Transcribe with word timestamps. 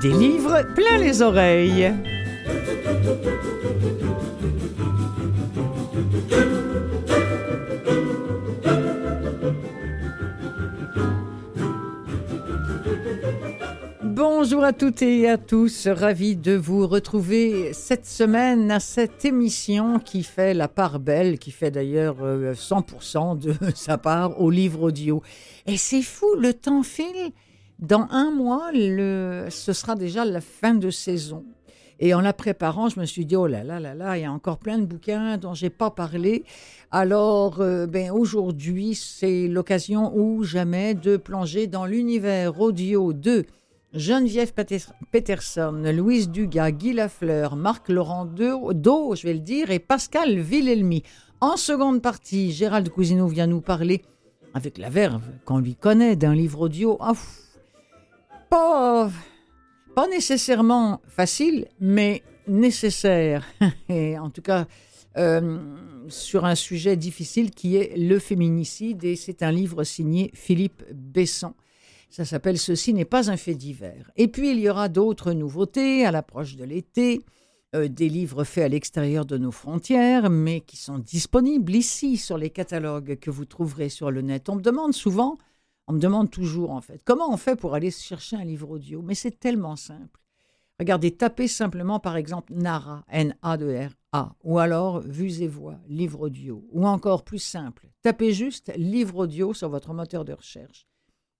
Des 0.00 0.12
livres 0.12 0.62
plein 0.76 0.98
les 0.98 1.22
oreilles. 1.22 1.92
Bonjour 14.04 14.62
à 14.62 14.72
toutes 14.72 15.02
et 15.02 15.28
à 15.28 15.36
tous, 15.36 15.88
ravi 15.88 16.36
de 16.36 16.54
vous 16.54 16.86
retrouver 16.86 17.72
cette 17.72 18.06
semaine 18.06 18.70
à 18.70 18.78
cette 18.78 19.24
émission 19.24 19.98
qui 19.98 20.22
fait 20.22 20.54
la 20.54 20.68
part 20.68 21.00
belle, 21.00 21.40
qui 21.40 21.50
fait 21.50 21.72
d'ailleurs 21.72 22.18
100% 22.20 23.32
euh, 23.32 23.34
de 23.34 23.54
sa 23.74 23.98
part 23.98 24.40
au 24.40 24.50
livre 24.50 24.82
audio. 24.82 25.22
Et 25.66 25.76
c'est 25.76 26.02
fou, 26.02 26.36
le 26.38 26.54
temps 26.54 26.84
file. 26.84 27.32
Dans 27.78 28.08
un 28.10 28.32
mois, 28.32 28.70
ce 28.72 29.72
sera 29.72 29.94
déjà 29.94 30.24
la 30.24 30.40
fin 30.40 30.74
de 30.74 30.90
saison. 30.90 31.44
Et 32.00 32.14
en 32.14 32.20
la 32.20 32.32
préparant, 32.32 32.88
je 32.88 32.98
me 32.98 33.04
suis 33.04 33.24
dit, 33.24 33.36
oh 33.36 33.46
là 33.46 33.64
là 33.64 33.80
là 33.80 33.94
là, 33.94 34.16
il 34.16 34.22
y 34.22 34.24
a 34.24 34.32
encore 34.32 34.58
plein 34.58 34.78
de 34.78 34.84
bouquins 34.84 35.36
dont 35.36 35.54
j'ai 35.54 35.70
pas 35.70 35.90
parlé. 35.90 36.44
Alors, 36.90 37.60
euh, 37.60 37.86
ben, 37.86 38.10
aujourd'hui, 38.12 38.94
c'est 38.94 39.48
l'occasion 39.48 40.16
ou 40.16 40.44
jamais 40.44 40.94
de 40.94 41.16
plonger 41.16 41.66
dans 41.66 41.86
l'univers 41.86 42.60
audio 42.60 43.12
de 43.12 43.46
Geneviève 43.94 44.52
Peterson, 45.10 45.82
Louise 45.92 46.30
Dugas, 46.30 46.72
Guy 46.72 46.92
Lafleur, 46.92 47.56
Marc-Laurent 47.56 48.26
Do, 48.26 49.14
je 49.14 49.26
vais 49.26 49.34
le 49.34 49.40
dire, 49.40 49.70
et 49.70 49.78
Pascal 49.78 50.38
Villelmi. 50.38 51.02
En 51.40 51.56
seconde 51.56 52.02
partie, 52.02 52.52
Gérald 52.52 52.88
Cousineau 52.90 53.28
vient 53.28 53.46
nous 53.46 53.60
parler, 53.60 54.02
avec 54.52 54.78
la 54.78 54.90
verve 54.90 55.22
qu'on 55.44 55.58
lui 55.58 55.74
connaît, 55.74 56.16
d'un 56.16 56.34
livre 56.34 56.60
audio. 56.62 56.98
Ah, 57.00 57.14
pas, 58.50 59.10
pas 59.94 60.08
nécessairement 60.08 61.00
facile, 61.08 61.68
mais 61.80 62.22
nécessaire. 62.46 63.46
et 63.88 64.18
en 64.18 64.30
tout 64.30 64.42
cas, 64.42 64.66
euh, 65.16 65.58
sur 66.08 66.44
un 66.44 66.54
sujet 66.54 66.96
difficile 66.96 67.50
qui 67.50 67.76
est 67.76 67.96
le 67.96 68.18
féminicide. 68.18 69.04
Et 69.04 69.16
c'est 69.16 69.42
un 69.42 69.52
livre 69.52 69.84
signé 69.84 70.30
Philippe 70.34 70.84
Besson. 70.92 71.54
Ça 72.08 72.24
s'appelle 72.24 72.58
Ceci 72.58 72.94
n'est 72.94 73.04
pas 73.04 73.30
un 73.30 73.36
fait 73.36 73.54
divers. 73.54 74.10
Et 74.16 74.28
puis 74.28 74.50
il 74.50 74.60
y 74.60 74.70
aura 74.70 74.88
d'autres 74.88 75.32
nouveautés 75.32 76.06
à 76.06 76.12
l'approche 76.12 76.56
de 76.56 76.64
l'été, 76.64 77.20
euh, 77.74 77.88
des 77.88 78.08
livres 78.08 78.44
faits 78.44 78.64
à 78.64 78.68
l'extérieur 78.68 79.26
de 79.26 79.36
nos 79.36 79.50
frontières, 79.50 80.30
mais 80.30 80.60
qui 80.60 80.76
sont 80.76 80.98
disponibles 80.98 81.74
ici 81.74 82.16
sur 82.16 82.38
les 82.38 82.50
catalogues 82.50 83.18
que 83.18 83.30
vous 83.30 83.44
trouverez 83.44 83.90
sur 83.90 84.10
le 84.10 84.22
net. 84.22 84.48
On 84.48 84.56
me 84.56 84.62
demande 84.62 84.94
souvent, 84.94 85.36
on 85.88 85.94
me 85.94 85.98
demande 85.98 86.30
toujours 86.30 86.70
en 86.70 86.80
fait, 86.80 87.02
comment 87.04 87.32
on 87.32 87.36
fait 87.36 87.56
pour 87.56 87.74
aller 87.74 87.90
chercher 87.90 88.36
un 88.36 88.44
livre 88.44 88.70
audio? 88.70 89.02
Mais 89.02 89.14
c'est 89.14 89.40
tellement 89.40 89.76
simple. 89.76 90.20
Regardez, 90.78 91.10
tapez 91.10 91.48
simplement 91.48 91.98
par 91.98 92.16
exemple 92.16 92.52
Nara, 92.54 93.04
N-A-D-R-A, 93.08 94.36
ou 94.44 94.58
alors 94.60 95.00
Vues 95.00 95.42
et 95.42 95.48
Voix, 95.48 95.80
livre 95.88 96.20
audio, 96.20 96.64
ou 96.70 96.86
encore 96.86 97.24
plus 97.24 97.40
simple, 97.40 97.88
tapez 98.02 98.32
juste 98.32 98.72
livre 98.76 99.16
audio 99.16 99.52
sur 99.52 99.68
votre 99.68 99.92
moteur 99.92 100.24
de 100.24 100.34
recherche. 100.34 100.86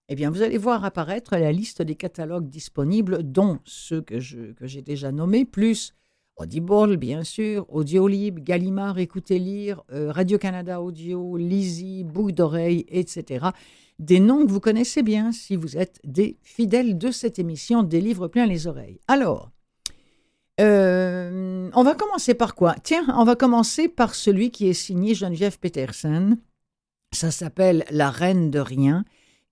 Eh 0.08 0.14
bien, 0.14 0.30
vous 0.30 0.41
allez 0.41 0.56
voir 0.56 0.84
apparaître 0.84 1.36
la 1.36 1.52
liste 1.52 1.82
des 1.82 1.94
catalogues 1.94 2.48
disponibles, 2.48 3.22
dont 3.22 3.58
ceux 3.64 4.00
que, 4.00 4.19
j'ai 4.19 4.82
déjà 4.82 5.12
nommés, 5.12 5.44
plus 5.44 5.94
Audible, 6.39 6.97
bien 6.97 7.25
sûr, 7.25 7.67
Audiolib, 7.69 8.39
Gallimard, 8.39 8.98
Écoutez 8.98 9.41
Lire, 9.41 9.83
euh, 9.92 10.12
Radio-Canada 10.12 10.81
Audio, 10.81 11.36
Lizzy, 11.36 12.05
Boucle 12.05 12.33
d'oreille, 12.33 12.86
etc. 12.89 13.48
Des 13.98 14.20
noms 14.20 14.47
que 14.47 14.53
vous 14.53 14.61
connaissez 14.61 15.03
bien 15.03 15.33
si 15.33 15.56
vous 15.56 15.77
êtes 15.77 16.00
des 16.05 16.39
fidèles 16.42 16.97
de 16.97 17.11
cette 17.11 17.41
émission 17.41 17.83
des 17.83 18.00
livres 18.00 18.28
pleins 18.28 18.47
les 18.47 18.69
oreilles. 18.69 19.00
Alors, 19.09 19.50
euh, 20.61 21.70
on 21.75 21.83
va 21.83 21.94
commencer 21.94 22.34
par 22.34 22.55
quoi? 22.55 22.77
Tiens, 22.84 23.06
on 23.16 23.25
va 23.25 23.34
commencer 23.34 23.89
par 23.89 24.14
celui 24.14 24.50
qui 24.50 24.69
est 24.69 24.75
signé 24.75 25.14
Geneviève 25.14 25.59
Peterson. 25.59 26.37
Ça 27.12 27.32
s'appelle 27.32 27.84
La 27.91 28.10
Reine 28.10 28.50
de 28.50 28.60
Rien. 28.60 29.05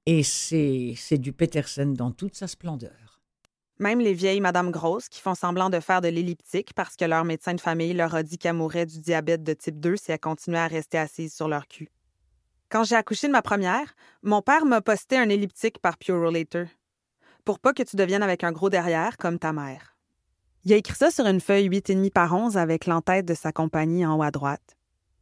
Et 0.06 0.22
c'est 0.22 1.18
du 1.18 1.32
Peterson 1.32 1.86
dans 1.86 2.12
toute 2.12 2.36
sa 2.36 2.46
splendeur. 2.46 3.05
Même 3.78 4.00
les 4.00 4.14
vieilles 4.14 4.40
Madame 4.40 4.70
Grosse 4.70 5.08
qui 5.08 5.20
font 5.20 5.34
semblant 5.34 5.68
de 5.68 5.80
faire 5.80 6.00
de 6.00 6.08
l'elliptique 6.08 6.72
parce 6.74 6.96
que 6.96 7.04
leur 7.04 7.24
médecin 7.24 7.54
de 7.54 7.60
famille 7.60 7.92
leur 7.92 8.14
a 8.14 8.22
dit 8.22 8.38
qu'elles 8.38 8.54
mourraient 8.54 8.86
du 8.86 9.00
diabète 9.00 9.42
de 9.42 9.52
type 9.52 9.78
2 9.80 9.96
si 9.96 10.12
elles 10.12 10.18
continuaient 10.18 10.58
à 10.58 10.66
rester 10.66 10.98
assises 10.98 11.34
sur 11.34 11.48
leur 11.48 11.68
cul. 11.68 11.90
Quand 12.68 12.84
j'ai 12.84 12.96
accouché 12.96 13.26
de 13.26 13.32
ma 13.32 13.42
première, 13.42 13.94
mon 14.22 14.42
père 14.42 14.64
m'a 14.64 14.80
posté 14.80 15.18
un 15.18 15.28
elliptique 15.28 15.78
par 15.78 15.98
Purolator. 15.98 16.66
Pour 17.44 17.60
pas 17.60 17.72
que 17.72 17.82
tu 17.82 17.96
deviennes 17.96 18.22
avec 18.22 18.44
un 18.44 18.52
gros 18.52 18.70
derrière 18.70 19.18
comme 19.18 19.38
ta 19.38 19.52
mère. 19.52 19.96
Il 20.64 20.72
a 20.72 20.76
écrit 20.76 20.96
ça 20.96 21.10
sur 21.10 21.26
une 21.26 21.40
feuille 21.40 21.68
8,5 21.68 22.10
par 22.10 22.34
11 22.34 22.56
avec 22.56 22.86
l'entête 22.86 23.26
de 23.26 23.34
sa 23.34 23.52
compagnie 23.52 24.04
en 24.04 24.18
haut 24.18 24.22
à 24.22 24.30
droite. 24.30 24.76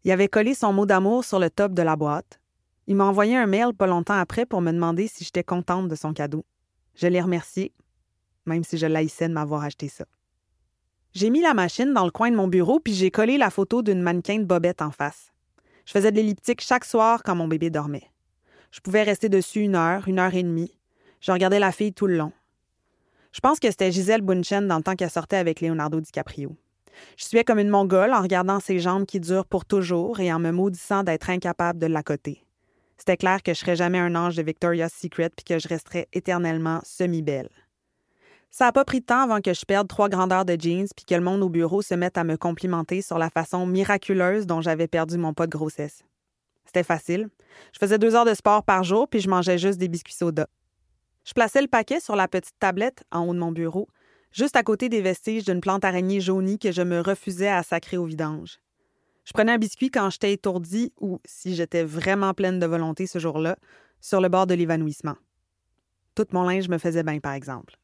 Il 0.04 0.10
avait 0.10 0.28
collé 0.28 0.54
son 0.54 0.72
mot 0.72 0.86
d'amour 0.86 1.24
sur 1.24 1.38
le 1.38 1.50
top 1.50 1.72
de 1.72 1.82
la 1.82 1.96
boîte, 1.96 2.40
il 2.86 2.96
m'a 2.96 3.04
envoyé 3.04 3.34
un 3.36 3.46
mail 3.46 3.72
pas 3.72 3.86
longtemps 3.86 4.18
après 4.18 4.44
pour 4.44 4.60
me 4.60 4.70
demander 4.70 5.08
si 5.08 5.24
j'étais 5.24 5.42
contente 5.42 5.88
de 5.88 5.94
son 5.94 6.12
cadeau. 6.12 6.44
Je 6.94 7.06
l'ai 7.06 7.20
remercié, 7.20 7.72
même 8.46 8.64
si 8.64 8.78
je 8.78 8.86
l'haïssais 8.86 9.28
de 9.28 9.34
m'avoir 9.34 9.62
acheté 9.62 9.88
ça. 9.88 10.04
J'ai 11.12 11.30
mis 11.30 11.42
la 11.42 11.54
machine 11.54 11.92
dans 11.92 12.04
le 12.04 12.10
coin 12.10 12.30
de 12.30 12.36
mon 12.36 12.48
bureau 12.48 12.80
puis 12.80 12.94
j'ai 12.94 13.10
collé 13.10 13.38
la 13.38 13.50
photo 13.50 13.82
d'une 13.82 14.02
mannequin 14.02 14.38
de 14.38 14.44
bobette 14.44 14.82
en 14.82 14.90
face. 14.90 15.32
Je 15.86 15.92
faisais 15.92 16.10
de 16.10 16.16
l'elliptique 16.16 16.60
chaque 16.60 16.84
soir 16.84 17.22
quand 17.22 17.36
mon 17.36 17.46
bébé 17.46 17.70
dormait. 17.70 18.10
Je 18.70 18.80
pouvais 18.80 19.04
rester 19.04 19.28
dessus 19.28 19.60
une 19.60 19.76
heure, 19.76 20.08
une 20.08 20.18
heure 20.18 20.34
et 20.34 20.42
demie. 20.42 20.76
Je 21.20 21.30
regardais 21.30 21.60
la 21.60 21.72
fille 21.72 21.92
tout 21.92 22.06
le 22.06 22.16
long. 22.16 22.32
Je 23.32 23.40
pense 23.40 23.60
que 23.60 23.70
c'était 23.70 23.92
Gisèle 23.92 24.22
Bunchen 24.22 24.66
dans 24.66 24.76
le 24.76 24.82
temps 24.82 24.96
qu'elle 24.96 25.10
sortait 25.10 25.36
avec 25.36 25.60
Leonardo 25.60 26.00
DiCaprio. 26.00 26.56
Je 27.16 27.24
suais 27.24 27.44
comme 27.44 27.58
une 27.58 27.68
mongole 27.68 28.12
en 28.12 28.22
regardant 28.22 28.60
ses 28.60 28.78
jambes 28.78 29.06
qui 29.06 29.20
durent 29.20 29.46
pour 29.46 29.64
toujours 29.64 30.20
et 30.20 30.32
en 30.32 30.38
me 30.38 30.50
maudissant 30.50 31.02
d'être 31.02 31.30
incapable 31.30 31.78
de 31.78 31.86
l'accoter. 31.86 32.44
C'était 32.96 33.16
clair 33.16 33.42
que 33.42 33.52
je 33.52 33.58
serais 33.58 33.76
jamais 33.76 33.98
un 33.98 34.14
ange 34.14 34.36
de 34.36 34.42
Victoria's 34.42 34.92
Secret 34.92 35.30
puis 35.30 35.44
que 35.44 35.58
je 35.58 35.68
resterais 35.68 36.08
éternellement 36.12 36.80
semi-belle. 36.84 37.50
Ça 38.56 38.66
n'a 38.66 38.72
pas 38.72 38.84
pris 38.84 39.00
de 39.00 39.04
temps 39.04 39.18
avant 39.18 39.40
que 39.40 39.52
je 39.52 39.64
perde 39.64 39.88
trois 39.88 40.08
grandeurs 40.08 40.44
de 40.44 40.56
jeans 40.56 40.86
puis 40.94 41.04
que 41.04 41.14
le 41.16 41.20
monde 41.20 41.42
au 41.42 41.48
bureau 41.48 41.82
se 41.82 41.92
mette 41.92 42.16
à 42.16 42.22
me 42.22 42.36
complimenter 42.36 43.02
sur 43.02 43.18
la 43.18 43.28
façon 43.28 43.66
miraculeuse 43.66 44.46
dont 44.46 44.60
j'avais 44.60 44.86
perdu 44.86 45.18
mon 45.18 45.34
pas 45.34 45.48
de 45.48 45.50
grossesse. 45.50 46.04
C'était 46.64 46.84
facile. 46.84 47.30
Je 47.72 47.80
faisais 47.80 47.98
deux 47.98 48.14
heures 48.14 48.24
de 48.24 48.32
sport 48.32 48.62
par 48.62 48.84
jour 48.84 49.08
puis 49.08 49.18
je 49.18 49.28
mangeais 49.28 49.58
juste 49.58 49.78
des 49.78 49.88
biscuits 49.88 50.14
soda. 50.14 50.46
Je 51.24 51.32
plaçais 51.32 51.62
le 51.62 51.66
paquet 51.66 51.98
sur 51.98 52.14
la 52.14 52.28
petite 52.28 52.54
tablette 52.60 53.02
en 53.10 53.26
haut 53.26 53.34
de 53.34 53.40
mon 53.40 53.50
bureau, 53.50 53.88
juste 54.30 54.54
à 54.54 54.62
côté 54.62 54.88
des 54.88 55.00
vestiges 55.00 55.44
d'une 55.44 55.60
plante 55.60 55.84
araignée 55.84 56.20
jaunie 56.20 56.60
que 56.60 56.70
je 56.70 56.82
me 56.82 57.00
refusais 57.00 57.48
à 57.48 57.64
sacrer 57.64 57.96
au 57.96 58.04
vidange. 58.04 58.60
Je 59.24 59.32
prenais 59.32 59.50
un 59.50 59.58
biscuit 59.58 59.90
quand 59.90 60.10
j'étais 60.10 60.32
étourdie 60.32 60.92
ou, 61.00 61.18
si 61.24 61.56
j'étais 61.56 61.82
vraiment 61.82 62.34
pleine 62.34 62.60
de 62.60 62.66
volonté 62.66 63.08
ce 63.08 63.18
jour-là, 63.18 63.56
sur 64.00 64.20
le 64.20 64.28
bord 64.28 64.46
de 64.46 64.54
l'évanouissement. 64.54 65.16
Tout 66.14 66.28
mon 66.30 66.44
linge 66.44 66.68
me 66.68 66.78
faisait 66.78 67.02
bien, 67.02 67.18
par 67.18 67.32
exemple. 67.32 67.74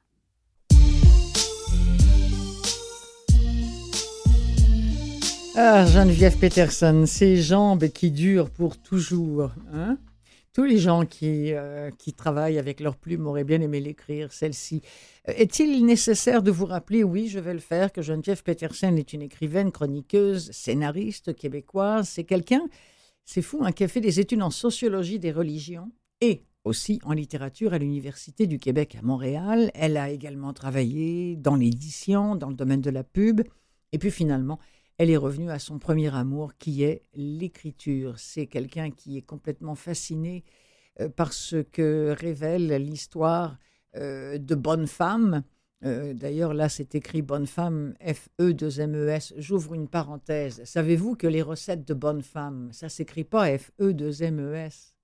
Ah, 5.57 5.85
Geneviève 5.87 6.39
Peterson, 6.39 7.05
ces 7.07 7.37
jambes 7.37 7.89
qui 7.89 8.11
durent 8.11 8.51
pour 8.51 8.77
toujours. 8.79 9.51
Hein? 9.73 9.99
tous 10.53 10.65
les 10.65 10.79
gens 10.79 11.07
qui, 11.07 11.53
euh, 11.53 11.91
qui 11.99 12.13
travaillent 12.13 12.59
avec 12.59 12.81
leur 12.81 12.97
plume 12.97 13.27
auraient 13.27 13.45
bien 13.45 13.61
aimé 13.61 13.81
l'écrire, 13.81 14.33
celle-ci. 14.33 14.83
Euh, 15.29 15.33
est-il 15.37 15.85
nécessaire 15.85 16.43
de 16.43 16.51
vous 16.51 16.67
rappeler, 16.67 17.05
oui, 17.05 17.29
je 17.29 17.39
vais 17.39 17.53
le 17.53 17.61
faire, 17.61 17.93
que 17.93 18.03
Geneviève 18.03 18.43
Petersen 18.43 18.99
est 18.99 19.13
une 19.13 19.23
écrivaine, 19.23 19.71
chroniqueuse, 19.71 20.51
scénariste 20.51 21.35
québécoise? 21.35 22.09
C'est 22.09 22.25
quelqu'un, 22.25 22.67
c'est 23.25 23.43
fou, 23.43 23.61
hein, 23.63 23.73
qui 23.73 23.85
a 23.85 23.89
fait 23.89 24.01
des 24.01 24.19
études 24.19 24.43
en 24.43 24.51
sociologie 24.51 25.19
des 25.19 25.33
religions 25.33 25.93
et 26.21 26.43
aussi 26.65 27.01
en 27.05 27.13
littérature 27.13 27.73
à 27.73 27.79
l'Université 27.79 28.47
du 28.47 28.59
Québec 28.59 28.97
à 28.99 29.03
Montréal. 29.03 29.71
Elle 29.75 29.97
a 29.97 30.11
également 30.11 30.53
travaillé 30.53 31.37
dans 31.37 31.55
l'édition, 31.55 32.35
dans 32.35 32.49
le 32.49 32.55
domaine 32.55 32.83
de 32.83 32.91
la 32.91 33.05
pub. 33.05 33.41
Et 33.93 33.99
puis 33.99 34.11
finalement, 34.11 34.59
elle 35.01 35.09
est 35.09 35.17
revenue 35.17 35.51
à 35.51 35.59
son 35.59 35.79
premier 35.79 36.15
amour 36.15 36.59
qui 36.59 36.83
est 36.83 37.07
l'écriture. 37.15 38.19
C'est 38.19 38.47
quelqu'un 38.47 38.91
qui 38.91 39.17
est 39.17 39.23
complètement 39.23 39.75
fasciné 39.75 40.45
euh, 41.01 41.09
par 41.09 41.33
ce 41.33 41.57
que 41.57 42.15
révèle 42.21 42.67
l'histoire 42.85 43.57
euh, 43.97 44.37
de 44.37 44.55
Bonne 44.55 44.87
Femme. 44.87 45.43
Euh, 45.87 46.13
d'ailleurs, 46.13 46.53
là, 46.53 46.69
c'est 46.69 46.95
écrit 46.95 47.23
Bonne 47.23 47.47
Femme, 47.47 47.95
F-E-2-M-E-S. 48.03 49.33
J'ouvre 49.39 49.73
une 49.73 49.89
parenthèse. 49.89 50.63
Savez-vous 50.65 51.17
que 51.17 51.27
les 51.27 51.41
recettes 51.41 51.89
de 51.89 51.95
Bonne 51.95 52.21
Femme, 52.21 52.69
ça 52.71 52.91
s'écrit 52.91 53.25
pas 53.25 53.57
F-E-2-M-E-S 53.57 54.95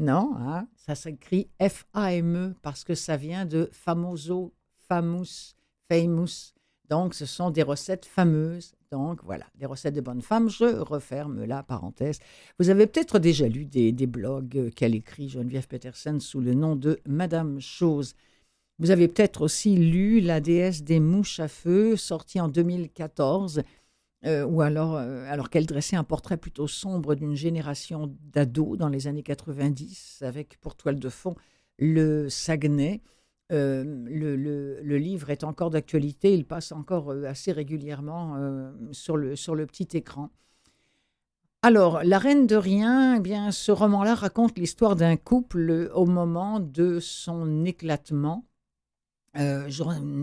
Non, 0.00 0.34
hein? 0.36 0.68
ça 0.76 0.94
s'écrit 0.94 1.48
F-A-M-E 1.66 2.56
parce 2.60 2.84
que 2.84 2.94
ça 2.94 3.16
vient 3.16 3.46
de 3.46 3.70
famoso, 3.72 4.52
famous, 4.86 5.54
famous. 5.88 6.52
Donc, 6.90 7.14
ce 7.14 7.24
sont 7.24 7.50
des 7.50 7.62
recettes 7.62 8.04
fameuses 8.04 8.74
donc 8.90 9.22
voilà, 9.22 9.46
les 9.60 9.66
recettes 9.66 9.94
de 9.94 10.00
bonne 10.00 10.20
femme, 10.20 10.48
je 10.48 10.64
referme 10.64 11.44
la 11.44 11.62
parenthèse. 11.62 12.18
Vous 12.58 12.70
avez 12.70 12.88
peut-être 12.88 13.20
déjà 13.20 13.46
lu 13.46 13.64
des, 13.64 13.92
blogs 14.06 14.70
qu'elle 14.74 14.96
écrit, 14.96 15.28
Geneviève 15.28 15.68
Peterson, 15.68 16.18
sous 16.18 16.40
le 16.40 16.54
nom 16.54 16.74
de 16.74 16.98
Madame 17.06 17.60
Chose. 17.60 18.14
Vous 18.80 18.90
avez 18.90 19.06
peut-être 19.06 19.42
aussi 19.42 19.76
lu 19.76 20.18
La 20.20 20.40
déesse 20.40 20.82
des 20.82 20.98
mouches 20.98 21.38
à 21.38 21.46
feu, 21.46 21.94
sorti 21.96 22.40
en 22.40 22.48
2014, 22.48 23.62
euh, 24.26 24.44
ou 24.44 24.60
alors, 24.60 24.96
euh, 24.96 25.24
alors 25.30 25.50
qu'elle 25.50 25.66
dressait 25.66 25.96
un 25.96 26.04
portrait 26.04 26.36
plutôt 26.36 26.66
sombre 26.66 27.14
d'une 27.14 27.36
génération 27.36 28.12
d'ados 28.32 28.76
dans 28.76 28.88
les 28.88 29.06
années 29.06 29.22
90, 29.22 30.22
avec 30.22 30.58
pour 30.60 30.74
toile 30.74 30.98
de 30.98 31.08
fond 31.08 31.36
le 31.78 32.28
Saguenay. 32.28 33.00
Euh, 33.50 33.84
le, 33.84 34.96
livre 34.96 35.30
est 35.30 35.44
encore 35.44 35.70
d'actualité, 35.70 36.34
il 36.34 36.44
passe 36.44 36.72
encore 36.72 37.10
assez 37.26 37.52
régulièrement 37.52 38.36
sur, 38.92 39.16
le, 39.16 39.36
sur 39.36 39.54
le 39.54 39.66
petit 39.66 39.96
écran. 39.96 40.30
Alors, 41.62 42.02
La 42.04 42.18
Reine 42.18 42.46
de 42.46 42.56
Rien, 42.56 43.16
eh 43.16 43.20
bien, 43.20 43.50
ce 43.50 43.70
roman-là 43.70 44.14
raconte 44.14 44.58
l'histoire 44.58 44.96
d'un 44.96 45.16
couple 45.16 45.90
au 45.94 46.06
moment 46.06 46.58
de 46.58 47.00
son 47.00 47.66
éclatement. 47.66 48.46
Euh, 49.36 49.68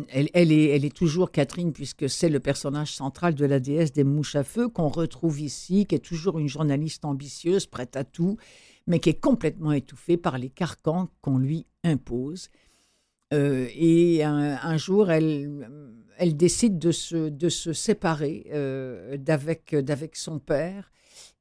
elle, 0.10 0.52
est, 0.52 0.96
toujours 0.96 1.32
Catherine, 1.32 1.74
puisque 1.74 2.10
c'est 2.10 2.30
le 2.30 2.40
personnage 2.40 2.94
central 2.94 3.36
de 3.36 3.46
la 3.46 3.60
déesse 3.60 3.94
des 3.94 4.04
mouches 4.04 4.36
à 4.36 4.44
feu 4.44 4.68
qu'on 4.68 4.90
retrouve 4.90 5.40
ici, 5.40 5.86
qui 5.86 5.94
est 5.94 6.00
toujours 6.00 6.40
une 6.40 6.50
journaliste 6.50 7.06
ambitieuse, 7.06 7.68
prête 7.68 7.96
à 7.96 8.04
tout, 8.04 8.38
mais 8.88 9.00
qui 9.00 9.10
est 9.10 9.22
complètement 9.22 9.72
étouffée 9.72 10.18
par 10.18 10.40
les 10.40 10.50
carcans 10.50 11.08
qu'on 11.22 11.38
lui 11.38 11.68
impose. 11.84 12.50
Euh, 13.34 13.68
et 13.76 14.24
un, 14.24 14.78
jour, 14.78 15.12
elle, 15.12 15.68
décide 16.20 16.80
de 16.80 16.92
se, 16.92 17.74
séparer 17.74 18.48
euh, 18.54 19.18
d'avec 19.18 20.16
son 20.16 20.40
père 20.40 20.92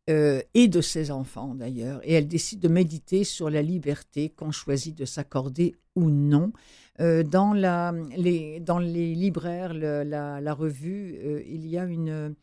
et 0.09 0.69
de 0.69 0.81
ses 0.81 1.11
enfants 1.11 1.55
d'ailleurs. 1.55 2.01
Et 2.05 2.13
elle 2.13 2.29
décide 2.29 2.61
de 2.61 2.69
méditer 2.69 3.25
sur 3.25 3.51
la 3.51 3.63
liberté 3.63 4.29
qu'on 4.29 4.53
choisit 4.53 4.97
de 4.97 5.05
s'accorder 5.05 5.75
ou 5.97 6.11
non. 6.11 6.53
Euh, 7.01 7.23
dans, 7.23 7.53
les, 7.53 9.15
libraires, 9.15 9.75
la, 9.75 10.55
revue, 10.55 11.19
euh, 11.25 11.43
il 11.47 11.67
y 11.67 11.77
a 11.77 11.85
une, 11.85 12.35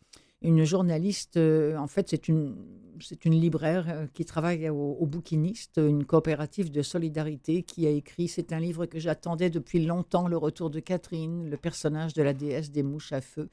une 0.42 0.63
journaliste, 0.63 1.38
euh, 1.38 1.75
en 1.78 1.88
fait 1.88 2.10
c'est 2.10 2.28
une, 2.28 2.56
c'est 3.01 3.25
une 3.25 3.40
libraire 3.40 4.07
qui 4.13 4.25
travaille 4.25 4.69
au, 4.69 4.98
au, 5.00 5.06
bouquiniste, 5.06 5.78
une 5.78 6.06
coopérative 6.06 6.72
de 6.72 6.81
solidarité 6.81 7.63
qui 7.63 7.88
a 7.88 7.90
écrit, 7.90 8.28
c'est 8.28 8.54
un 8.54 8.60
livre 8.60 8.86
que 8.86 9.00
j'attendais 9.00 9.50
depuis 9.50 9.86
longtemps, 9.86 10.28
Le 10.28 10.38
retour 10.38 10.69
de 10.69 10.80
Catherine, 10.80 11.50
le 11.50 11.57
personnage 11.57 12.13
de 12.13 12.24
la 12.24 12.34
déesse 12.34 12.72
des 12.72 12.84
mouches 12.84 13.13
à 13.13 13.22
feu. 13.22 13.50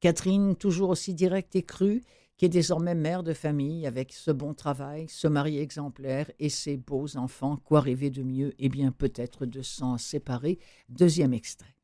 Catherine, 0.00 0.56
toujours 0.56 0.90
aussi 0.90 1.14
directe 1.14 1.54
et 1.56 1.62
crue, 1.62 2.02
qui 2.40 2.46
est 2.46 2.48
désormais 2.48 2.94
mère 2.94 3.22
de 3.22 3.34
famille 3.34 3.86
avec 3.86 4.14
ce 4.14 4.30
bon 4.30 4.54
travail, 4.54 5.06
ce 5.10 5.28
mari 5.28 5.58
exemplaire 5.58 6.30
et 6.38 6.48
ses 6.48 6.78
beaux 6.78 7.18
enfants. 7.18 7.58
Quoi 7.64 7.82
rêver 7.82 8.08
de 8.08 8.22
mieux 8.22 8.54
Eh 8.58 8.70
bien, 8.70 8.92
peut-être 8.92 9.44
de 9.44 9.60
s'en 9.60 9.98
séparer. 9.98 10.58
Deuxième 10.88 11.34
extrait. 11.34 11.76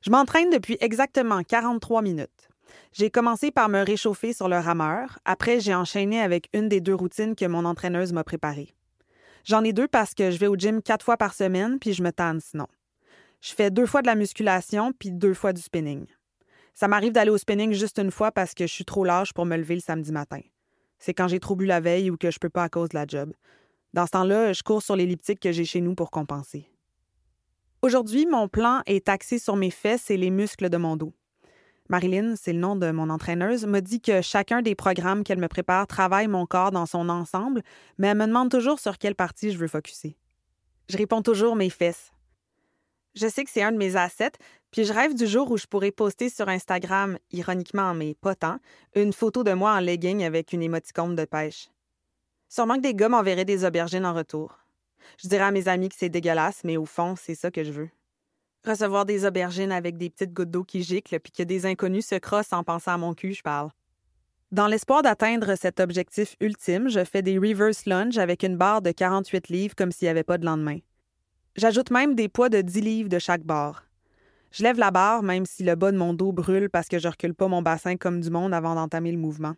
Je 0.00 0.10
m'entraîne 0.10 0.50
depuis 0.50 0.76
exactement 0.80 1.44
43 1.44 2.02
minutes. 2.02 2.48
J'ai 2.92 3.10
commencé 3.10 3.50
par 3.50 3.68
me 3.68 3.84
réchauffer 3.84 4.32
sur 4.32 4.48
le 4.48 4.58
rameur. 4.58 5.18
Après, 5.24 5.60
j'ai 5.60 5.74
enchaîné 5.74 6.20
avec 6.20 6.48
une 6.52 6.68
des 6.68 6.80
deux 6.80 6.94
routines 6.94 7.34
que 7.34 7.46
mon 7.46 7.64
entraîneuse 7.64 8.12
m'a 8.12 8.24
préparées. 8.24 8.74
J'en 9.44 9.64
ai 9.64 9.72
deux 9.72 9.88
parce 9.88 10.14
que 10.14 10.30
je 10.30 10.38
vais 10.38 10.46
au 10.46 10.56
gym 10.56 10.82
quatre 10.82 11.04
fois 11.04 11.16
par 11.16 11.34
semaine, 11.34 11.78
puis 11.78 11.92
je 11.92 12.02
me 12.02 12.12
tanne 12.12 12.40
sinon. 12.40 12.66
Je 13.40 13.52
fais 13.52 13.70
deux 13.70 13.86
fois 13.86 14.02
de 14.02 14.06
la 14.06 14.14
musculation, 14.14 14.92
puis 14.98 15.10
deux 15.10 15.34
fois 15.34 15.52
du 15.52 15.60
spinning. 15.60 16.06
Ça 16.74 16.88
m'arrive 16.88 17.12
d'aller 17.12 17.30
au 17.30 17.38
spinning 17.38 17.72
juste 17.72 17.98
une 17.98 18.10
fois 18.10 18.32
parce 18.32 18.54
que 18.54 18.66
je 18.66 18.72
suis 18.72 18.84
trop 18.84 19.04
lâche 19.04 19.32
pour 19.32 19.46
me 19.46 19.56
lever 19.56 19.74
le 19.74 19.80
samedi 19.80 20.12
matin. 20.12 20.40
C'est 20.98 21.14
quand 21.14 21.28
j'ai 21.28 21.40
trop 21.40 21.56
bu 21.56 21.66
la 21.66 21.80
veille 21.80 22.10
ou 22.10 22.16
que 22.16 22.30
je 22.30 22.38
peux 22.38 22.48
pas 22.48 22.62
à 22.62 22.68
cause 22.68 22.90
de 22.90 22.94
la 22.94 23.06
job. 23.06 23.32
Dans 23.92 24.06
ce 24.06 24.12
temps-là, 24.12 24.52
je 24.52 24.62
cours 24.62 24.82
sur 24.82 24.96
l'elliptique 24.96 25.40
que 25.40 25.52
j'ai 25.52 25.64
chez 25.64 25.80
nous 25.80 25.94
pour 25.94 26.10
compenser. 26.10 26.70
Aujourd'hui, 27.82 28.26
mon 28.26 28.46
plan 28.46 28.80
est 28.86 29.08
axé 29.08 29.40
sur 29.40 29.56
mes 29.56 29.72
fesses 29.72 30.10
et 30.10 30.16
les 30.16 30.30
muscles 30.30 30.70
de 30.70 30.76
mon 30.76 30.96
dos. 30.96 31.12
Marilyn, 31.88 32.36
c'est 32.36 32.52
le 32.52 32.58
nom 32.58 32.76
de 32.76 32.90
mon 32.90 33.10
entraîneuse, 33.10 33.66
m'a 33.66 33.80
dit 33.80 34.00
que 34.00 34.22
chacun 34.22 34.62
des 34.62 34.74
programmes 34.74 35.24
qu'elle 35.24 35.38
me 35.38 35.48
prépare 35.48 35.86
travaille 35.86 36.28
mon 36.28 36.46
corps 36.46 36.70
dans 36.70 36.86
son 36.86 37.08
ensemble, 37.08 37.62
mais 37.98 38.08
elle 38.08 38.18
me 38.18 38.26
demande 38.26 38.50
toujours 38.50 38.78
sur 38.78 38.98
quelle 38.98 39.14
partie 39.14 39.50
je 39.50 39.58
veux 39.58 39.68
focuser. 39.68 40.16
Je 40.88 40.96
réponds 40.96 41.22
toujours 41.22 41.56
mes 41.56 41.70
fesses. 41.70 42.12
Je 43.14 43.26
sais 43.28 43.44
que 43.44 43.50
c'est 43.50 43.62
un 43.62 43.72
de 43.72 43.76
mes 43.76 43.96
assets, 43.96 44.32
puis 44.70 44.84
je 44.84 44.92
rêve 44.92 45.14
du 45.14 45.26
jour 45.26 45.50
où 45.50 45.58
je 45.58 45.66
pourrais 45.66 45.90
poster 45.90 46.30
sur 46.30 46.48
Instagram, 46.48 47.18
ironiquement 47.30 47.92
mais 47.94 48.14
pas 48.14 48.34
tant, 48.34 48.58
une 48.94 49.12
photo 49.12 49.44
de 49.44 49.52
moi 49.52 49.72
en 49.72 49.80
legging 49.80 50.24
avec 50.24 50.52
une 50.52 50.62
émoticône 50.62 51.14
de 51.14 51.24
pêche. 51.26 51.68
Sûrement 52.48 52.76
que 52.76 52.82
des 52.82 52.94
gars 52.94 53.08
m'enverraient 53.08 53.44
des 53.44 53.64
aubergines 53.64 54.06
en 54.06 54.14
retour. 54.14 54.58
Je 55.22 55.28
dirais 55.28 55.44
à 55.44 55.50
mes 55.50 55.68
amis 55.68 55.88
que 55.88 55.94
c'est 55.98 56.08
dégueulasse, 56.08 56.64
mais 56.64 56.76
au 56.76 56.86
fond, 56.86 57.16
c'est 57.16 57.34
ça 57.34 57.50
que 57.50 57.64
je 57.64 57.72
veux. 57.72 57.90
Recevoir 58.64 59.06
des 59.06 59.24
aubergines 59.24 59.72
avec 59.72 59.96
des 59.96 60.08
petites 60.08 60.32
gouttes 60.32 60.50
d'eau 60.50 60.62
qui 60.62 60.82
giclent, 60.82 61.18
puis 61.18 61.32
que 61.32 61.42
des 61.42 61.66
inconnus 61.66 62.06
se 62.06 62.14
crossent 62.14 62.52
en 62.52 62.62
pensant 62.62 62.92
à 62.92 62.96
mon 62.96 63.12
cul, 63.12 63.32
je 63.32 63.42
parle. 63.42 63.70
Dans 64.52 64.66
l'espoir 64.66 65.02
d'atteindre 65.02 65.56
cet 65.56 65.80
objectif 65.80 66.36
ultime, 66.40 66.88
je 66.88 67.04
fais 67.04 67.22
des 67.22 67.38
reverse 67.38 67.86
lunge 67.86 68.18
avec 68.18 68.42
une 68.42 68.56
barre 68.56 68.82
de 68.82 68.92
48 68.92 69.48
livres 69.48 69.74
comme 69.74 69.90
s'il 69.90 70.06
n'y 70.06 70.10
avait 70.10 70.22
pas 70.22 70.38
de 70.38 70.44
lendemain. 70.44 70.78
J'ajoute 71.56 71.90
même 71.90 72.14
des 72.14 72.28
poids 72.28 72.50
de 72.50 72.60
10 72.60 72.80
livres 72.82 73.08
de 73.08 73.18
chaque 73.18 73.44
barre. 73.44 73.86
Je 74.52 74.62
lève 74.62 74.78
la 74.78 74.90
barre 74.90 75.22
même 75.22 75.46
si 75.46 75.64
le 75.64 75.74
bas 75.74 75.90
de 75.90 75.96
mon 75.96 76.12
dos 76.12 76.32
brûle 76.32 76.68
parce 76.70 76.88
que 76.88 76.98
je 76.98 77.08
recule 77.08 77.34
pas 77.34 77.48
mon 77.48 77.62
bassin 77.62 77.96
comme 77.96 78.20
du 78.20 78.30
monde 78.30 78.54
avant 78.54 78.74
d'entamer 78.74 79.10
le 79.10 79.18
mouvement. 79.18 79.54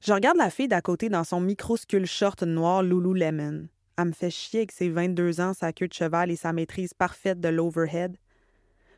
Je 0.00 0.12
regarde 0.12 0.36
la 0.36 0.50
fille 0.50 0.68
d'à 0.68 0.80
côté 0.80 1.08
dans 1.08 1.24
son 1.24 1.40
microscule 1.40 2.06
short 2.06 2.44
noir 2.44 2.82
Lululemon. 2.82 3.66
Elle 3.98 4.06
me 4.06 4.12
fait 4.12 4.30
chier 4.30 4.60
avec 4.60 4.72
ses 4.72 4.88
22 4.90 5.40
ans, 5.40 5.54
sa 5.54 5.72
queue 5.72 5.88
de 5.88 5.92
cheval 5.92 6.30
et 6.30 6.36
sa 6.36 6.52
maîtrise 6.52 6.92
parfaite 6.92 7.40
de 7.40 7.48
l'overhead. 7.48 8.16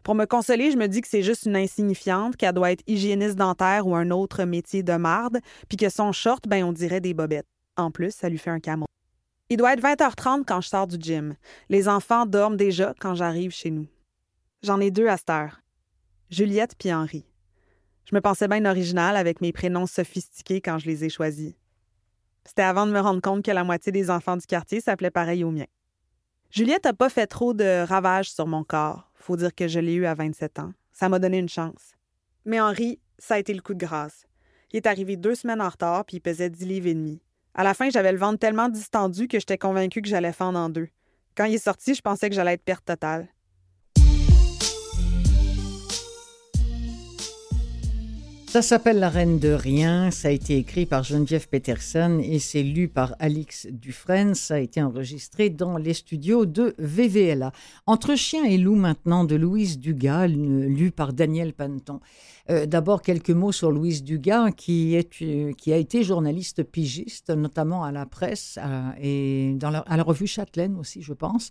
Pour 0.02 0.14
me 0.14 0.24
consoler, 0.24 0.70
je 0.70 0.76
me 0.76 0.88
dis 0.88 1.00
que 1.00 1.08
c'est 1.08 1.22
juste 1.22 1.44
une 1.44 1.56
insignifiante, 1.56 2.36
qu'elle 2.36 2.54
doit 2.54 2.72
être 2.72 2.82
hygiéniste 2.86 3.36
dentaire 3.36 3.86
ou 3.86 3.94
un 3.94 4.10
autre 4.10 4.44
métier 4.44 4.82
de 4.82 4.94
marde, 4.94 5.38
puis 5.68 5.76
que 5.76 5.88
son 5.88 6.12
short, 6.12 6.48
ben 6.48 6.64
on 6.64 6.72
dirait 6.72 7.00
des 7.00 7.14
bobettes. 7.14 7.46
En 7.76 7.90
plus, 7.90 8.12
ça 8.12 8.28
lui 8.28 8.38
fait 8.38 8.50
un 8.50 8.60
camon. 8.60 8.86
Il 9.50 9.56
doit 9.56 9.72
être 9.72 9.82
20h30 9.82 10.44
quand 10.46 10.60
je 10.60 10.68
sors 10.68 10.86
du 10.86 10.96
gym. 10.98 11.34
Les 11.68 11.88
enfants 11.88 12.26
dorment 12.26 12.56
déjà 12.56 12.94
quand 12.98 13.14
j'arrive 13.14 13.50
chez 13.50 13.70
nous. 13.70 13.86
J'en 14.62 14.80
ai 14.80 14.90
deux 14.90 15.08
à 15.08 15.16
cette 15.16 15.30
heure. 15.30 15.60
Juliette 16.30 16.74
puis 16.78 16.92
Henri. 16.92 17.24
Je 18.04 18.14
me 18.14 18.20
pensais 18.20 18.48
bien 18.48 18.64
originale 18.64 19.16
avec 19.16 19.40
mes 19.40 19.52
prénoms 19.52 19.86
sophistiqués 19.86 20.60
quand 20.60 20.78
je 20.78 20.86
les 20.86 21.04
ai 21.04 21.08
choisis. 21.08 21.54
C'était 22.48 22.62
avant 22.62 22.86
de 22.86 22.92
me 22.92 23.00
rendre 23.00 23.20
compte 23.20 23.44
que 23.44 23.50
la 23.50 23.62
moitié 23.62 23.92
des 23.92 24.08
enfants 24.08 24.38
du 24.38 24.46
quartier 24.46 24.80
s'appelaient 24.80 25.10
pareil 25.10 25.44
au 25.44 25.50
mien. 25.50 25.66
Juliette 26.50 26.84
n'a 26.84 26.94
pas 26.94 27.10
fait 27.10 27.26
trop 27.26 27.52
de 27.52 27.84
ravages 27.86 28.32
sur 28.32 28.46
mon 28.46 28.64
corps. 28.64 29.10
Faut 29.12 29.36
dire 29.36 29.54
que 29.54 29.68
je 29.68 29.78
l'ai 29.78 29.92
eu 29.92 30.06
à 30.06 30.14
27 30.14 30.58
ans. 30.60 30.72
Ça 30.90 31.10
m'a 31.10 31.18
donné 31.18 31.36
une 31.36 31.50
chance. 31.50 31.92
Mais 32.46 32.58
Henri, 32.58 33.00
ça 33.18 33.34
a 33.34 33.38
été 33.38 33.52
le 33.52 33.60
coup 33.60 33.74
de 33.74 33.84
grâce. 33.84 34.24
Il 34.72 34.78
est 34.78 34.86
arrivé 34.86 35.18
deux 35.18 35.34
semaines 35.34 35.60
en 35.60 35.68
retard 35.68 36.06
puis 36.06 36.16
il 36.16 36.20
pesait 36.20 36.48
10 36.48 36.64
livres 36.64 36.86
et 36.86 36.94
demi. 36.94 37.20
À 37.52 37.64
la 37.64 37.74
fin, 37.74 37.90
j'avais 37.90 38.12
le 38.12 38.18
ventre 38.18 38.38
tellement 38.38 38.70
distendu 38.70 39.28
que 39.28 39.38
j'étais 39.38 39.58
convaincue 39.58 40.00
que 40.00 40.08
j'allais 40.08 40.32
fendre 40.32 40.58
en 40.58 40.70
deux. 40.70 40.88
Quand 41.36 41.44
il 41.44 41.56
est 41.56 41.58
sorti, 41.58 41.94
je 41.94 42.00
pensais 42.00 42.30
que 42.30 42.34
j'allais 42.34 42.54
être 42.54 42.64
perte 42.64 42.86
totale. 42.86 43.28
Ça 48.58 48.62
s'appelle 48.62 48.98
La 48.98 49.08
Reine 49.08 49.38
de 49.38 49.50
Rien. 49.50 50.10
Ça 50.10 50.26
a 50.26 50.30
été 50.32 50.56
écrit 50.56 50.84
par 50.84 51.04
Geneviève 51.04 51.48
Peterson 51.48 52.20
et 52.20 52.40
c'est 52.40 52.64
lu 52.64 52.88
par 52.88 53.14
Alix 53.20 53.68
Dufresne. 53.70 54.34
Ça 54.34 54.54
a 54.54 54.58
été 54.58 54.82
enregistré 54.82 55.48
dans 55.48 55.76
les 55.76 55.94
studios 55.94 56.44
de 56.44 56.74
VVLA. 56.76 57.52
Entre 57.86 58.16
chien 58.16 58.42
et 58.42 58.58
loup 58.58 58.74
maintenant 58.74 59.22
de 59.22 59.36
Louise 59.36 59.78
Dugas, 59.78 60.26
lu 60.26 60.90
par 60.90 61.12
Daniel 61.12 61.52
Panton. 61.52 62.00
Euh, 62.50 62.66
d'abord, 62.66 63.00
quelques 63.00 63.30
mots 63.30 63.52
sur 63.52 63.70
Louise 63.70 64.02
Dugas, 64.02 64.50
qui, 64.50 64.96
est, 64.96 65.08
qui 65.08 65.72
a 65.72 65.76
été 65.76 66.02
journaliste 66.02 66.64
pigiste, 66.64 67.30
notamment 67.30 67.84
à 67.84 67.92
la 67.92 68.06
presse 68.06 68.58
et 69.00 69.54
dans 69.54 69.70
la, 69.70 69.80
à 69.80 69.96
la 69.96 70.02
revue 70.02 70.26
Châtelaine 70.26 70.76
aussi, 70.76 71.00
je 71.00 71.12
pense. 71.12 71.50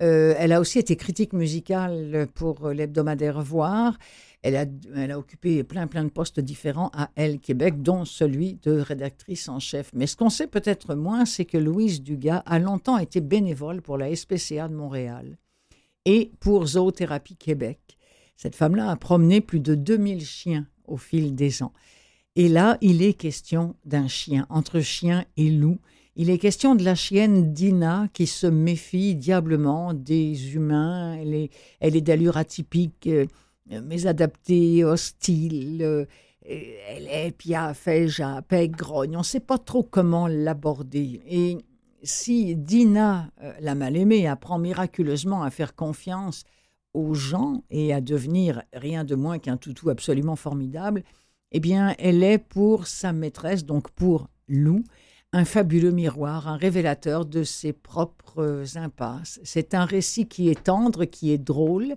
Euh, 0.00 0.34
elle 0.38 0.52
a 0.52 0.60
aussi 0.60 0.78
été 0.78 0.96
critique 0.96 1.34
musicale 1.34 2.28
pour 2.34 2.70
l'hebdomadaire 2.70 3.42
Voir. 3.42 3.98
Elle 4.46 5.10
a, 5.10 5.18
occupé 5.18 5.64
plein, 5.64 5.88
plein 5.88 6.04
de 6.04 6.08
postes 6.08 6.38
différents 6.38 6.90
à 6.94 7.10
Elle 7.16 7.40
Québec, 7.40 7.82
dont 7.82 8.04
celui 8.04 8.54
de 8.62 8.78
rédactrice 8.78 9.48
en 9.48 9.58
chef. 9.58 9.90
Mais 9.92 10.06
ce 10.06 10.16
qu'on 10.16 10.30
sait 10.30 10.46
peut-être 10.46 10.94
moins, 10.94 11.24
c'est 11.24 11.44
que 11.44 11.58
Louise 11.58 12.00
Dugas 12.00 12.44
a 12.46 12.60
longtemps 12.60 12.98
été 12.98 13.20
bénévole 13.20 13.82
pour 13.82 13.98
la 13.98 14.14
SPCA 14.14 14.68
de 14.68 14.74
Montréal 14.74 15.36
et 16.04 16.30
pour 16.38 16.64
Zoothérapie 16.64 17.34
Québec. 17.34 17.98
Cette 18.36 18.54
femme-là 18.54 18.88
a 18.88 18.94
promené 18.94 19.40
plus 19.40 19.58
de 19.58 19.74
2000 19.74 20.24
chiens 20.24 20.68
au 20.86 20.96
fil 20.96 21.34
des 21.34 21.64
ans. 21.64 21.72
Et 22.36 22.48
là, 22.48 22.78
il 22.82 23.02
est 23.02 23.14
question 23.14 23.74
d'un 23.84 24.06
chien, 24.06 24.46
entre 24.48 24.78
chien 24.78 25.24
et 25.36 25.50
loup. 25.50 25.78
Il 26.14 26.30
est 26.30 26.38
question 26.38 26.76
de 26.76 26.84
la 26.84 26.94
chienne 26.94 27.52
Dina 27.52 28.08
qui 28.12 28.28
se 28.28 28.46
méfie 28.46 29.16
diablement 29.16 29.92
des 29.92 30.54
humains. 30.54 31.16
Elle 31.20 31.34
est, 31.34 31.50
elle 31.80 31.96
est 31.96 32.00
d'allure 32.00 32.36
atypique, 32.36 33.08
euh, 33.08 33.26
mais 33.68 34.06
adaptée, 34.06 34.84
hostile. 34.84 35.82
Euh, 35.82 36.04
elle 36.48 37.08
est 37.08 37.32
piaffe, 37.32 37.88
jappe, 38.06 38.54
grogne. 38.70 39.16
On 39.16 39.20
ne 39.20 39.24
sait 39.24 39.40
pas 39.40 39.58
trop 39.58 39.82
comment 39.82 40.28
l'aborder. 40.28 41.20
Et 41.28 41.58
si 42.02 42.54
Dina, 42.54 43.30
euh, 43.42 43.52
la 43.60 43.74
mal-aimée, 43.74 44.28
apprend 44.28 44.58
miraculeusement 44.58 45.42
à 45.42 45.50
faire 45.50 45.74
confiance 45.74 46.44
aux 46.94 47.14
gens 47.14 47.62
et 47.70 47.92
à 47.92 48.00
devenir 48.00 48.62
rien 48.72 49.04
de 49.04 49.14
moins 49.14 49.38
qu'un 49.38 49.56
toutou 49.56 49.90
absolument 49.90 50.36
formidable, 50.36 51.02
eh 51.52 51.60
bien, 51.60 51.94
elle 51.98 52.22
est 52.22 52.38
pour 52.38 52.86
sa 52.86 53.12
maîtresse, 53.12 53.64
donc 53.64 53.90
pour 53.90 54.28
Lou, 54.48 54.84
un 55.32 55.44
fabuleux 55.44 55.90
miroir, 55.90 56.48
un 56.48 56.56
révélateur 56.56 57.26
de 57.26 57.42
ses 57.42 57.72
propres 57.72 58.64
impasses. 58.76 59.40
C'est 59.44 59.74
un 59.74 59.84
récit 59.84 60.28
qui 60.28 60.48
est 60.48 60.64
tendre, 60.64 61.04
qui 61.04 61.32
est 61.32 61.38
drôle, 61.38 61.96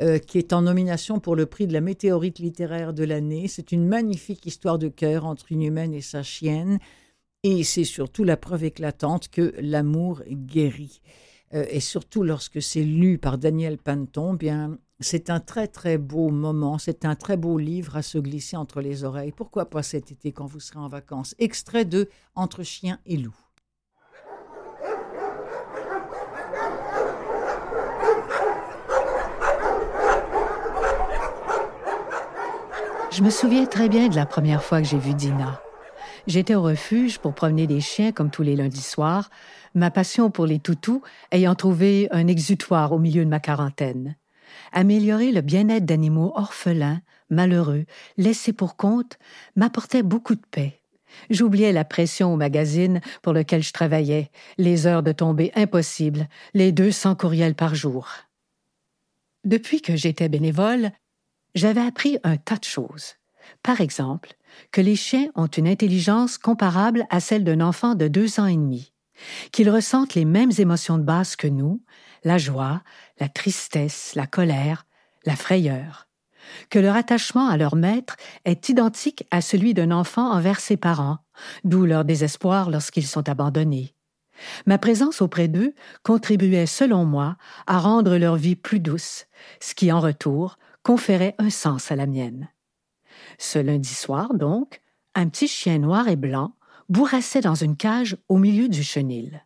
euh, 0.00 0.18
qui 0.18 0.38
est 0.38 0.52
en 0.52 0.62
nomination 0.62 1.20
pour 1.20 1.36
le 1.36 1.46
prix 1.46 1.66
de 1.66 1.72
la 1.72 1.80
météorite 1.80 2.38
littéraire 2.38 2.94
de 2.94 3.04
l'année. 3.04 3.48
C'est 3.48 3.72
une 3.72 3.86
magnifique 3.86 4.46
histoire 4.46 4.78
de 4.78 4.88
cœur 4.88 5.26
entre 5.26 5.52
une 5.52 5.62
humaine 5.62 5.92
et 5.92 6.00
sa 6.00 6.22
chienne. 6.22 6.78
Et 7.42 7.62
c'est 7.62 7.84
surtout 7.84 8.24
la 8.24 8.36
preuve 8.36 8.64
éclatante 8.64 9.28
que 9.28 9.54
l'amour 9.60 10.22
guérit. 10.30 11.00
Euh, 11.54 11.64
et 11.70 11.80
surtout 11.80 12.22
lorsque 12.22 12.62
c'est 12.62 12.82
lu 12.84 13.18
par 13.18 13.38
Daniel 13.38 13.78
Panton, 13.78 14.34
bien, 14.34 14.78
c'est 15.00 15.30
un 15.30 15.38
très 15.38 15.68
très 15.68 15.96
beau 15.96 16.30
moment, 16.30 16.78
c'est 16.78 17.04
un 17.04 17.14
très 17.14 17.36
beau 17.36 17.58
livre 17.58 17.96
à 17.96 18.02
se 18.02 18.18
glisser 18.18 18.56
entre 18.56 18.80
les 18.80 19.04
oreilles. 19.04 19.32
Pourquoi 19.32 19.70
pas 19.70 19.82
cet 19.82 20.10
été 20.10 20.32
quand 20.32 20.46
vous 20.46 20.60
serez 20.60 20.80
en 20.80 20.88
vacances? 20.88 21.34
Extrait 21.38 21.84
de 21.84 22.08
Entre 22.34 22.64
chien 22.64 22.98
et 23.06 23.16
loup. 23.16 23.36
Je 33.10 33.22
me 33.22 33.30
souviens 33.30 33.66
très 33.66 33.88
bien 33.88 34.08
de 34.08 34.16
la 34.16 34.26
première 34.26 34.62
fois 34.62 34.80
que 34.80 34.86
j'ai 34.86 34.98
vu 34.98 35.14
Dina. 35.14 35.60
J'étais 36.26 36.54
au 36.54 36.62
refuge 36.62 37.18
pour 37.18 37.34
promener 37.34 37.66
des 37.66 37.80
chiens 37.80 38.12
comme 38.12 38.30
tous 38.30 38.42
les 38.42 38.54
lundis 38.54 38.82
soirs, 38.82 39.30
ma 39.74 39.90
passion 39.90 40.30
pour 40.30 40.46
les 40.46 40.58
toutous 40.58 41.02
ayant 41.32 41.54
trouvé 41.54 42.08
un 42.10 42.26
exutoire 42.26 42.92
au 42.92 42.98
milieu 42.98 43.24
de 43.24 43.30
ma 43.30 43.40
quarantaine. 43.40 44.16
Améliorer 44.72 45.32
le 45.32 45.40
bien-être 45.40 45.84
d'animaux 45.84 46.32
orphelins, 46.36 47.00
malheureux, 47.30 47.84
laissés 48.16 48.52
pour 48.52 48.76
compte, 48.76 49.18
m'apportait 49.56 50.02
beaucoup 50.02 50.34
de 50.34 50.46
paix. 50.50 50.80
J'oubliais 51.30 51.72
la 51.72 51.84
pression 51.84 52.32
au 52.32 52.36
magazine 52.36 53.00
pour 53.22 53.32
lequel 53.32 53.62
je 53.62 53.72
travaillais, 53.72 54.30
les 54.58 54.86
heures 54.86 55.02
de 55.02 55.12
tombée 55.12 55.52
impossibles, 55.54 56.28
les 56.54 56.72
deux 56.72 56.90
cents 56.90 57.14
courriels 57.14 57.54
par 57.54 57.74
jour. 57.74 58.08
Depuis 59.44 59.80
que 59.80 59.96
j'étais 59.96 60.28
bénévole, 60.28 60.90
j'avais 61.54 61.80
appris 61.80 62.18
un 62.24 62.36
tas 62.36 62.56
de 62.56 62.64
choses. 62.64 63.14
Par 63.62 63.80
exemple, 63.80 64.34
que 64.72 64.80
les 64.80 64.96
chiens 64.96 65.30
ont 65.34 65.46
une 65.46 65.68
intelligence 65.68 66.38
comparable 66.38 67.06
à 67.10 67.20
celle 67.20 67.44
d'un 67.44 67.60
enfant 67.60 67.94
de 67.94 68.08
deux 68.08 68.40
ans 68.40 68.46
et 68.46 68.56
demi, 68.56 68.92
qu'ils 69.52 69.70
ressentent 69.70 70.14
les 70.14 70.24
mêmes 70.24 70.52
émotions 70.58 70.98
de 70.98 71.02
base 71.02 71.36
que 71.36 71.48
nous, 71.48 71.82
la 72.24 72.38
joie, 72.38 72.82
la 73.18 73.28
tristesse, 73.28 74.12
la 74.14 74.26
colère, 74.26 74.86
la 75.24 75.36
frayeur, 75.36 76.08
que 76.70 76.78
leur 76.78 76.96
attachement 76.96 77.48
à 77.48 77.56
leur 77.56 77.76
maître 77.76 78.16
est 78.44 78.68
identique 78.68 79.24
à 79.30 79.40
celui 79.40 79.74
d'un 79.74 79.90
enfant 79.90 80.30
envers 80.30 80.60
ses 80.60 80.76
parents, 80.76 81.18
d'où 81.64 81.84
leur 81.84 82.04
désespoir 82.04 82.70
lorsqu'ils 82.70 83.06
sont 83.06 83.28
abandonnés. 83.28 83.94
Ma 84.66 84.78
présence 84.78 85.20
auprès 85.20 85.48
d'eux 85.48 85.74
contribuait, 86.02 86.66
selon 86.66 87.04
moi, 87.04 87.36
à 87.66 87.78
rendre 87.78 88.16
leur 88.16 88.36
vie 88.36 88.56
plus 88.56 88.80
douce, 88.80 89.26
ce 89.60 89.74
qui, 89.74 89.90
en 89.90 90.00
retour, 90.00 90.58
conférait 90.82 91.34
un 91.38 91.50
sens 91.50 91.90
à 91.90 91.96
la 91.96 92.06
mienne. 92.06 92.48
Ce 93.38 93.58
lundi 93.58 93.92
soir, 93.92 94.34
donc, 94.34 94.80
un 95.14 95.28
petit 95.28 95.48
chien 95.48 95.78
noir 95.78 96.08
et 96.08 96.16
blanc 96.16 96.54
bourrassait 96.88 97.40
dans 97.40 97.56
une 97.56 97.76
cage 97.76 98.16
au 98.28 98.38
milieu 98.38 98.68
du 98.68 98.82
chenil. 98.82 99.42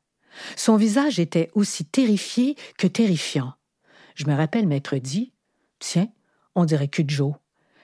Son 0.57 0.77
visage 0.77 1.19
était 1.19 1.51
aussi 1.55 1.85
terrifié 1.85 2.57
que 2.79 2.87
terrifiant. 2.87 3.53
Je 4.15 4.27
me 4.27 4.35
rappelle 4.35 4.67
m'être 4.67 4.97
dit 4.97 5.33
Tiens, 5.79 6.09
on 6.55 6.65
dirait 6.65 6.89
Cudjo, 6.89 7.37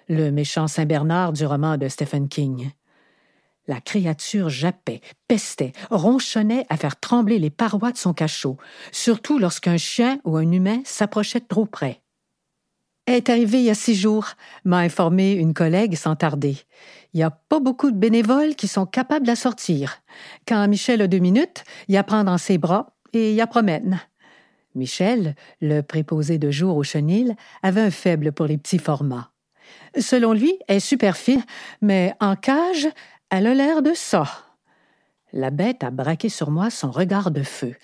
le 0.09 0.31
méchant 0.31 0.69
Saint-Bernard 0.69 1.33
du 1.33 1.47
roman 1.47 1.77
de 1.77 1.89
Stephen 1.89 2.29
King. 2.29 2.71
La 3.67 3.81
créature 3.81 4.49
jappait, 4.49 5.03
pestait, 5.27 5.73
ronchonnait 5.91 6.65
à 6.71 6.77
faire 6.77 6.99
trembler 6.99 7.39
les 7.39 7.51
parois 7.51 7.93
de 7.93 7.99
son 7.99 8.15
cachot, 8.15 8.57
surtout 8.93 9.39
lorsqu'un 9.39 9.77
chien 9.77 10.21
ou 10.25 10.37
un 10.37 10.51
humain 10.51 10.81
s'approchait 10.85 11.41
trop 11.41 11.67
près. 11.67 12.01
Est 13.09 13.31
arrivé 13.31 13.61
il 13.61 13.65
y 13.65 13.71
a 13.71 13.75
six 13.75 13.95
jours, 13.95 14.27
m'a 14.67 14.81
informé 14.81 15.33
une 15.33 15.55
collègue 15.55 15.97
sans 15.97 16.15
tarder. 16.15 16.59
Il 17.15 17.17
n'y 17.17 17.23
a 17.23 17.31
pas 17.31 17.59
beaucoup 17.59 17.91
de 17.91 17.97
bénévoles 17.97 18.55
qui 18.55 18.69
sont 18.69 18.85
capables 18.85 19.25
de 19.25 19.31
la 19.31 19.35
sortir. 19.35 20.03
Quand 20.47 20.69
Michel 20.69 21.01
a 21.01 21.07
deux 21.07 21.19
minutes, 21.19 21.65
il 21.89 21.95
y 21.95 21.97
a 21.97 22.03
prend 22.03 22.23
dans 22.23 22.37
ses 22.37 22.59
bras 22.59 22.99
et 23.15 23.31
il 23.31 23.35
y 23.35 23.41
a 23.41 23.47
promène. 23.47 23.99
Michel, 24.75 25.37
le 25.63 25.81
préposé 25.81 26.37
de 26.37 26.51
jour 26.51 26.77
au 26.77 26.83
chenil, 26.83 27.35
avait 27.63 27.81
un 27.81 27.91
faible 27.91 28.31
pour 28.31 28.45
les 28.45 28.59
petits 28.59 28.79
formats. 28.79 29.31
Selon 29.99 30.35
lui, 30.35 30.59
elle 30.69 30.77
est 30.77 30.81
super 30.81 31.17
fine, 31.17 31.45
mais 31.81 32.13
en 32.21 32.37
cage, 32.37 32.89
elle 33.31 33.47
a 33.47 33.55
l'air 33.55 33.81
de 33.81 33.95
ça. 33.95 34.29
La 35.33 35.49
bête 35.49 35.83
a 35.83 35.91
braqué 35.91 36.29
sur 36.29 36.51
moi 36.51 36.69
son 36.69 36.91
regard 36.91 37.31
de 37.31 37.43
feu. 37.43 37.75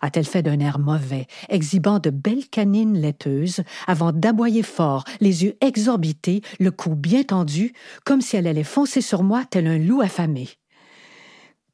A-t-elle 0.00 0.24
fait 0.24 0.42
d'un 0.42 0.60
air 0.60 0.78
mauvais, 0.78 1.26
exhibant 1.48 1.98
de 1.98 2.10
belles 2.10 2.48
canines 2.48 2.98
laiteuses, 2.98 3.62
avant 3.86 4.12
d'aboyer 4.12 4.62
fort, 4.62 5.04
les 5.20 5.44
yeux 5.44 5.56
exorbités, 5.60 6.42
le 6.58 6.70
cou 6.70 6.94
bien 6.94 7.22
tendu, 7.22 7.72
comme 8.04 8.20
si 8.20 8.36
elle 8.36 8.46
allait 8.46 8.64
foncer 8.64 9.00
sur 9.00 9.22
moi 9.22 9.44
tel 9.48 9.66
un 9.66 9.78
loup 9.78 10.00
affamé? 10.00 10.48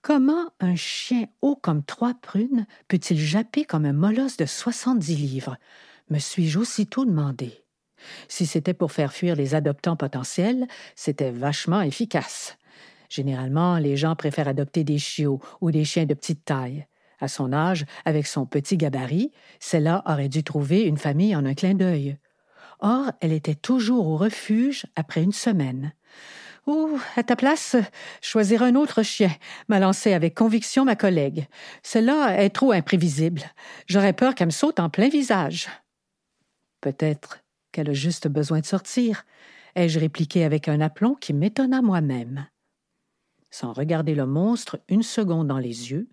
Comment 0.03 0.53
un 0.61 0.77
chien 0.77 1.27
haut 1.43 1.57
comme 1.57 1.83
trois 1.83 2.15
prunes 2.15 2.67
peut-il 2.87 3.19
japper 3.19 3.65
comme 3.65 3.85
un 3.85 3.93
molosse 3.93 4.37
de 4.37 4.47
soixante-dix 4.47 5.17
livres? 5.17 5.57
Me 6.11 6.21
suis-je 6.21 6.61
aussitôt 6.61 7.05
demandé. 7.05 7.65
Si 8.29 8.47
c'était 8.47 8.75
pour 8.75 8.93
faire 8.93 9.13
fuir 9.13 9.35
les 9.35 9.57
adoptants 9.57 9.97
potentiels, 9.97 10.69
c'était 10.95 11.33
vachement 11.33 11.81
efficace. 11.81 12.57
Généralement, 13.09 13.79
les 13.79 13.97
gens 13.97 14.15
préfèrent 14.15 14.47
adopter 14.47 14.85
des 14.85 14.99
chiots 14.99 15.41
ou 15.61 15.71
des 15.71 15.85
chiens 15.85 16.07
de 16.07 16.15
petite 16.15 16.45
taille. 16.45 16.87
À 17.19 17.29
son 17.29 17.53
âge, 17.53 17.87
avec 18.05 18.27
son 18.27 18.47
petit 18.47 18.77
gabarit, 18.77 19.33
celle-là 19.59 20.03
aurait 20.07 20.29
dû 20.29 20.45
trouver 20.45 20.83
une 20.83 20.99
famille 20.99 21.35
en 21.35 21.47
un 21.47 21.55
clin 21.55 21.75
d'œil. 21.75 22.19
Or, 22.81 23.13
elle 23.21 23.33
était 23.33 23.55
toujours 23.55 24.07
au 24.07 24.17
refuge 24.17 24.87
après 24.97 25.23
une 25.23 25.33
semaine. 25.33 25.93
Ou, 26.67 26.99
à 27.15 27.23
ta 27.23 27.37
place, 27.37 27.77
choisir 28.21 28.63
un 28.63 28.75
autre 28.75 29.03
chien, 29.03 29.31
m'a 29.69 29.79
lancé 29.79 30.13
avec 30.13 30.35
conviction 30.35 30.85
ma 30.85 30.97
collègue. 30.97 31.47
Celle-là 31.83 32.43
est 32.43 32.51
trop 32.51 32.73
imprévisible. 32.73 33.43
J'aurais 33.87 34.13
peur 34.13 34.35
qu'elle 34.35 34.49
me 34.49 34.53
saute 34.53 34.81
en 34.81 34.91
plein 34.91 35.09
visage. 35.09 35.69
Peut-être 36.81 37.45
qu'elle 37.73 37.91
a 37.91 37.95
juste 37.95 38.27
besoin 38.29 38.61
de 38.61 38.67
sortir, 38.67 39.25
ai-je 39.75 40.01
répliqué 40.01 40.45
avec 40.45 40.69
un 40.69 40.81
aplomb 40.81 41.15
qui 41.15 41.33
m'étonna 41.33 41.83
moi-même. 41.83 42.47
Sans 43.51 43.73
regarder 43.73 44.15
le 44.15 44.27
monstre 44.27 44.81
une 44.89 45.03
seconde 45.03 45.47
dans 45.47 45.59
les 45.59 45.93
yeux, 45.93 46.09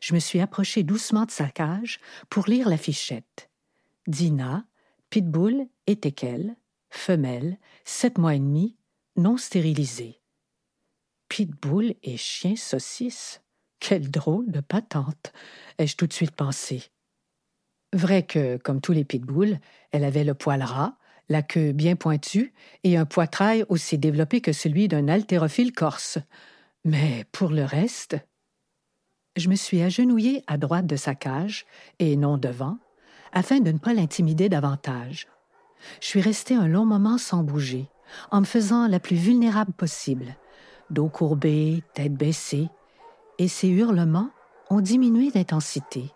je 0.00 0.14
me 0.14 0.18
suis 0.18 0.40
approché 0.40 0.82
doucement 0.82 1.24
de 1.24 1.30
sa 1.30 1.48
cage 1.48 2.00
pour 2.30 2.48
lire 2.48 2.68
la 2.68 2.76
fichette. 2.76 3.50
Dina, 4.06 4.64
pitbull 5.10 5.66
et 5.86 5.96
teckel, 5.96 6.56
femelle, 6.90 7.58
sept 7.84 8.18
mois 8.18 8.34
et 8.34 8.38
demi, 8.38 8.76
non 9.16 9.36
stérilisée. 9.36 10.20
Pitbull 11.28 11.94
et 12.02 12.16
chien 12.16 12.56
saucisse. 12.56 13.42
Quelle 13.80 14.10
drôle 14.10 14.50
de 14.50 14.60
patente, 14.60 15.32
ai-je 15.78 15.96
tout 15.96 16.06
de 16.06 16.12
suite 16.12 16.34
pensé. 16.34 16.84
Vrai 17.92 18.24
que, 18.24 18.56
comme 18.56 18.80
tous 18.80 18.92
les 18.92 19.04
pitbulls, 19.04 19.60
elle 19.92 20.04
avait 20.04 20.24
le 20.24 20.34
poil 20.34 20.62
ras, 20.62 20.96
la 21.28 21.42
queue 21.42 21.72
bien 21.72 21.96
pointue 21.96 22.52
et 22.84 22.96
un 22.96 23.04
poitrail 23.04 23.64
aussi 23.68 23.98
développé 23.98 24.40
que 24.40 24.52
celui 24.52 24.88
d'un 24.88 25.08
haltérophile 25.08 25.72
corse. 25.72 26.18
Mais 26.84 27.26
pour 27.32 27.50
le 27.50 27.64
reste, 27.64 28.16
je 29.36 29.48
me 29.48 29.54
suis 29.54 29.82
agenouillée 29.82 30.42
à 30.46 30.56
droite 30.56 30.86
de 30.86 30.96
sa 30.96 31.14
cage, 31.14 31.66
et 31.98 32.16
non 32.16 32.38
devant, 32.38 32.78
afin 33.32 33.60
de 33.60 33.70
ne 33.70 33.78
pas 33.78 33.94
l'intimider 33.94 34.48
davantage. 34.48 35.28
Je 36.00 36.06
suis 36.06 36.20
restée 36.20 36.54
un 36.54 36.68
long 36.68 36.84
moment 36.84 37.18
sans 37.18 37.42
bouger, 37.42 37.86
en 38.30 38.40
me 38.40 38.46
faisant 38.46 38.88
la 38.88 39.00
plus 39.00 39.16
vulnérable 39.16 39.72
possible, 39.72 40.36
dos 40.90 41.08
courbée, 41.08 41.82
tête 41.94 42.14
baissée, 42.14 42.68
et 43.38 43.48
ses 43.48 43.68
hurlements 43.68 44.30
ont 44.70 44.80
diminué 44.80 45.30
d'intensité. 45.30 46.10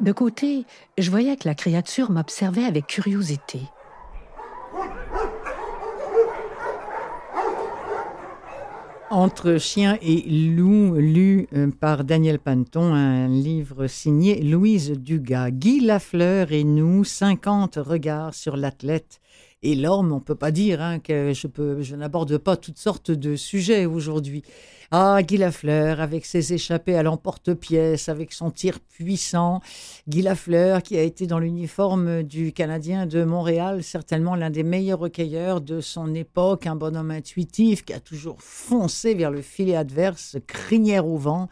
De 0.00 0.12
côté, 0.12 0.64
je 0.96 1.10
voyais 1.10 1.36
que 1.36 1.48
la 1.48 1.54
créature 1.54 2.10
m'observait 2.10 2.64
avec 2.64 2.86
curiosité. 2.86 3.60
Entre 9.10 9.56
chien 9.58 9.98
et 10.02 10.22
loup, 10.22 10.96
lu 10.96 11.46
euh, 11.54 11.70
par 11.70 12.02
Daniel 12.02 12.40
Panton, 12.40 12.92
un 12.92 13.28
livre 13.28 13.86
signé 13.86 14.42
Louise 14.42 14.90
Dugas. 14.90 15.52
Guy 15.52 15.78
Lafleur 15.78 16.50
et 16.50 16.64
nous, 16.64 17.04
50 17.04 17.76
regards 17.76 18.34
sur 18.34 18.56
l'athlète 18.56 19.20
et 19.62 19.76
l'homme. 19.76 20.10
On 20.10 20.16
ne 20.16 20.20
peut 20.20 20.34
pas 20.34 20.50
dire 20.50 20.82
hein, 20.82 20.98
que 20.98 21.32
je, 21.32 21.46
je 21.80 21.94
n'aborde 21.94 22.36
pas 22.38 22.56
toutes 22.56 22.78
sortes 22.78 23.12
de 23.12 23.36
sujets 23.36 23.86
aujourd'hui. 23.86 24.42
Ah, 24.92 25.20
Guy 25.22 25.36
Lafleur, 25.38 26.00
avec 26.00 26.24
ses 26.24 26.52
échappées 26.52 26.96
à 26.96 27.02
l'emporte-pièce, 27.02 28.08
avec 28.08 28.32
son 28.32 28.52
tir 28.52 28.78
puissant. 28.78 29.60
Guy 30.06 30.22
Lafleur, 30.22 30.80
qui 30.80 30.96
a 30.96 31.02
été 31.02 31.26
dans 31.26 31.40
l'uniforme 31.40 32.22
du 32.22 32.52
Canadien 32.52 33.06
de 33.06 33.24
Montréal, 33.24 33.82
certainement 33.82 34.36
l'un 34.36 34.50
des 34.50 34.62
meilleurs 34.62 35.00
recueilleurs 35.00 35.60
de 35.60 35.80
son 35.80 36.14
époque, 36.14 36.68
un 36.68 36.76
bonhomme 36.76 37.10
intuitif 37.10 37.84
qui 37.84 37.94
a 37.94 38.00
toujours 38.00 38.40
foncé 38.40 39.14
vers 39.14 39.32
le 39.32 39.42
filet 39.42 39.74
adverse, 39.74 40.36
crinière 40.46 41.08
au 41.08 41.16
vent, 41.16 41.48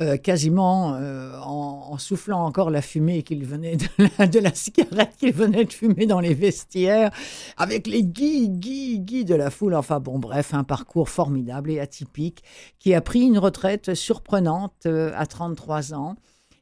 euh, 0.00 0.16
quasiment 0.16 0.94
euh, 0.94 1.36
en, 1.40 1.98
soufflant 1.98 2.44
encore 2.44 2.70
la 2.70 2.80
fumée 2.80 3.24
qu'il 3.24 3.44
venait 3.44 3.76
de 3.98 4.38
la, 4.38 4.54
cigarette 4.54 5.16
qu'il 5.18 5.32
venait 5.32 5.64
de 5.64 5.72
fumer 5.72 6.06
dans 6.06 6.20
les 6.20 6.34
vestiaires, 6.34 7.10
avec 7.56 7.88
les 7.88 8.04
Guy, 8.04 8.48
Guy, 8.48 9.00
Guy 9.00 9.24
de 9.24 9.34
la 9.34 9.50
foule. 9.50 9.74
Enfin 9.74 9.98
bon, 9.98 10.20
bref, 10.20 10.54
un 10.54 10.62
parcours 10.62 11.08
formidable 11.08 11.72
et 11.72 11.80
atypique 11.80 12.44
qui 12.78 12.94
a 12.94 13.00
pris 13.00 13.22
une 13.22 13.38
retraite 13.38 13.94
surprenante 13.94 14.86
euh, 14.86 15.12
à 15.14 15.26
33 15.26 15.94
ans. 15.94 16.16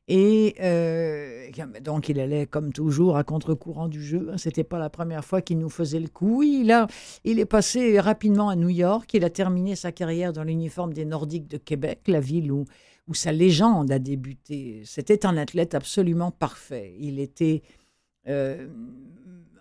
Et 0.08 0.54
euh, 0.60 1.48
donc, 1.82 2.08
il 2.08 2.20
allait, 2.20 2.46
comme 2.46 2.72
toujours, 2.72 3.16
à 3.16 3.24
contre-courant 3.24 3.88
du 3.88 4.02
jeu. 4.02 4.30
C'était 4.36 4.62
pas 4.62 4.78
la 4.78 4.88
première 4.88 5.24
fois 5.24 5.42
qu'il 5.42 5.58
nous 5.58 5.68
faisait 5.68 5.98
le 5.98 6.08
coup. 6.08 6.44
Il, 6.44 6.70
a, 6.70 6.86
il 7.24 7.40
est 7.40 7.46
passé 7.46 7.98
rapidement 7.98 8.48
à 8.48 8.54
New 8.54 8.68
York. 8.68 9.12
Il 9.14 9.24
a 9.24 9.30
terminé 9.30 9.74
sa 9.74 9.90
carrière 9.90 10.32
dans 10.32 10.44
l'uniforme 10.44 10.92
des 10.92 11.04
Nordiques 11.04 11.48
de 11.48 11.56
Québec, 11.56 12.02
la 12.06 12.20
ville 12.20 12.52
où, 12.52 12.66
où 13.08 13.14
sa 13.14 13.32
légende 13.32 13.90
a 13.90 13.98
débuté. 13.98 14.82
C'était 14.84 15.26
un 15.26 15.36
athlète 15.36 15.74
absolument 15.74 16.30
parfait. 16.30 16.94
Il 17.00 17.18
était 17.18 17.62
euh, 18.28 18.66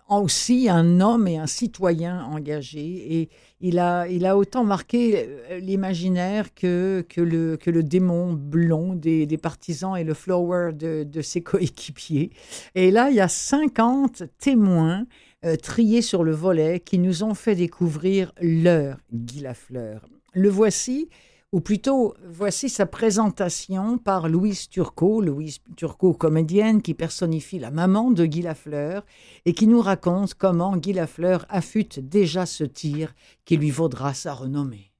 aussi 0.08 0.68
un 0.68 1.00
homme 1.00 1.26
et 1.26 1.38
un 1.38 1.46
citoyen 1.46 2.24
engagé. 2.24 3.20
Et 3.20 3.28
il 3.60 3.78
a, 3.78 4.06
il 4.08 4.26
a 4.26 4.36
autant 4.36 4.64
marqué 4.64 5.26
euh, 5.50 5.58
l'imaginaire 5.58 6.54
que, 6.54 7.04
que, 7.08 7.20
le, 7.20 7.56
que 7.56 7.70
le 7.70 7.82
démon 7.82 8.32
blond 8.32 8.94
des, 8.94 9.26
des 9.26 9.38
partisans 9.38 9.96
et 9.96 10.04
le 10.04 10.14
flower 10.14 10.72
de, 10.72 11.04
de, 11.04 11.22
ses 11.22 11.42
coéquipiers. 11.42 12.30
Et 12.74 12.90
là, 12.90 13.10
il 13.10 13.16
y 13.16 13.20
a 13.20 13.28
50 13.28 14.24
témoins 14.38 15.06
euh, 15.44 15.56
triés 15.56 16.02
sur 16.02 16.24
le 16.24 16.32
volet 16.32 16.80
qui 16.80 16.98
nous 16.98 17.22
ont 17.22 17.34
fait 17.34 17.54
découvrir 17.54 18.32
leur 18.40 18.98
Guy 19.12 19.40
Lafleur. 19.40 20.08
Le 20.32 20.48
voici 20.48 21.08
ou 21.56 21.60
plutôt 21.60 22.12
voici 22.28 22.68
sa 22.68 22.84
présentation 22.84 23.96
par 23.96 24.28
Louise 24.28 24.68
Turcot, 24.68 25.22
Louise 25.22 25.60
Turcot 25.74 26.12
comédienne 26.12 26.82
qui 26.82 26.92
personnifie 26.92 27.58
la 27.58 27.70
maman 27.70 28.10
de 28.10 28.26
Guy 28.26 28.42
Lafleur 28.42 29.06
et 29.46 29.54
qui 29.54 29.66
nous 29.66 29.80
raconte 29.80 30.34
comment 30.34 30.76
Guy 30.76 30.92
Lafleur 30.92 31.46
affûte 31.48 31.98
déjà 31.98 32.44
ce 32.44 32.64
tir 32.64 33.14
qui 33.46 33.56
lui 33.56 33.70
vaudra 33.70 34.12
sa 34.12 34.34
renommée. 34.34 34.92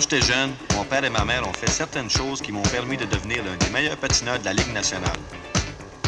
Quand 0.00 0.08
j'étais 0.08 0.32
jeune, 0.32 0.54
mon 0.76 0.84
père 0.84 1.04
et 1.04 1.10
ma 1.10 1.26
mère 1.26 1.46
ont 1.46 1.52
fait 1.52 1.68
certaines 1.68 2.08
choses 2.08 2.40
qui 2.40 2.52
m'ont 2.52 2.62
permis 2.62 2.96
de 2.96 3.04
devenir 3.04 3.44
l'un 3.44 3.54
des 3.56 3.68
meilleurs 3.68 3.98
patineurs 3.98 4.38
de 4.38 4.46
la 4.46 4.54
Ligue 4.54 4.72
nationale. 4.72 5.18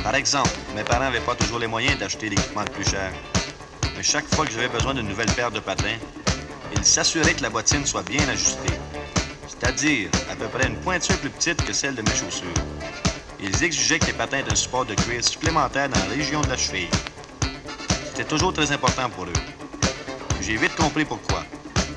Par 0.03 0.15
exemple, 0.15 0.49
mes 0.75 0.83
parents 0.83 1.05
n'avaient 1.05 1.21
pas 1.21 1.35
toujours 1.35 1.59
les 1.59 1.67
moyens 1.67 1.99
d'acheter 1.99 2.31
l'équipement 2.31 2.63
le 2.63 2.71
plus 2.71 2.89
cher. 2.89 3.13
Mais 3.95 4.03
chaque 4.03 4.25
fois 4.35 4.47
que 4.47 4.53
j'avais 4.53 4.71
besoin 4.71 4.95
d'une 4.95 5.07
nouvelle 5.07 5.31
paire 5.33 5.51
de 5.51 5.61
patins, 5.61 5.99
ils 6.75 6.85
s'assuraient 6.87 7.35
que 7.35 7.43
la 7.43 7.51
bottine 7.51 7.85
soit 7.85 8.03
bien 8.03 8.27
ajustée. 8.31 8.73
C'est-à-dire 9.47 10.09
à 10.31 10.37
peu 10.37 10.47
près 10.47 10.69
une 10.69 10.77
pointure 10.77 11.19
plus 11.19 11.29
petite 11.29 11.63
que 11.63 11.75
celle 11.75 11.95
de 11.95 12.01
mes 12.01 12.17
chaussures. 12.17 12.49
Ils 13.41 13.63
exigeaient 13.63 13.99
que 13.99 14.07
les 14.07 14.15
patins 14.15 14.39
aient 14.39 14.53
un 14.53 14.55
support 14.57 14.87
de 14.87 14.95
cuir 14.95 15.23
supplémentaire 15.23 15.91
dans 15.91 15.99
la 15.99 16.15
région 16.15 16.41
de 16.41 16.49
la 16.49 16.57
cheville. 16.57 16.89
C'était 18.07 18.25
toujours 18.25 18.55
très 18.55 18.73
important 18.73 19.11
pour 19.11 19.25
eux. 19.25 19.43
J'ai 20.41 20.57
vite 20.57 20.77
compris 20.77 21.05
pourquoi. 21.05 21.45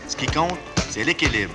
Ce 0.10 0.18
qui 0.18 0.26
compte, 0.26 0.60
c'est 0.90 1.06
l'équilibre. 1.06 1.54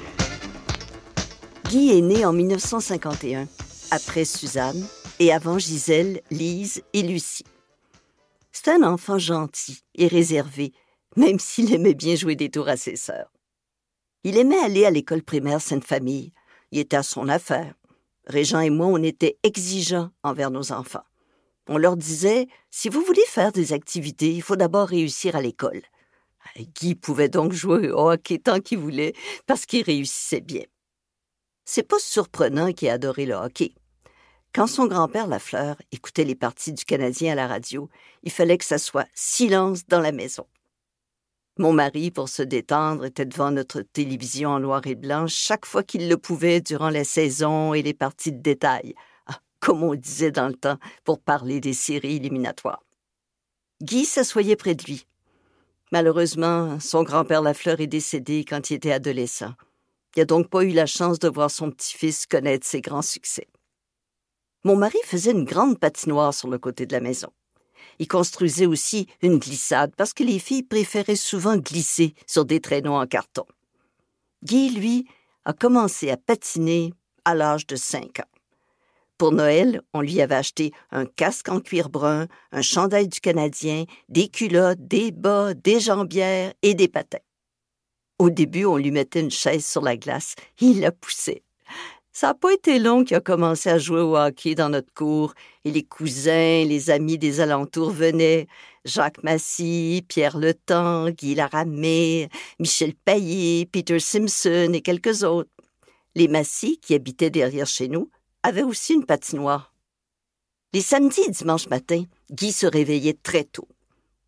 Guy 1.71 1.97
est 1.97 2.01
né 2.01 2.25
en 2.25 2.33
1951, 2.33 3.47
après 3.93 4.25
Suzanne 4.25 4.85
et 5.21 5.33
avant 5.33 5.57
Gisèle, 5.57 6.21
Lise 6.33 6.83
et 6.93 7.03
Lucie. 7.03 7.45
C'est 8.51 8.73
un 8.73 8.83
enfant 8.83 9.19
gentil 9.19 9.85
et 9.95 10.09
réservé, 10.09 10.73
même 11.15 11.39
s'il 11.39 11.73
aimait 11.73 11.95
bien 11.95 12.17
jouer 12.17 12.35
des 12.35 12.51
tours 12.51 12.69
à 12.69 12.77
ses 12.77 12.97
sœurs. 12.97 13.31
Il 14.25 14.37
aimait 14.37 14.59
aller 14.59 14.85
à 14.85 14.91
l'école 14.91 15.23
primaire 15.23 15.61
Sainte-Famille. 15.61 16.33
Il 16.73 16.81
était 16.81 16.97
à 16.97 17.05
son 17.05 17.29
affaire. 17.29 17.73
Régent 18.27 18.59
et 18.59 18.71
moi, 18.71 18.89
on 18.89 19.05
était 19.05 19.39
exigeants 19.45 20.11
envers 20.25 20.51
nos 20.51 20.73
enfants. 20.73 21.05
On 21.69 21.79
leur 21.79 21.97
disait 21.97 22.49
si 22.73 22.89
vous 22.89 23.03
voulez 23.03 23.27
faire 23.29 23.53
des 23.53 23.73
activités, 23.73 24.33
il 24.33 24.43
faut 24.43 24.57
d'abord 24.57 24.89
réussir 24.89 25.37
à 25.37 25.41
l'école. 25.41 25.83
Guy 26.75 26.97
pouvait 26.97 27.29
donc 27.29 27.53
jouer 27.53 27.93
au 27.93 28.11
hockey 28.11 28.39
tant 28.39 28.59
qu'il 28.59 28.79
voulait 28.79 29.13
parce 29.47 29.67
qu'il 29.67 29.85
réussissait 29.85 30.41
bien. 30.41 30.65
C'est 31.73 31.85
pas 31.85 32.01
surprenant 32.01 32.73
qu'il 32.73 32.89
ait 32.89 32.91
adoré 32.91 33.27
le 33.27 33.35
hockey. 33.35 33.75
Quand 34.53 34.67
son 34.67 34.89
grand-père 34.89 35.29
Lafleur 35.29 35.77
écoutait 35.93 36.25
les 36.25 36.35
parties 36.35 36.73
du 36.73 36.85
Canadien 36.85 37.31
à 37.31 37.37
la 37.37 37.47
radio, 37.47 37.89
il 38.25 38.33
fallait 38.33 38.59
que 38.59 38.65
ça 38.65 38.77
soit 38.77 39.07
silence 39.15 39.87
dans 39.87 40.01
la 40.01 40.11
maison. 40.11 40.49
Mon 41.59 41.73
mari, 41.73 42.11
pour 42.11 42.29
se 42.29 42.43
détendre, 42.43 43.05
était 43.05 43.25
devant 43.25 43.53
notre 43.53 43.83
télévision 43.83 44.51
en 44.51 44.59
noir 44.59 44.85
et 44.89 44.97
blanc 44.97 45.29
chaque 45.29 45.65
fois 45.65 45.85
qu'il 45.85 46.09
le 46.09 46.17
pouvait 46.17 46.61
durant 46.61 46.91
la 46.91 47.05
saison 47.05 47.73
et 47.73 47.83
les 47.83 47.95
parties 47.95 48.33
de 48.33 48.43
détail, 48.43 48.97
ah, 49.27 49.39
comme 49.61 49.85
on 49.85 49.95
disait 49.95 50.33
dans 50.33 50.49
le 50.49 50.57
temps 50.57 50.79
pour 51.05 51.21
parler 51.21 51.61
des 51.61 51.73
séries 51.73 52.17
éliminatoires. 52.17 52.83
Guy 53.81 54.07
s'assoyait 54.07 54.57
près 54.57 54.75
de 54.75 54.83
lui. 54.83 55.07
Malheureusement, 55.93 56.81
son 56.81 57.05
grand-père 57.05 57.43
Lafleur 57.43 57.79
est 57.79 57.87
décédé 57.87 58.45
quand 58.45 58.71
il 58.71 58.75
était 58.75 58.91
adolescent. 58.91 59.55
Il 60.17 60.21
n'a 60.21 60.25
donc 60.25 60.49
pas 60.49 60.65
eu 60.65 60.71
la 60.71 60.87
chance 60.87 61.19
de 61.19 61.29
voir 61.29 61.51
son 61.51 61.71
petit-fils 61.71 62.27
connaître 62.27 62.67
ses 62.67 62.81
grands 62.81 63.03
succès. 63.03 63.47
Mon 64.65 64.77
mari 64.77 64.99
faisait 65.05 65.31
une 65.31 65.45
grande 65.45 65.79
patinoire 65.79 66.35
sur 66.35 66.49
le 66.49 66.59
côté 66.59 66.85
de 66.85 66.93
la 66.93 67.01
maison. 67.01 67.33
Il 67.99 68.09
construisait 68.09 68.67
aussi 68.67 69.07
une 69.23 69.39
glissade 69.39 69.93
parce 69.97 70.13
que 70.13 70.25
les 70.25 70.39
filles 70.39 70.63
préféraient 70.63 71.17
souvent 71.17 71.57
glisser 71.57 72.15
sur 72.27 72.45
des 72.45 72.61
traîneaux 72.61 72.95
en 72.95 73.07
carton. 73.07 73.45
Guy, 74.43 74.71
lui, 74.71 75.07
a 75.45 75.53
commencé 75.53 76.11
à 76.11 76.17
patiner 76.17 76.93
à 77.25 77.35
l'âge 77.35 77.67
de 77.67 77.77
cinq 77.77 78.21
ans. 78.21 78.29
Pour 79.17 79.33
Noël, 79.33 79.83
on 79.93 80.01
lui 80.01 80.21
avait 80.23 80.35
acheté 80.35 80.73
un 80.91 81.05
casque 81.05 81.51
en 81.51 81.61
cuir 81.61 81.91
brun, 81.91 82.27
un 82.53 82.63
chandail 82.63 83.07
du 83.07 83.21
Canadien, 83.21 83.85
des 84.09 84.29
culottes, 84.29 84.87
des 84.87 85.13
bas, 85.13 85.53
des 85.53 85.79
jambières 85.79 86.55
et 86.63 86.75
des 86.75 86.89
patins. 86.89 87.19
Au 88.21 88.29
début, 88.29 88.67
on 88.67 88.77
lui 88.77 88.91
mettait 88.91 89.21
une 89.21 89.31
chaise 89.31 89.65
sur 89.65 89.81
la 89.81 89.97
glace. 89.97 90.35
Il 90.61 90.81
la 90.81 90.93
poussait. 90.93 91.43
Ça 92.13 92.27
n'a 92.27 92.35
pas 92.35 92.53
été 92.53 92.79
long 92.79 93.03
qu'il 93.03 93.17
a 93.17 93.21
commencé 93.21 93.71
à 93.71 93.79
jouer 93.79 94.03
au 94.03 94.15
hockey 94.15 94.55
dans 94.55 94.69
notre 94.69 94.93
cour, 94.93 95.33
et 95.65 95.71
les 95.71 95.85
cousins, 95.85 96.67
les 96.67 96.91
amis 96.91 97.17
des 97.17 97.41
alentours 97.41 97.89
venaient. 97.89 98.47
Jacques 98.85 99.23
Massy, 99.23 100.05
Pierre 100.07 100.37
Letan, 100.37 101.09
Guy 101.09 101.35
Laramé, 101.35 102.29
Michel 102.59 102.93
Paillet, 102.95 103.65
Peter 103.65 103.99
Simpson 103.99 104.71
et 104.75 104.83
quelques 104.83 105.23
autres. 105.23 105.49
Les 106.15 106.29
Massy, 106.29 106.79
qui 106.79 106.95
habitaient 106.95 107.31
derrière 107.31 107.67
chez 107.67 107.89
nous, 107.89 108.11
avaient 108.43 108.65
aussi 108.65 108.93
une 108.93 109.07
patinoire. 109.07 109.73
Les 110.75 110.83
samedis 110.83 111.23
et 111.27 111.31
dimanches 111.31 111.71
matin, 111.71 112.05
Guy 112.31 112.53
se 112.53 112.67
réveillait 112.67 113.17
très 113.23 113.45
tôt. 113.45 113.69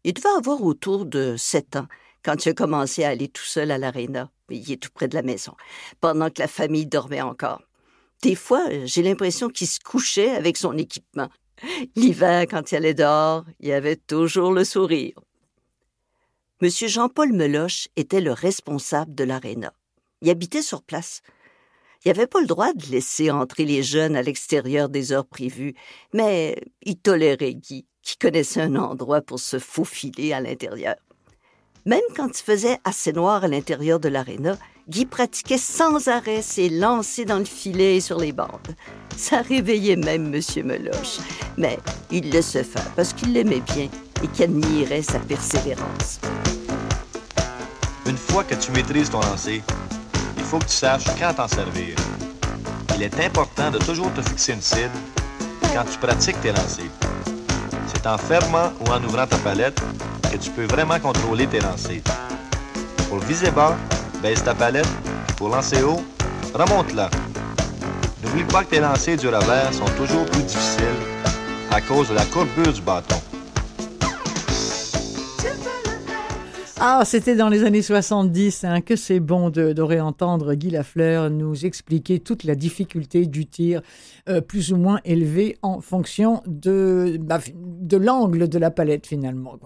Il 0.02 0.14
devait 0.14 0.38
avoir 0.38 0.62
autour 0.62 1.04
de 1.04 1.36
sept 1.36 1.76
ans 1.76 1.88
quand 2.24 2.36
tu 2.36 2.48
as 2.50 2.54
commencé 2.54 3.04
à 3.04 3.08
aller 3.08 3.28
tout 3.28 3.44
seul 3.44 3.70
à 3.70 3.78
l'aréna. 3.78 4.30
Il 4.50 4.70
est 4.70 4.76
tout 4.76 4.90
près 4.92 5.08
de 5.08 5.14
la 5.14 5.22
maison, 5.22 5.54
pendant 6.00 6.30
que 6.30 6.40
la 6.40 6.48
famille 6.48 6.86
dormait 6.86 7.22
encore. 7.22 7.62
Des 8.22 8.34
fois, 8.34 8.64
j'ai 8.84 9.02
l'impression 9.02 9.48
qu'il 9.48 9.66
se 9.66 9.80
couchait 9.80 10.30
avec 10.30 10.56
son 10.56 10.76
équipement. 10.76 11.28
L'hiver, 11.96 12.46
quand 12.48 12.70
il 12.70 12.76
allait 12.76 12.94
dehors, 12.94 13.44
il 13.60 13.72
avait 13.72 13.96
toujours 13.96 14.52
le 14.52 14.64
sourire. 14.64 15.14
Monsieur 16.60 16.86
Jean-Paul 16.86 17.32
Meloche 17.32 17.88
était 17.96 18.20
le 18.20 18.32
responsable 18.32 19.14
de 19.14 19.24
l'aréna. 19.24 19.72
Il 20.20 20.30
habitait 20.30 20.62
sur 20.62 20.82
place. 20.82 21.22
Il 22.04 22.08
n'avait 22.08 22.28
pas 22.28 22.40
le 22.40 22.46
droit 22.46 22.72
de 22.72 22.86
laisser 22.86 23.30
entrer 23.30 23.64
les 23.64 23.82
jeunes 23.82 24.16
à 24.16 24.22
l'extérieur 24.22 24.88
des 24.88 25.12
heures 25.12 25.26
prévues, 25.26 25.74
mais 26.12 26.62
il 26.82 26.96
tolérait 26.96 27.54
Guy, 27.54 27.86
qui 28.02 28.16
connaissait 28.16 28.60
un 28.60 28.76
endroit 28.76 29.22
pour 29.22 29.40
se 29.40 29.58
faufiler 29.58 30.32
à 30.32 30.40
l'intérieur. 30.40 30.96
Même 31.84 32.00
quand 32.16 32.28
il 32.28 32.42
faisait 32.42 32.78
assez 32.84 33.12
noir 33.12 33.42
à 33.42 33.48
l'intérieur 33.48 33.98
de 33.98 34.08
l'aréna, 34.08 34.56
Guy 34.88 35.04
pratiquait 35.04 35.58
sans 35.58 36.06
arrêt 36.06 36.40
ses 36.40 36.68
lancers 36.68 37.26
dans 37.26 37.38
le 37.38 37.44
filet 37.44 37.96
et 37.96 38.00
sur 38.00 38.18
les 38.18 38.30
bandes. 38.30 38.76
Ça 39.16 39.42
réveillait 39.42 39.96
même 39.96 40.32
M. 40.32 40.40
Meloche, 40.64 41.18
mais 41.56 41.78
il 42.12 42.30
laissait 42.30 42.62
faire 42.62 42.88
parce 42.94 43.12
qu'il 43.12 43.32
l'aimait 43.32 43.62
bien 43.74 43.88
et 44.22 44.28
qu'il 44.28 44.44
admirait 44.44 45.02
sa 45.02 45.18
persévérance. 45.18 46.20
Une 48.06 48.16
fois 48.16 48.44
que 48.44 48.54
tu 48.54 48.70
maîtrises 48.70 49.10
ton 49.10 49.20
lancer, 49.20 49.60
il 50.36 50.42
faut 50.44 50.58
que 50.60 50.66
tu 50.66 50.76
saches 50.76 51.04
quand 51.18 51.34
t'en 51.34 51.48
servir. 51.48 51.96
Il 52.94 53.02
est 53.02 53.20
important 53.24 53.72
de 53.72 53.78
toujours 53.78 54.12
te 54.14 54.22
fixer 54.22 54.52
une 54.52 54.60
cible 54.60 54.90
quand 55.74 55.84
tu 55.90 55.98
pratiques 55.98 56.40
tes 56.42 56.52
lancers. 56.52 56.90
C'est 57.86 58.06
en 58.06 58.18
fermant 58.18 58.72
ou 58.80 58.90
en 58.90 59.02
ouvrant 59.04 59.26
ta 59.26 59.36
palette 59.38 59.80
que 60.30 60.36
tu 60.36 60.50
peux 60.50 60.66
vraiment 60.66 60.98
contrôler 60.98 61.46
tes 61.46 61.60
lancers. 61.60 62.02
Pour 63.08 63.18
viser 63.18 63.50
bas, 63.50 63.76
baisse 64.22 64.42
ta 64.42 64.54
palette, 64.54 64.88
pour 65.36 65.48
lancer 65.48 65.82
haut, 65.82 66.02
remonte-la. 66.54 67.10
N'oublie 68.22 68.44
pas 68.44 68.64
que 68.64 68.70
tes 68.70 68.80
lancers 68.80 69.16
du 69.16 69.28
revers 69.28 69.72
sont 69.72 69.90
toujours 69.96 70.24
plus 70.26 70.42
difficiles 70.42 71.02
à 71.70 71.80
cause 71.80 72.08
de 72.08 72.14
la 72.14 72.24
courbure 72.26 72.72
du 72.72 72.80
bâton. 72.80 73.20
Ah, 76.84 77.04
c'était 77.04 77.36
dans 77.36 77.48
les 77.48 77.62
années 77.62 77.80
70, 77.80 78.64
hein, 78.64 78.80
que 78.80 78.96
c'est 78.96 79.20
bon 79.20 79.50
de, 79.50 79.80
réentendre 79.80 80.54
Guy 80.54 80.70
Lafleur 80.70 81.30
nous 81.30 81.64
expliquer 81.64 82.18
toute 82.18 82.42
la 82.42 82.56
difficulté 82.56 83.26
du 83.26 83.46
tir 83.46 83.82
euh, 84.28 84.40
plus 84.40 84.72
ou 84.72 84.76
moins 84.78 84.98
élevé 85.04 85.56
en 85.62 85.80
fonction 85.80 86.42
de, 86.44 87.18
bah, 87.20 87.38
de 87.54 87.96
l'angle 87.96 88.48
de 88.48 88.58
la 88.58 88.72
palette 88.72 89.06
finalement. 89.06 89.60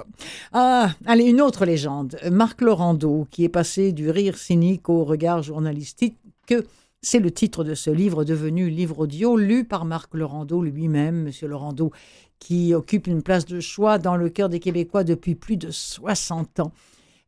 Ah, 0.52 0.90
allez, 1.06 1.24
une 1.24 1.40
autre 1.40 1.64
légende, 1.64 2.18
Marc 2.30 2.60
Laurando, 2.60 3.26
qui 3.30 3.44
est 3.44 3.48
passé 3.48 3.92
du 3.92 4.10
rire 4.10 4.36
cynique 4.36 4.90
au 4.90 5.02
regard 5.02 5.42
journalistique, 5.42 6.18
que 6.46 6.66
c'est 7.00 7.20
le 7.20 7.30
titre 7.30 7.64
de 7.64 7.74
ce 7.74 7.88
livre 7.88 8.24
devenu 8.24 8.68
livre 8.68 8.98
audio, 8.98 9.38
lu 9.38 9.64
par 9.64 9.86
Marc 9.86 10.12
Laurando 10.12 10.60
lui-même, 10.62 11.22
Monsieur 11.22 11.48
Laurando, 11.48 11.92
qui 12.38 12.74
occupe 12.74 13.06
une 13.06 13.22
place 13.22 13.46
de 13.46 13.60
choix 13.60 13.96
dans 13.96 14.16
le 14.16 14.28
cœur 14.28 14.50
des 14.50 14.60
Québécois 14.60 15.02
depuis 15.02 15.34
plus 15.34 15.56
de 15.56 15.70
60 15.70 16.60
ans. 16.60 16.72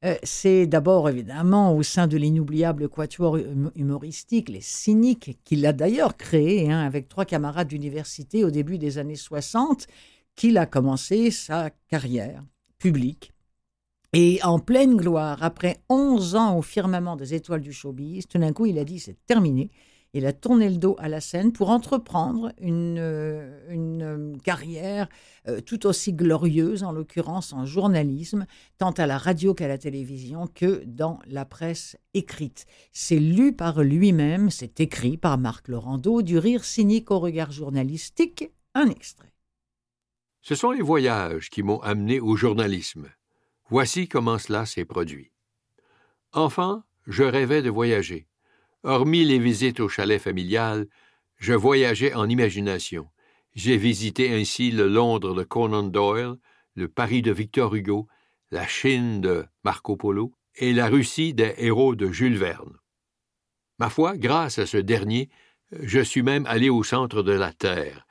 Euh, 0.05 0.15
c'est 0.23 0.67
d'abord 0.69 1.09
évidemment 1.09 1.75
au 1.75 1.83
sein 1.83 2.07
de 2.07 2.17
l'inoubliable 2.17 2.89
quatuor 2.89 3.33
hum, 3.33 3.73
humoristique, 3.75 4.49
les 4.49 4.61
Cyniques, 4.61 5.39
qu'il 5.45 5.67
a 5.67 5.73
d'ailleurs 5.73 6.17
créé 6.17 6.71
hein, 6.71 6.81
avec 6.81 7.09
trois 7.09 7.25
camarades 7.25 7.67
d'université 7.69 8.45
au 8.45 8.51
début 8.51 8.79
des 8.79 8.99
années 8.99 9.17
60, 9.17 9.89
qu'il 10.37 10.57
a 10.57 10.67
commencé 10.67 11.33
sa 11.33 11.71
carrière 11.89 12.45
publique. 12.79 13.33
Et 14.13 14.39
en 14.45 14.61
pleine 14.61 14.97
gloire, 14.97 15.43
après 15.43 15.79
11 15.89 16.37
ans 16.37 16.57
au 16.57 16.63
firmament 16.63 17.17
des 17.17 17.35
étoiles 17.35 17.61
du 17.61 17.73
showbiz, 17.73 18.27
tout 18.29 18.39
d'un 18.39 18.53
coup 18.53 18.67
il 18.67 18.79
a 18.79 18.85
dit 18.85 19.01
c'est 19.01 19.17
terminé. 19.27 19.71
Il 20.15 20.25
a 20.25 20.33
tourné 20.33 20.71
le 20.71 20.77
dos 20.77 20.97
à 20.99 21.09
la 21.09 21.21
scène 21.21 21.53
pour 21.53 21.69
entreprendre 21.69 22.53
une, 22.59 22.99
euh, 22.99 23.67
une 23.69 24.03
euh, 24.03 24.37
carrière 24.43 25.09
euh, 25.49 25.61
tout 25.61 25.87
aussi 25.87 26.15
glorieuse, 26.15 26.83
en 26.83 26.93
l'occurrence 26.93 27.53
en 27.53 27.67
journalisme, 27.67 28.47
tant 28.79 28.93
à 28.93 29.07
la 29.07 29.19
radio 29.19 29.53
qu'à 29.53 29.69
la 29.69 29.77
télévision, 29.77 30.47
que 30.47 30.83
dans 30.87 31.19
la 31.27 31.45
presse 31.45 31.97
écrite. 32.15 32.65
C'est 32.93 33.19
lu 33.19 33.53
par 33.53 33.83
lui-même, 33.83 34.51
c'est 34.51 34.81
écrit 34.81 35.19
par 35.19 35.37
Marc 35.37 35.69
Laurando, 35.69 36.23
du 36.23 36.39
rire 36.39 36.65
cynique 36.65 37.11
au 37.11 37.19
regard 37.19 37.53
journalistique, 37.53 38.51
un 38.75 38.89
extrait. 38.89 39.33
Ce 40.41 40.55
sont 40.55 40.71
les 40.71 40.83
voyages 40.83 41.51
qui 41.51 41.63
m'ont 41.63 41.81
amené 41.81 42.21
au 42.21 42.35
journalisme. 42.35 43.09
Voici 43.69 44.09
comment 44.09 44.39
cela 44.39 44.65
s'est 44.65 44.87
produit. 44.87 45.33
Enfant, 46.33 46.83
je 47.07 47.25
rêvais 47.25 47.61
de 47.61 47.69
voyager. 47.69 48.28
Hormis 48.85 49.25
les 49.25 49.41
visites 49.41 49.81
au 49.81 49.89
chalet 49.89 50.21
familial, 50.21 50.87
je 51.37 51.53
voyageais 51.53 52.15
en 52.15 52.29
imagination. 52.29 53.09
J'ai 53.57 53.77
visité 53.77 54.33
ainsi 54.33 54.71
le 54.71 54.87
Londres 54.87 55.35
de 55.35 55.43
Conan 55.43 55.83
Doyle, 55.83 56.37
le 56.77 56.87
Paris 56.87 57.21
de 57.21 57.33
Victor 57.33 57.75
Hugo, 57.75 58.07
la 58.53 58.69
Chine 58.69 59.21
de 59.21 59.45
Marco 59.65 59.97
Polo 59.97 60.33
et 60.55 60.73
la 60.73 60.87
Russie 60.87 61.35
des 61.35 61.55
héros 61.59 61.97
de 61.97 62.13
Jules 62.13 62.37
Verne. 62.37 62.79
Ma 63.81 63.91
foi, 63.91 64.17
grâce 64.17 64.61
à 64.61 64.67
ce 64.67 64.77
dernier, 64.77 65.29
je 65.73 65.99
suis 65.99 66.23
même 66.23 66.47
allé 66.47 66.71
au 66.71 66.85
centre 66.85 67.25
de 67.25 67.33
la 67.33 67.53
Terre, 67.53 68.07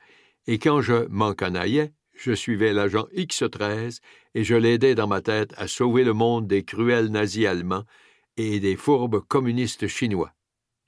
et 0.46 0.58
quand 0.58 0.82
je 0.82 1.06
m'en 1.08 1.32
canaillais, 1.32 1.94
je 2.12 2.32
suivais 2.32 2.74
l'agent 2.74 3.06
X-13 3.12 4.00
et 4.34 4.44
je 4.44 4.54
l'aidais 4.54 4.94
dans 4.94 5.06
ma 5.06 5.22
tête 5.22 5.54
à 5.56 5.66
sauver 5.66 6.04
le 6.04 6.12
monde 6.12 6.46
des 6.46 6.62
cruels 6.62 7.08
nazis 7.08 7.46
allemands 7.46 7.84
et 8.36 8.60
des 8.60 8.76
fourbes 8.76 9.20
communistes 9.26 9.86
chinois 9.86 10.34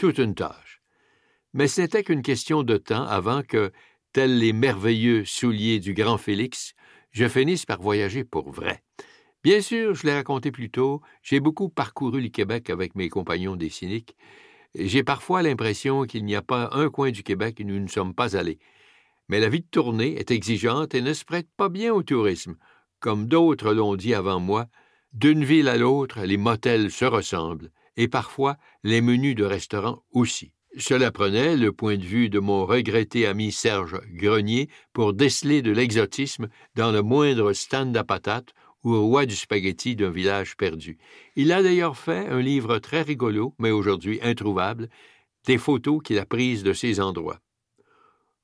toute 0.00 0.16
une 0.16 0.34
tâche. 0.34 0.80
Mais 1.52 1.68
ce 1.68 1.82
n'était 1.82 2.02
qu'une 2.02 2.22
question 2.22 2.62
de 2.62 2.78
temps 2.78 3.04
avant 3.04 3.42
que, 3.42 3.70
tels 4.14 4.38
les 4.38 4.54
merveilleux 4.54 5.26
souliers 5.26 5.78
du 5.78 5.92
grand 5.92 6.16
Félix, 6.16 6.72
je 7.10 7.28
finisse 7.28 7.66
par 7.66 7.82
voyager 7.82 8.24
pour 8.24 8.50
vrai. 8.50 8.82
Bien 9.44 9.60
sûr, 9.60 9.94
je 9.94 10.06
l'ai 10.06 10.14
raconté 10.14 10.52
plus 10.52 10.70
tôt, 10.70 11.02
j'ai 11.22 11.38
beaucoup 11.38 11.68
parcouru 11.68 12.22
le 12.22 12.30
Québec 12.30 12.70
avec 12.70 12.94
mes 12.94 13.10
compagnons 13.10 13.56
des 13.56 13.68
cyniques. 13.68 14.16
J'ai 14.74 15.04
parfois 15.04 15.42
l'impression 15.42 16.04
qu'il 16.04 16.24
n'y 16.24 16.34
a 16.34 16.40
pas 16.40 16.70
un 16.72 16.88
coin 16.88 17.10
du 17.10 17.22
Québec 17.22 17.58
où 17.60 17.64
nous 17.64 17.78
ne 17.78 17.88
sommes 17.88 18.14
pas 18.14 18.38
allés. 18.38 18.58
Mais 19.28 19.38
la 19.38 19.50
vie 19.50 19.60
de 19.60 19.68
tournée 19.70 20.18
est 20.18 20.30
exigeante 20.30 20.94
et 20.94 21.02
ne 21.02 21.12
se 21.12 21.26
prête 21.26 21.48
pas 21.58 21.68
bien 21.68 21.92
au 21.92 22.02
tourisme. 22.02 22.56
Comme 23.00 23.26
d'autres 23.26 23.74
l'ont 23.74 23.96
dit 23.96 24.14
avant 24.14 24.40
moi, 24.40 24.64
d'une 25.12 25.44
ville 25.44 25.68
à 25.68 25.76
l'autre, 25.76 26.22
les 26.22 26.38
motels 26.38 26.90
se 26.90 27.04
ressemblent 27.04 27.70
et 27.96 28.08
parfois 28.08 28.56
les 28.82 29.00
menus 29.00 29.34
de 29.34 29.44
restaurants 29.44 30.02
aussi. 30.12 30.52
Cela 30.78 31.10
prenait 31.10 31.56
le 31.56 31.72
point 31.72 31.96
de 31.96 32.04
vue 32.04 32.28
de 32.28 32.38
mon 32.38 32.64
regretté 32.64 33.26
ami 33.26 33.50
Serge 33.50 34.00
Grenier 34.12 34.68
pour 34.92 35.12
déceler 35.12 35.62
de 35.62 35.72
l'exotisme 35.72 36.48
dans 36.76 36.92
le 36.92 37.02
moindre 37.02 37.52
stand 37.52 37.96
à 37.96 38.04
patates 38.04 38.54
ou 38.84 38.98
roi 39.00 39.26
du 39.26 39.34
spaghetti 39.34 39.96
d'un 39.96 40.10
village 40.10 40.56
perdu. 40.56 40.98
Il 41.36 41.52
a 41.52 41.62
d'ailleurs 41.62 41.98
fait 41.98 42.28
un 42.28 42.40
livre 42.40 42.78
très 42.78 43.02
rigolo, 43.02 43.54
mais 43.58 43.70
aujourd'hui 43.70 44.20
introuvable, 44.22 44.88
des 45.44 45.58
photos 45.58 46.00
qu'il 46.02 46.18
a 46.18 46.26
prises 46.26 46.62
de 46.62 46.72
ces 46.72 47.00
endroits. 47.00 47.40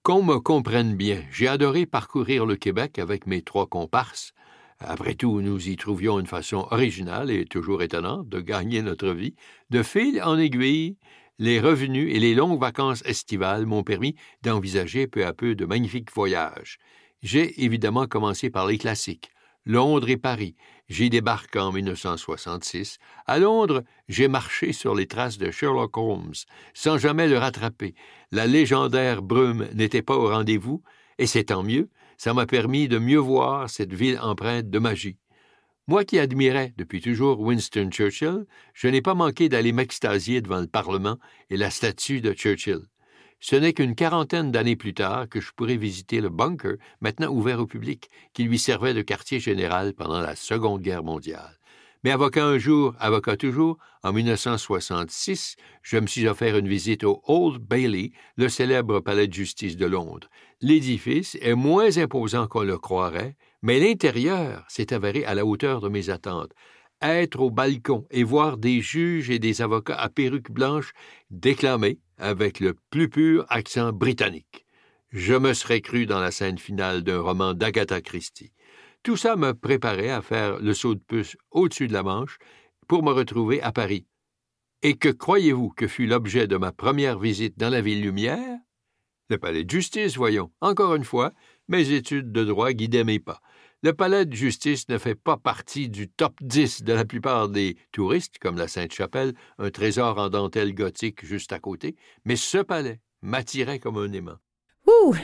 Qu'on 0.03 0.23
me 0.23 0.39
comprenne 0.39 0.97
bien, 0.97 1.25
j'ai 1.31 1.49
adoré 1.49 1.87
parcourir 1.87 2.47
le 2.47 2.57
Québec 2.57 2.99
avec 2.99 3.27
mes 3.27 3.43
trois 3.43 3.67
comparses, 3.67 4.33
après 4.81 5.15
tout, 5.15 5.41
nous 5.41 5.69
y 5.69 5.77
trouvions 5.77 6.21
une 6.21 6.27
façon 6.27 6.69
originale 6.71 7.31
et 7.31 7.47
toujours 7.47 7.83
étonnante 7.83 8.29
de 8.29 8.41
gagner 8.41 8.83
notre 8.83 9.09
vie. 9.11 9.35
De 9.71 9.83
fil 9.83 10.23
en 10.23 10.39
aiguille, 10.39 10.97
les 11.39 11.61
revenus 11.61 12.15
et 12.15 12.19
les 12.19 12.35
longues 12.35 12.61
vacances 12.61 13.03
estivales 13.07 13.67
m'ont 13.67 13.83
permis 13.83 14.17
d'envisager 14.43 15.07
peu 15.07 15.25
à 15.25 15.33
peu 15.33 15.55
de 15.55 15.65
magnifiques 15.65 16.13
voyages. 16.13 16.79
J'ai 17.23 17.65
évidemment 17.65 18.07
commencé 18.07 18.51
par 18.51 18.67
les 18.67 18.79
classiques. 18.79 19.31
Londres 19.65 20.09
et 20.09 20.17
Paris. 20.17 20.55
J'y 20.89 21.11
débarque 21.11 21.57
en 21.57 21.73
1966. 21.73 22.99
À 23.27 23.39
Londres, 23.39 23.83
j'ai 24.09 24.29
marché 24.29 24.73
sur 24.73 24.95
les 24.95 25.09
traces 25.09 25.39
de 25.39 25.51
Sherlock 25.51 25.97
Holmes, 25.97 26.35
sans 26.73 26.99
jamais 26.99 27.27
le 27.27 27.37
rattraper. 27.37 27.95
La 28.31 28.47
légendaire 28.47 29.23
brume 29.23 29.69
n'était 29.75 30.03
pas 30.03 30.17
au 30.17 30.29
rendez-vous, 30.29 30.83
et 31.19 31.27
c'est 31.27 31.45
tant 31.45 31.65
mieux, 31.65 31.89
ça 32.17 32.35
m'a 32.35 32.47
permis 32.47 32.89
de 32.89 32.99
mieux 32.99 33.19
voir 33.19 33.69
cette 33.71 33.93
ville 33.93 34.19
empreinte 34.21 34.71
de 34.71 34.79
magie. 34.79 35.19
Moi 35.89 36.05
qui 36.05 36.19
admirais 36.19 36.75
depuis 36.77 37.01
toujours 37.01 37.41
Winston 37.41 37.91
Churchill, 37.91 38.47
je 38.75 38.89
n'ai 38.89 39.03
pas 39.03 39.15
manqué 39.15 39.49
d'aller 39.49 39.73
m'extasier 39.73 40.41
devant 40.41 40.61
le 40.61 40.67
Parlement 40.67 41.19
et 41.49 41.57
la 41.57 41.71
statue 41.71 42.21
de 42.21 42.33
Churchill. 42.33 42.81
Ce 43.39 43.55
n'est 43.55 43.73
qu'une 43.73 43.95
quarantaine 43.95 44.51
d'années 44.51 44.77
plus 44.77 44.95
tard 44.95 45.29
que 45.29 45.41
je 45.41 45.53
pourrais 45.53 45.77
visiter 45.77 46.21
le 46.21 46.31
bunker, 46.31 46.77
maintenant 47.01 47.29
ouvert 47.29 47.61
au 47.61 47.67
public, 47.67 48.11
qui 48.33 48.45
lui 48.45 48.59
servait 48.59 48.95
de 48.95 49.03
quartier 49.03 49.39
général 49.39 49.93
pendant 49.95 50.21
la 50.21 50.35
Seconde 50.35 50.83
Guerre 50.83 51.05
mondiale. 51.05 51.57
Mais 52.03 52.11
avocat 52.11 52.45
un 52.45 52.59
jour, 52.59 52.95
avocat 52.99 53.37
toujours, 53.37 53.79
en 54.03 54.13
1966, 54.13 55.57
je 55.83 55.99
me 55.99 56.07
suis 56.07 56.27
offert 56.29 56.57
une 56.57 56.69
visite 56.69 57.05
au 57.05 57.21
Old 57.27 57.63
Bailey, 57.63 58.13
le 58.37 58.49
célèbre 58.49 59.01
palais 59.01 59.27
de 59.27 59.35
justice 59.35 59.77
de 59.77 59.87
Londres. 59.87 60.29
L'édifice 60.63 61.37
est 61.43 61.55
moins 61.55 61.99
imposant 61.99 62.47
qu'on 62.47 62.63
le 62.63 62.79
croirait, 62.79 63.37
mais 63.61 63.79
l'intérieur 63.79 64.65
s'est 64.69 64.95
avéré 64.95 65.25
à 65.25 65.35
la 65.35 65.45
hauteur 65.45 65.81
de 65.81 65.89
mes 65.89 66.09
attentes. 66.09 66.53
Être 67.03 67.41
au 67.41 67.51
balcon 67.51 68.07
et 68.11 68.25
voir 68.25 68.57
des 68.57 68.81
juges 68.81 69.29
et 69.29 69.39
des 69.39 69.61
avocats 69.61 70.01
à 70.01 70.09
perruques 70.09 70.51
blanches 70.51 70.95
déclamer 71.29 71.99
avec 72.17 72.61
le 72.61 72.75
plus 72.89 73.11
pur 73.11 73.45
accent 73.51 73.93
britannique. 73.93 74.65
Je 75.11 75.35
me 75.35 75.53
serais 75.53 75.83
cru 75.83 76.07
dans 76.07 76.21
la 76.21 76.31
scène 76.31 76.59
finale 76.59 77.03
d'un 77.03 77.21
roman 77.21 77.53
d'Agatha 77.53 78.01
Christie. 78.01 78.53
Tout 79.03 79.19
ça 79.19 79.37
me 79.37 79.53
préparait 79.53 80.11
à 80.11 80.23
faire 80.23 80.59
le 80.59 80.73
saut 80.73 80.95
de 80.95 81.01
puce 81.01 81.37
au-dessus 81.51 81.87
de 81.87 81.93
la 81.93 82.03
Manche 82.03 82.39
pour 82.89 83.03
me 83.03 83.13
retrouver 83.13 83.61
à 83.61 83.73
Paris. 83.73 84.07
Et 84.83 84.97
que 84.97 85.11
croyez-vous 85.11 85.69
que 85.69 85.87
fut 85.87 86.07
l'objet 86.07 86.47
de 86.47 86.57
ma 86.57 86.73
première 86.73 87.19
visite 87.19 87.59
dans 87.59 87.71
la 87.71 87.83
ville 87.83 88.03
lumière? 88.03 88.59
Le 89.29 89.39
palais 89.39 89.65
de 89.65 89.71
justice, 89.71 90.17
voyons. 90.17 90.53
Encore 90.61 90.95
une 90.95 91.05
fois, 91.05 91.33
mes 91.69 91.91
études 91.93 92.31
de 92.31 92.45
droit 92.45 92.73
guidaient 92.73 93.05
mes 93.05 93.19
pas. 93.19 93.41
Le 93.83 93.93
palais 93.93 94.25
de 94.25 94.35
justice 94.35 94.89
ne 94.89 94.99
fait 94.99 95.15
pas 95.15 95.37
partie 95.37 95.89
du 95.89 96.09
top 96.09 96.35
10 96.41 96.83
de 96.83 96.93
la 96.93 97.05
plupart 97.05 97.49
des 97.49 97.77
touristes, 97.93 98.39
comme 98.39 98.57
la 98.57 98.69
Sainte-Chapelle, 98.69 99.35
un 99.59 99.71
trésor 99.71 100.19
en 100.19 100.29
dentelle 100.29 100.75
gothique 100.75 101.25
juste 101.25 101.53
à 101.53 101.59
côté, 101.59 101.97
mais 102.25 102.37
ce 102.37 102.59
palais 102.59 103.01
m'attirait 103.23 103.79
comme 103.79 103.99
un 103.99 104.13
aimant. 104.13 104.39
Ouh! 104.87 105.15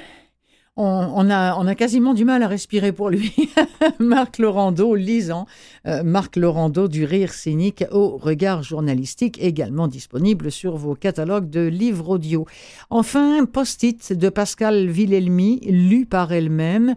On, 0.77 1.31
a, 1.31 1.55
on 1.57 1.67
a 1.67 1.75
quasiment 1.75 2.15
du 2.15 2.25
mal 2.25 2.43
à 2.43 2.49
respirer 2.49 2.93
pour 2.93 3.11
lui. 3.11 3.35
Marc 3.99 4.39
Laurando, 4.39 4.95
lisant 4.95 5.47
euh, 5.87 6.03
Marc 6.03 6.37
Laurando 6.37 6.89
du 6.89 7.05
rire 7.05 7.33
cynique 7.33 7.85
au 7.91 8.17
regard 8.17 8.63
journalistique, 8.63 9.39
également 9.43 9.87
disponible 9.87 10.51
sur 10.51 10.77
vos 10.77 10.95
catalogues 10.95 11.51
de 11.51 11.61
livres 11.61 12.11
audio. 12.11 12.47
Enfin, 12.89 13.45
Post-it 13.45 14.13
de 14.13 14.29
Pascal 14.29 14.89
Villelmi, 14.89 15.61
lu 15.61 16.07
par 16.07 16.33
elle-même. 16.33 16.95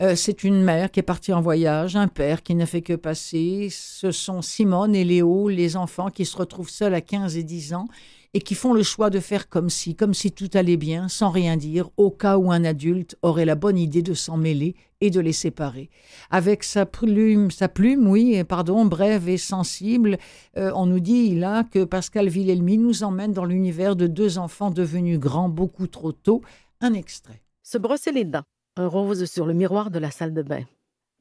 Euh, 0.00 0.16
c'est 0.16 0.42
une 0.42 0.60
mère 0.62 0.90
qui 0.90 1.00
est 1.00 1.04
partie 1.04 1.32
en 1.32 1.40
voyage, 1.40 1.94
un 1.94 2.08
père 2.08 2.42
qui 2.42 2.54
n'a 2.54 2.66
fait 2.66 2.82
que 2.82 2.94
passer. 2.94 3.68
Ce 3.70 4.10
sont 4.10 4.42
Simone 4.42 4.94
et 4.94 5.04
Léo, 5.04 5.48
les 5.48 5.76
enfants 5.76 6.10
qui 6.10 6.26
se 6.26 6.36
retrouvent 6.36 6.70
seuls 6.70 6.94
à 6.94 7.00
15 7.00 7.36
et 7.36 7.44
10 7.44 7.74
ans 7.74 7.86
et 8.34 8.40
qui 8.40 8.56
font 8.56 8.72
le 8.72 8.82
choix 8.82 9.10
de 9.10 9.20
faire 9.20 9.48
comme 9.48 9.70
si, 9.70 9.94
comme 9.94 10.12
si 10.12 10.32
tout 10.32 10.50
allait 10.54 10.76
bien, 10.76 11.08
sans 11.08 11.30
rien 11.30 11.56
dire, 11.56 11.88
au 11.96 12.10
cas 12.10 12.36
où 12.36 12.50
un 12.50 12.64
adulte 12.64 13.16
aurait 13.22 13.44
la 13.44 13.54
bonne 13.54 13.78
idée 13.78 14.02
de 14.02 14.12
s'en 14.12 14.36
mêler 14.36 14.74
et 15.00 15.10
de 15.10 15.20
les 15.20 15.32
séparer. 15.32 15.88
Avec 16.30 16.64
sa 16.64 16.84
plume, 16.84 17.52
sa 17.52 17.68
plume, 17.68 18.08
oui, 18.08 18.42
pardon, 18.42 18.84
brève 18.86 19.28
et 19.28 19.38
sensible, 19.38 20.18
euh, 20.56 20.72
on 20.74 20.86
nous 20.86 20.98
dit 20.98 21.36
là 21.36 21.62
que 21.62 21.84
Pascal 21.84 22.28
Villelmi 22.28 22.76
nous 22.76 23.04
emmène 23.04 23.32
dans 23.32 23.44
l'univers 23.44 23.94
de 23.94 24.08
deux 24.08 24.38
enfants 24.38 24.70
devenus 24.70 25.20
grands 25.20 25.48
beaucoup 25.48 25.86
trop 25.86 26.12
tôt. 26.12 26.42
Un 26.80 26.92
extrait. 26.92 27.40
Se 27.62 27.78
brosser 27.78 28.10
les 28.10 28.24
dents, 28.24 28.44
un 28.76 28.88
rose 28.88 29.26
sur 29.26 29.46
le 29.46 29.54
miroir 29.54 29.90
de 29.92 30.00
la 30.00 30.10
salle 30.10 30.34
de 30.34 30.42
bain. 30.42 30.64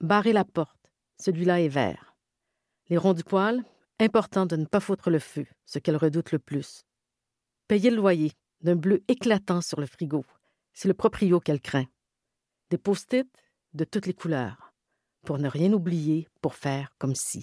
Barrer 0.02 0.34
la 0.34 0.46
porte, 0.46 0.92
celui-là 1.22 1.62
est 1.62 1.70
vert. 1.70 2.16
Les 2.90 2.98
ronds 2.98 3.14
du 3.14 3.24
poil, 3.24 3.64
important 4.00 4.48
de 4.48 4.56
ne 4.56 4.66
pas 4.66 4.80
foutre 4.80 5.12
le 5.12 5.20
feu, 5.20 5.46
ce 5.66 5.78
qu'elle 5.78 5.96
redoute 5.96 6.32
le 6.32 6.40
plus. 6.40 6.84
Payer 7.74 7.90
le 7.90 7.96
loyer, 7.96 8.34
d'un 8.62 8.76
bleu 8.76 9.04
éclatant 9.08 9.62
sur 9.62 9.80
le 9.80 9.88
frigo. 9.88 10.24
C'est 10.74 10.88
le 10.88 10.94
proprio 10.94 11.40
qu'elle 11.40 11.60
craint. 11.60 11.88
Des 12.70 12.78
post-it 12.78 13.28
de 13.74 13.84
toutes 13.84 14.06
les 14.06 14.14
couleurs, 14.14 14.76
pour 15.26 15.40
ne 15.40 15.50
rien 15.50 15.74
oublier, 15.74 16.28
pour 16.40 16.54
faire 16.54 16.94
comme 17.00 17.16
si. 17.16 17.42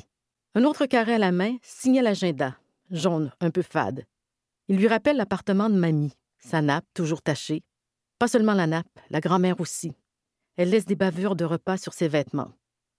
Un 0.55 0.63
autre 0.63 0.87
carré 0.87 1.15
à 1.15 1.19
la 1.19 1.33
main 1.33 1.57
signait 1.63 2.01
l'agenda, 2.01 2.57
jaune, 2.93 3.33
un 3.41 3.51
peu 3.51 3.63
fade. 3.63 4.05
Il 4.69 4.77
lui 4.77 4.87
rappelle 4.87 5.17
l'appartement 5.17 5.69
de 5.69 5.75
mamie, 5.75 6.17
sa 6.39 6.63
nappe 6.63 6.87
toujours 6.95 7.23
tachée. 7.23 7.65
Pas 8.21 8.29
seulement 8.29 8.55
la 8.55 8.69
nappe, 8.69 9.01
la 9.11 9.19
grand-mère 9.19 9.61
aussi. 9.61 9.97
Elle 10.57 10.71
laisse 10.71 10.87
des 10.87 10.95
bavures 10.95 11.35
de 11.35 11.45
repas 11.45 11.77
sur 11.77 11.93
ses 11.93 12.07
vêtements. 12.07 12.53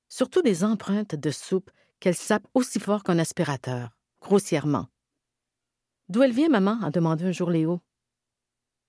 Surtout 0.09 0.41
des 0.41 0.65
empreintes 0.65 1.15
de 1.15 1.31
soupe 1.31 1.71
qu'elle 2.01 2.13
sape 2.13 2.45
aussi 2.55 2.81
fort 2.81 3.03
qu'un 3.03 3.19
aspirateur, 3.19 3.95
grossièrement. 4.19 4.87
D'où 6.11 6.23
elle 6.23 6.33
vient, 6.33 6.49
maman? 6.49 6.77
a 6.83 6.91
demandé 6.91 7.23
un 7.23 7.31
jour 7.31 7.49
Léo. 7.49 7.79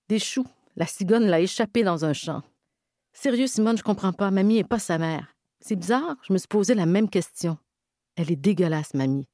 Des 0.09 0.19
choux. 0.19 0.45
La 0.75 0.85
cigogne 0.85 1.23
l'a 1.23 1.39
échappé 1.39 1.81
dans 1.81 2.03
un 2.03 2.11
champ. 2.11 2.43
Sérieux, 3.13 3.47
Simone, 3.47 3.77
je 3.77 3.83
comprends 3.83 4.11
pas. 4.11 4.29
Mamie 4.29 4.57
est 4.57 4.67
pas 4.67 4.77
sa 4.77 4.97
mère. 4.97 5.33
C'est 5.61 5.77
bizarre, 5.77 6.17
je 6.27 6.33
me 6.33 6.37
suis 6.37 6.49
posé 6.49 6.73
la 6.73 6.85
même 6.85 7.09
question. 7.09 7.57
Elle 8.17 8.29
est 8.29 8.35
dégueulasse, 8.35 8.93
mamie. 8.93 9.25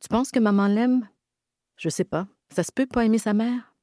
Tu 0.00 0.06
penses 0.08 0.30
que 0.30 0.38
maman 0.38 0.68
l'aime? 0.68 1.08
Je 1.76 1.88
sais 1.88 2.04
pas. 2.04 2.28
Ça 2.54 2.62
se 2.62 2.70
peut 2.70 2.86
pas 2.86 3.04
aimer 3.04 3.18
sa 3.18 3.34
mère? 3.34 3.74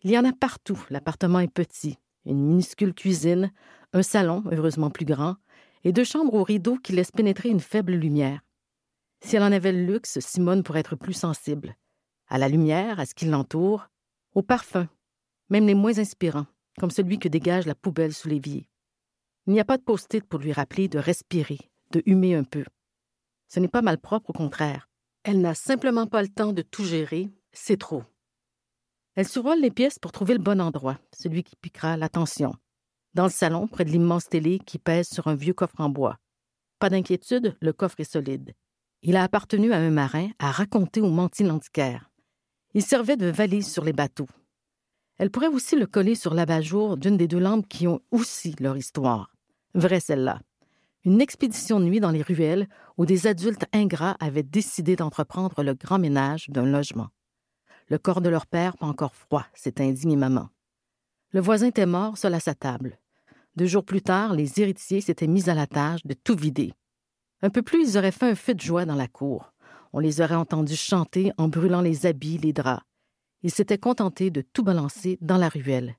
Il 0.00 0.10
y 0.10 0.18
en 0.18 0.24
a 0.24 0.32
partout. 0.32 0.82
L'appartement 0.88 1.40
est 1.40 1.52
petit. 1.52 1.98
Une 2.24 2.40
minuscule 2.40 2.94
cuisine, 2.94 3.52
un 3.92 4.02
salon, 4.02 4.42
heureusement 4.50 4.88
plus 4.88 5.04
grand, 5.04 5.36
et 5.82 5.92
deux 5.92 6.04
chambres 6.04 6.32
aux 6.32 6.44
rideaux 6.44 6.78
qui 6.78 6.94
laissent 6.94 7.12
pénétrer 7.12 7.50
une 7.50 7.60
faible 7.60 7.92
lumière. 7.92 8.40
Si 9.20 9.36
elle 9.36 9.42
en 9.42 9.52
avait 9.52 9.72
le 9.72 9.84
luxe, 9.84 10.18
Simone 10.20 10.62
pourrait 10.62 10.80
être 10.80 10.96
plus 10.96 11.12
sensible 11.12 11.76
à 12.34 12.38
la 12.38 12.48
lumière, 12.48 12.98
à 12.98 13.06
ce 13.06 13.14
qui 13.14 13.26
l'entoure, 13.26 13.86
au 14.34 14.42
parfum, 14.42 14.88
même 15.50 15.68
les 15.68 15.74
moins 15.74 16.00
inspirants, 16.00 16.48
comme 16.80 16.90
celui 16.90 17.20
que 17.20 17.28
dégage 17.28 17.64
la 17.64 17.76
poubelle 17.76 18.12
sous 18.12 18.28
l'évier. 18.28 18.68
Il 19.46 19.52
n'y 19.52 19.60
a 19.60 19.64
pas 19.64 19.78
de 19.78 19.84
post-it 19.84 20.24
pour 20.24 20.40
lui 20.40 20.52
rappeler 20.52 20.88
de 20.88 20.98
respirer, 20.98 21.60
de 21.92 22.02
humer 22.06 22.34
un 22.34 22.42
peu. 22.42 22.64
Ce 23.46 23.60
n'est 23.60 23.68
pas 23.68 23.82
malpropre, 23.82 24.30
au 24.30 24.32
contraire. 24.32 24.88
Elle 25.22 25.40
n'a 25.42 25.54
simplement 25.54 26.08
pas 26.08 26.22
le 26.22 26.28
temps 26.28 26.52
de 26.52 26.62
tout 26.62 26.82
gérer, 26.82 27.30
c'est 27.52 27.78
trop. 27.78 28.02
Elle 29.14 29.28
survole 29.28 29.60
les 29.60 29.70
pièces 29.70 30.00
pour 30.00 30.10
trouver 30.10 30.34
le 30.34 30.42
bon 30.42 30.60
endroit, 30.60 30.98
celui 31.16 31.44
qui 31.44 31.54
piquera 31.54 31.96
l'attention. 31.96 32.56
Dans 33.14 33.26
le 33.26 33.30
salon, 33.30 33.68
près 33.68 33.84
de 33.84 33.90
l'immense 33.90 34.28
télé 34.28 34.58
qui 34.58 34.80
pèse 34.80 35.06
sur 35.06 35.28
un 35.28 35.36
vieux 35.36 35.54
coffre 35.54 35.80
en 35.80 35.88
bois. 35.88 36.18
Pas 36.80 36.90
d'inquiétude, 36.90 37.56
le 37.60 37.72
coffre 37.72 38.00
est 38.00 38.12
solide. 38.12 38.54
Il 39.02 39.14
a 39.14 39.22
appartenu 39.22 39.72
à 39.72 39.76
un 39.76 39.90
marin 39.90 40.30
à 40.40 40.50
raconter 40.50 41.00
au 41.00 41.10
menti 41.10 41.44
l'antiquaire. 41.44 42.10
Il 42.74 42.82
servait 42.82 43.16
de 43.16 43.26
valise 43.26 43.70
sur 43.70 43.84
les 43.84 43.92
bateaux. 43.92 44.28
Elle 45.16 45.30
pourrait 45.30 45.46
aussi 45.46 45.76
le 45.76 45.86
coller 45.86 46.16
sur 46.16 46.34
l'abat-jour 46.34 46.96
d'une 46.96 47.16
des 47.16 47.28
deux 47.28 47.38
lampes 47.38 47.68
qui 47.68 47.86
ont 47.86 48.00
aussi 48.10 48.56
leur 48.58 48.76
histoire. 48.76 49.32
Vraie 49.74 50.00
celle-là. 50.00 50.40
Une 51.04 51.20
expédition 51.20 51.78
de 51.78 51.84
nuit 51.84 52.00
dans 52.00 52.10
les 52.10 52.22
ruelles 52.22 52.68
où 52.96 53.06
des 53.06 53.28
adultes 53.28 53.66
ingrats 53.72 54.16
avaient 54.18 54.42
décidé 54.42 54.96
d'entreprendre 54.96 55.62
le 55.62 55.74
grand 55.74 56.00
ménage 56.00 56.48
d'un 56.48 56.66
logement. 56.66 57.10
Le 57.88 57.98
corps 57.98 58.20
de 58.20 58.28
leur 58.28 58.46
père 58.46 58.76
pas 58.76 58.86
encore 58.86 59.14
froid, 59.14 59.46
s'est 59.54 59.80
indigne 59.80 60.16
maman. 60.16 60.48
Le 61.30 61.40
voisin 61.40 61.68
était 61.68 61.86
mort 61.86 62.18
seul 62.18 62.34
à 62.34 62.40
sa 62.40 62.54
table. 62.54 62.98
Deux 63.54 63.66
jours 63.66 63.84
plus 63.84 64.02
tard, 64.02 64.34
les 64.34 64.60
héritiers 64.60 65.00
s'étaient 65.00 65.28
mis 65.28 65.48
à 65.48 65.54
la 65.54 65.68
tâche 65.68 66.04
de 66.04 66.14
tout 66.14 66.34
vider. 66.34 66.72
Un 67.42 67.50
peu 67.50 67.62
plus, 67.62 67.90
ils 67.90 67.98
auraient 67.98 68.10
fait 68.10 68.30
un 68.30 68.34
feu 68.34 68.54
de 68.54 68.60
joie 68.60 68.84
dans 68.84 68.94
la 68.96 69.06
cour. 69.06 69.53
On 69.96 70.00
les 70.00 70.20
aurait 70.20 70.34
entendus 70.34 70.74
chanter 70.74 71.30
en 71.38 71.46
brûlant 71.46 71.80
les 71.80 72.04
habits, 72.04 72.38
les 72.38 72.52
draps. 72.52 72.82
Ils 73.44 73.52
s'étaient 73.52 73.78
contentés 73.78 74.32
de 74.32 74.40
tout 74.40 74.64
balancer 74.64 75.18
dans 75.20 75.36
la 75.36 75.48
ruelle. 75.48 75.94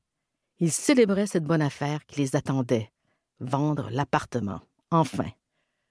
Ils 0.59 0.73
célébraient 0.73 1.27
cette 1.27 1.45
bonne 1.45 1.61
affaire 1.61 2.05
qui 2.05 2.19
les 2.19 2.35
attendait. 2.35 2.91
Vendre 3.39 3.87
l'appartement. 3.91 4.59
Enfin. 4.91 5.29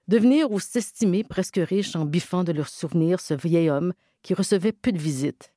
Devenir 0.07 0.51
ou 0.51 0.59
s'estimer 0.59 1.23
presque 1.23 1.59
riches 1.59 1.95
en 1.95 2.05
biffant 2.05 2.43
de 2.43 2.51
leurs 2.51 2.69
souvenirs 2.69 3.19
ce 3.19 3.33
vieil 3.33 3.71
homme 3.71 3.91
qui 4.21 4.35
recevait 4.35 4.71
peu 4.71 4.91
de 4.91 4.99
visites, 4.99 5.51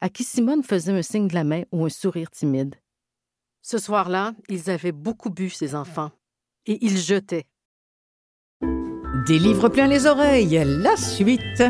à 0.00 0.08
qui 0.08 0.24
Simone 0.24 0.62
faisait 0.62 0.92
un 0.92 1.02
signe 1.02 1.28
de 1.28 1.34
la 1.34 1.44
main 1.44 1.64
ou 1.72 1.84
un 1.84 1.90
sourire 1.90 2.30
timide. 2.30 2.76
Ce 3.60 3.76
soir-là, 3.76 4.32
ils 4.48 4.70
avaient 4.70 4.92
beaucoup 4.92 5.28
bu, 5.28 5.50
ces 5.50 5.74
enfants, 5.74 6.10
et 6.64 6.82
ils 6.82 6.96
jetaient, 6.96 7.44
des 9.26 9.38
livres 9.38 9.68
plein 9.68 9.86
les 9.86 10.06
oreilles, 10.06 10.62
la 10.64 10.96
suite. 10.96 11.62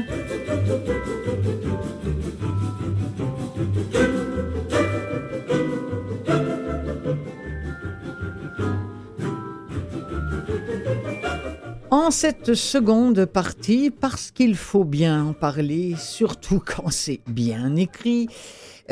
En 11.91 12.11
cette 12.11 12.55
seconde 12.55 13.27
partie, 13.27 13.91
parce 13.91 14.31
qu'il 14.31 14.57
faut 14.57 14.85
bien 14.85 15.25
en 15.25 15.33
parler, 15.33 15.95
surtout 15.99 16.63
quand 16.65 16.91
c'est 16.91 17.21
bien 17.27 17.77
écrit, 17.77 18.29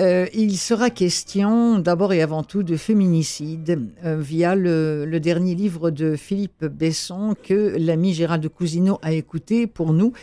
euh, 0.01 0.27
il 0.33 0.57
sera 0.57 0.89
question 0.89 1.79
d'abord 1.79 2.15
et 2.15 2.23
avant 2.23 2.43
tout 2.43 2.63
de 2.63 2.79
féminicide 2.79 3.91
euh, 4.03 4.19
via 4.19 4.55
le, 4.55 5.19
dernier 5.21 5.55
livre 5.55 5.91
de 5.91 6.17
Philippe 6.17 6.65
Besson 6.65 7.35
que 7.43 7.77
l'ami 7.79 8.15
Gérald 8.15 8.49
Cousineau 8.49 8.99
a 9.03 9.13
écouté 9.13 9.67
pour 9.67 9.93
nous 9.93 10.15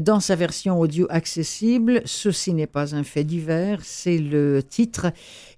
dans 0.00 0.20
sa 0.20 0.36
version 0.36 0.80
audio 0.80 1.06
accessible. 1.10 2.00
Ceci 2.06 2.54
n'est 2.54 2.66
pas 2.66 2.94
un 2.94 3.04
fait 3.04 3.24
divers, 3.24 3.80
c'est 3.84 4.16
le 4.16 4.62
titre 4.62 5.08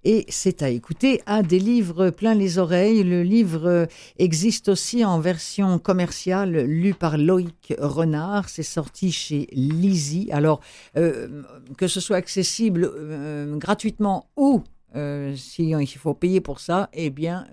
et 0.04 0.24
c'est 0.28 0.62
à 0.62 0.68
écouter 0.68 1.20
à 1.26 1.42
des 1.42 1.58
livres 1.58 2.10
plein 2.10 2.34
les 2.34 2.58
oreilles. 2.58 3.02
Le 3.04 3.22
livre 3.22 3.86
existe 4.18 4.68
aussi 4.68 5.04
en 5.04 5.20
version 5.20 5.78
commerciale 5.78 6.64
lu 6.64 6.94
par 6.94 7.18
Loïc 7.18 7.74
Renard. 7.78 8.48
C'est 8.48 8.62
sorti 8.62 9.12
chez 9.12 9.48
Lizzie. 9.52 10.28
Alors, 10.32 10.60
euh, 10.96 11.42
que 11.76 11.86
ce 11.86 12.00
soit 12.00 12.16
accessible 12.16 12.90
euh, 12.92 13.56
gratuitement 13.56 14.28
ou 14.36 14.62
euh, 14.96 15.34
si 15.36 15.70
il 15.70 15.86
faut 15.86 16.14
payer 16.14 16.40
pour 16.40 16.60
ça, 16.60 16.88
eh 16.92 17.10
bien, 17.10 17.46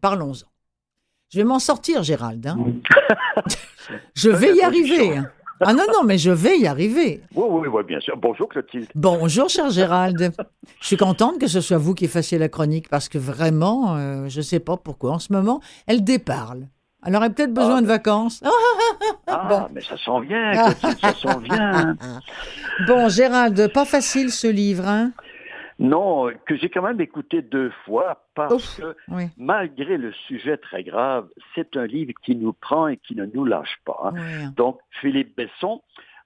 parlons-en. 0.00 0.46
Je 1.30 1.38
vais 1.38 1.44
m'en 1.44 1.58
sortir, 1.58 2.02
Gérald. 2.02 2.46
Hein. 2.46 2.58
je 4.14 4.28
vais 4.28 4.54
y 4.54 4.62
arriver. 4.62 5.16
Hein. 5.16 5.30
Ah 5.64 5.72
non, 5.72 5.84
non, 5.92 6.04
mais 6.04 6.18
je 6.18 6.30
vais 6.30 6.58
y 6.58 6.66
arriver. 6.66 7.22
Oui, 7.34 7.44
oui, 7.48 7.68
oui, 7.68 7.82
bien 7.84 8.00
sûr. 8.00 8.16
Bonjour 8.16 8.48
Clotilde. 8.48 8.88
Bonjour, 8.94 9.48
cher 9.48 9.70
Gérald. 9.70 10.32
je 10.80 10.86
suis 10.86 10.96
contente 10.96 11.38
que 11.38 11.46
ce 11.46 11.60
soit 11.60 11.78
vous 11.78 11.94
qui 11.94 12.08
fassiez 12.08 12.38
la 12.38 12.48
chronique 12.48 12.88
parce 12.88 13.08
que 13.08 13.18
vraiment, 13.18 13.96
euh, 13.96 14.28
je 14.28 14.38
ne 14.38 14.42
sais 14.42 14.60
pas 14.60 14.76
pourquoi, 14.76 15.12
en 15.12 15.18
ce 15.18 15.32
moment, 15.32 15.60
elle 15.86 16.02
déparle. 16.04 16.68
Elle 17.04 17.16
aurait 17.16 17.30
peut-être 17.30 17.52
besoin 17.52 17.78
ah, 17.78 17.82
de 17.82 17.86
vacances. 17.86 18.42
ah, 19.26 19.46
bon. 19.48 19.68
mais 19.72 19.82
ça 19.82 19.96
s'en 19.96 20.20
vient, 20.20 20.52
Clotilde, 20.52 20.98
ça 21.00 21.14
s'en 21.14 21.38
vient. 21.38 21.96
bon, 22.86 23.08
Gérald, 23.08 23.72
pas 23.72 23.84
facile 23.84 24.30
ce 24.30 24.46
livre, 24.46 24.86
hein 24.86 25.12
non, 25.78 26.30
que 26.46 26.56
j'ai 26.56 26.68
quand 26.68 26.82
même 26.82 27.00
écouté 27.00 27.42
deux 27.42 27.70
fois 27.84 28.24
parce 28.34 28.78
que 28.78 28.94
malgré 29.36 29.96
le 29.96 30.12
sujet 30.12 30.56
très 30.56 30.84
grave, 30.84 31.28
c'est 31.54 31.76
un 31.76 31.86
livre 31.86 32.12
qui 32.22 32.36
nous 32.36 32.52
prend 32.52 32.88
et 32.88 32.96
qui 32.96 33.14
ne 33.14 33.26
nous 33.26 33.44
lâche 33.44 33.78
pas. 33.84 34.12
Hein. 34.14 34.50
Donc, 34.56 34.78
Philippe 35.00 35.36
Besson, 35.36 35.82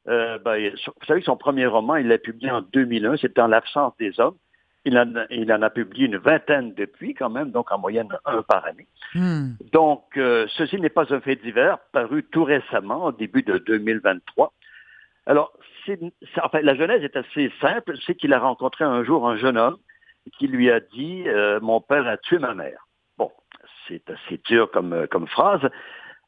euh, 0.08 0.38
ben, 0.38 0.70
vous 0.70 1.06
savez, 1.06 1.22
son 1.22 1.36
premier 1.36 1.66
roman, 1.66 1.96
il 1.96 2.08
l'a 2.08 2.18
publié 2.18 2.50
en 2.50 2.62
2001, 2.62 3.16
c'était 3.16 3.40
En 3.40 3.48
l'absence 3.48 3.92
des 3.98 4.18
hommes. 4.20 4.36
Il 4.84 4.96
en, 4.96 5.12
il 5.30 5.52
en, 5.52 5.62
a 5.62 5.70
publié 5.70 6.06
une 6.06 6.18
vingtaine 6.18 6.72
depuis, 6.74 7.12
quand 7.14 7.28
même, 7.28 7.50
donc 7.50 7.72
en 7.72 7.78
moyenne 7.78 8.06
un 8.24 8.42
par 8.42 8.64
année. 8.66 8.86
Hmm. 9.14 9.54
Donc, 9.72 10.04
euh, 10.16 10.46
ceci 10.56 10.80
n'est 10.80 10.90
pas 10.90 11.12
un 11.12 11.20
fait 11.20 11.34
divers, 11.34 11.78
paru 11.90 12.22
tout 12.22 12.44
récemment, 12.44 13.06
au 13.06 13.12
début 13.12 13.42
de 13.42 13.58
2023. 13.58 14.52
Alors, 15.26 15.52
enfin, 16.42 16.60
la 16.62 16.74
genèse 16.74 17.02
est 17.02 17.16
assez 17.16 17.52
simple. 17.60 17.96
C'est 18.06 18.14
qu'il 18.14 18.32
a 18.32 18.38
rencontré 18.38 18.84
un 18.84 19.04
jour 19.04 19.28
un 19.28 19.36
jeune 19.36 19.58
homme 19.58 19.76
qui 20.38 20.48
lui 20.48 20.70
a 20.70 20.80
dit 20.80 21.24
euh, 21.26 21.60
Mon 21.60 21.80
père 21.80 22.06
a 22.06 22.16
tué 22.16 22.38
ma 22.38 22.54
mère. 22.54 22.86
Bon, 23.18 23.30
c'est 23.86 24.08
assez 24.10 24.40
dur 24.44 24.70
comme, 24.70 25.06
comme 25.10 25.26
phrase, 25.26 25.68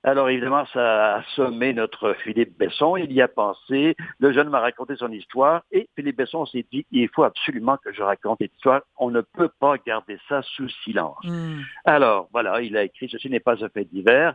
alors 0.05 0.29
évidemment, 0.29 0.65
ça 0.73 1.15
a 1.15 1.19
assommé 1.19 1.73
notre 1.73 2.15
Philippe 2.23 2.57
Besson. 2.57 2.97
Il 2.97 3.13
y 3.13 3.21
a 3.21 3.27
pensé. 3.27 3.97
Le 4.21 4.33
jeune 4.33 4.49
m'a 4.49 4.61
raconté 4.61 4.95
son 4.97 5.11
histoire 5.11 5.63
et 5.73 5.89
Philippe 5.97 6.19
Besson 6.19 6.47
s'est 6.47 6.65
dit 6.73 6.87
il 6.93 7.09
faut 7.09 7.25
absolument 7.25 7.77
que 7.79 7.93
je 7.93 8.03
raconte 8.03 8.39
cette 8.41 8.55
histoire. 8.55 8.83
On 8.97 9.11
ne 9.11 9.23
peut 9.23 9.51
pas 9.59 9.77
garder 9.85 10.19
ça 10.29 10.43
sous 10.43 10.69
silence. 10.85 11.25
Hmm. 11.25 11.63
Alors 11.85 12.29
voilà, 12.33 12.61
il 12.63 12.77
a 12.77 12.85
écrit 12.85 13.09
ceci 13.11 13.29
n'est 13.29 13.41
pas 13.41 13.63
un 13.65 13.69
fait 13.71 13.85
divers 13.85 14.35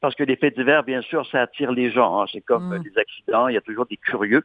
parce 0.00 0.14
que 0.14 0.22
les 0.22 0.36
faits 0.36 0.56
divers, 0.56 0.84
bien 0.84 1.02
sûr, 1.02 1.26
ça 1.26 1.42
attire 1.42 1.72
les 1.72 1.90
gens. 1.90 2.22
Hein. 2.22 2.26
C'est 2.32 2.40
comme 2.40 2.76
hmm. 2.76 2.82
des 2.82 2.96
accidents. 2.96 3.48
Il 3.48 3.54
y 3.54 3.58
a 3.58 3.62
toujours 3.62 3.86
des 3.86 3.96
curieux. 3.96 4.44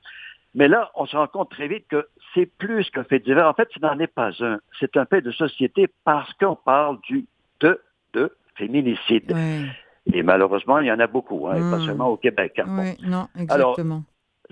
Mais 0.56 0.68
là, 0.68 0.90
on 0.96 1.06
se 1.06 1.16
rend 1.16 1.28
compte 1.28 1.52
très 1.52 1.68
vite 1.68 1.86
que 1.90 2.08
c'est 2.34 2.48
plus 2.58 2.90
qu'un 2.90 3.04
fait 3.04 3.20
divers. 3.20 3.48
En 3.48 3.54
fait, 3.54 3.70
ce 3.72 3.80
n'en 3.82 4.00
est 4.00 4.08
pas 4.08 4.32
un. 4.40 4.60
C'est 4.80 4.98
un 4.98 5.06
fait 5.06 5.22
de 5.22 5.32
société 5.32 5.88
parce 6.06 6.34
qu'on 6.34 6.56
parle 6.56 7.00
du 7.02 7.26
de 7.60 7.80
de 8.14 8.36
féminicide. 8.56 9.32
Et 10.14 10.24
malheureusement, 10.24 10.80
il 10.80 10.88
y 10.88 10.92
en 10.92 11.00
a 11.00 11.08
beaucoup, 11.08 11.48
hein, 11.48 11.56
pas 11.72 11.78
hmm. 11.78 11.86
seulement 11.86 12.08
au 12.10 12.18
Québec. 12.18 12.60
Hein. 12.60 12.66
Oui, 12.68 13.08
non, 13.08 13.28
exactement. 13.38 14.04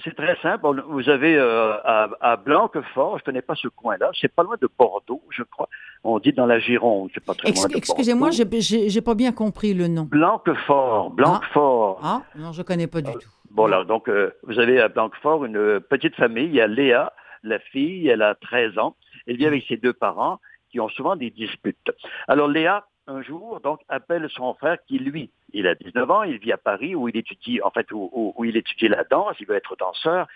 c'est 0.03 0.15
très 0.15 0.35
simple. 0.41 0.83
Vous 0.87 1.09
avez 1.09 1.37
euh, 1.37 1.73
à, 1.83 2.37
Blanquefort, 2.37 3.17
je 3.17 3.21
ne 3.21 3.25
connais 3.25 3.41
pas 3.41 3.55
ce 3.55 3.67
coin-là, 3.67 4.09
c'est 4.19 4.33
pas 4.33 4.43
loin 4.43 4.55
de 4.59 4.67
Bordeaux, 4.77 5.21
je 5.29 5.43
crois. 5.43 5.69
On 6.03 6.19
dit 6.19 6.33
dans 6.33 6.47
la 6.47 6.59
Gironde, 6.59 7.11
c'est 7.13 7.23
pas 7.23 7.35
très 7.35 7.51
loin 7.51 7.67
de 7.67 7.77
Excusez-moi, 7.77 8.29
j'ai 8.31 9.01
pas 9.01 9.15
bien 9.15 9.31
compris 9.31 9.73
le 9.73 9.87
nom. 9.87 10.03
Blanquefort, 10.03 11.11
Blanquefort. 11.11 11.99
Ah, 12.03 12.23
ah 12.23 12.37
non, 12.37 12.51
je 12.51 12.63
connais 12.63 12.87
pas 12.87 13.01
du 13.01 13.11
euh, 13.11 13.13
tout. 13.13 13.29
Bon, 13.51 13.67
là, 13.67 13.83
donc, 13.83 14.09
euh, 14.09 14.31
vous 14.43 14.57
avez 14.57 14.81
à 14.81 14.89
Blanquefort 14.89 15.45
une 15.45 15.79
petite 15.81 16.15
famille. 16.15 16.45
Il 16.45 16.55
y 16.55 16.61
a 16.61 16.67
Léa, 16.67 17.13
la 17.43 17.59
fille, 17.59 18.07
elle 18.07 18.23
a 18.23 18.33
13 18.33 18.79
ans. 18.79 18.95
Elle 19.27 19.37
vit 19.37 19.45
avec 19.45 19.63
ses 19.67 19.77
deux 19.77 19.93
parents 19.93 20.39
qui 20.71 20.79
ont 20.79 20.89
souvent 20.89 21.15
des 21.15 21.29
disputes. 21.29 21.91
Alors, 22.27 22.47
Léa, 22.47 22.87
un 23.07 23.21
jour, 23.21 23.59
donc, 23.61 23.81
appelle 23.89 24.27
son 24.29 24.53
frère 24.53 24.77
qui, 24.87 24.99
lui, 24.99 25.31
il 25.53 25.67
a 25.67 25.75
19 25.75 26.09
ans, 26.09 26.23
il 26.23 26.37
vit 26.37 26.51
à 26.51 26.57
Paris 26.57 26.95
où 26.95 27.07
il 27.07 27.17
étudie, 27.17 27.61
en 27.61 27.71
fait, 27.71 27.87
où, 27.91 28.33
il 28.43 28.57
étudie 28.57 28.87
la 28.87 29.03
danse, 29.03 29.35
il 29.39 29.47
veut 29.47 29.55
être 29.55 29.75
danseur. 29.75 30.27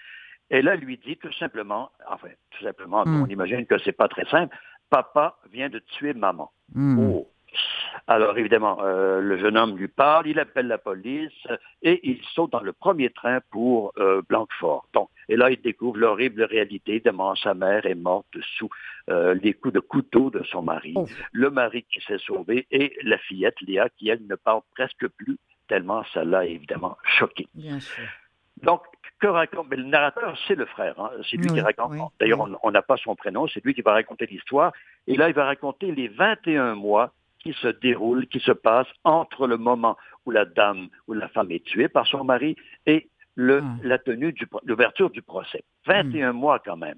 Et 0.50 0.62
là, 0.62 0.76
lui 0.76 0.98
dit 0.98 1.18
tout 1.18 1.34
simplement, 1.34 1.92
enfin, 2.10 2.30
tout 2.52 2.64
simplement, 2.64 3.06
hmm. 3.06 3.24
on 3.24 3.26
imagine 3.28 3.66
que 3.66 3.78
c'est 3.80 3.92
pas 3.92 4.08
très 4.08 4.26
simple, 4.26 4.56
papa 4.90 5.38
vient 5.52 5.70
de 5.70 5.80
tuer 5.80 6.14
maman. 6.14 6.52
Hmm. 6.74 7.00
Oh. 7.00 7.30
Alors 8.08 8.38
évidemment, 8.38 8.78
euh, 8.82 9.20
le 9.20 9.38
jeune 9.38 9.58
homme 9.58 9.78
lui 9.78 9.88
parle, 9.88 10.28
il 10.28 10.40
appelle 10.40 10.68
la 10.68 10.78
police 10.78 11.48
et 11.82 12.00
il 12.10 12.22
saute 12.34 12.52
dans 12.52 12.62
le 12.62 12.72
premier 12.72 13.10
train 13.10 13.40
pour 13.52 13.92
euh, 13.98 14.22
Blanquefort. 14.30 14.88
Donc, 14.94 15.10
et 15.30 15.36
là, 15.36 15.50
il 15.52 15.62
découvre 15.62 15.98
l'horrible 15.98 16.44
réalité. 16.44 16.94
Évidemment, 16.94 17.36
sa 17.36 17.54
mère 17.54 17.86
est 17.86 17.96
morte 17.96 18.28
sous 18.58 18.70
euh, 19.10 19.34
les 19.34 19.54
coups 19.54 19.74
de 19.74 19.80
couteau 19.82 20.30
de 20.30 20.42
son 20.44 20.62
mari. 20.62 20.94
Oh. 20.96 21.06
Le 21.34 21.50
mari 21.50 21.86
qui 21.92 22.00
s'est 22.02 22.20
sauvé 22.20 22.66
et 22.72 22.98
la 23.04 23.18
fillette 23.18 23.60
Léa 23.62 23.90
qui, 23.90 24.10
elle, 24.10 24.26
ne 24.26 24.36
parle 24.36 24.62
presque 24.74 25.08
plus 25.08 25.38
tellement 25.68 26.04
ça 26.14 26.24
l'a 26.24 26.46
évidemment 26.46 26.98
choqué. 27.04 27.46
Donc, 28.64 28.82
que 29.20 29.28
raconte 29.28 29.70
Le 29.72 29.84
narrateur, 29.84 30.38
c'est 30.48 30.56
le 30.56 30.66
frère. 30.66 31.00
Hein. 31.00 31.12
C'est 31.30 31.38
lui 31.38 31.48
qui 31.48 31.60
raconte. 31.60 32.14
D'ailleurs, 32.20 32.48
on 32.64 32.72
n'a 32.72 32.82
pas 32.82 32.98
son 32.98 33.16
prénom. 33.16 33.48
C'est 33.48 33.64
lui 33.64 33.74
qui 33.74 33.82
va 33.82 33.94
raconter 33.94 34.28
l'histoire. 34.28 34.72
Et 35.08 35.16
là, 35.16 35.28
il 35.28 35.36
va 35.36 35.46
raconter 35.46 35.92
les 35.92 36.08
21 36.08 36.76
mois 36.76 37.12
qui 37.48 37.54
se 37.62 37.70
déroulent, 37.70 38.28
qui 38.28 38.42
se 38.42 38.52
passent 38.52 38.92
entre 39.06 39.48
le 39.48 39.56
moment 39.56 39.96
où 40.26 40.32
la 40.32 40.44
dame, 40.44 40.90
où 41.08 41.14
la 41.14 41.30
femme 41.30 41.50
est 41.52 41.64
tuée 41.64 41.88
par 41.88 42.06
son 42.06 42.26
mari 42.26 42.58
et 42.86 43.08
le, 43.36 43.62
ah. 43.64 43.76
la 43.84 43.98
tenue, 44.00 44.36
l'ouverture 44.66 45.10
du 45.10 45.22
procès. 45.22 45.64
21 45.86 46.34
hmm. 46.34 46.36
mois 46.36 46.60
quand 46.60 46.76
même. 46.76 46.98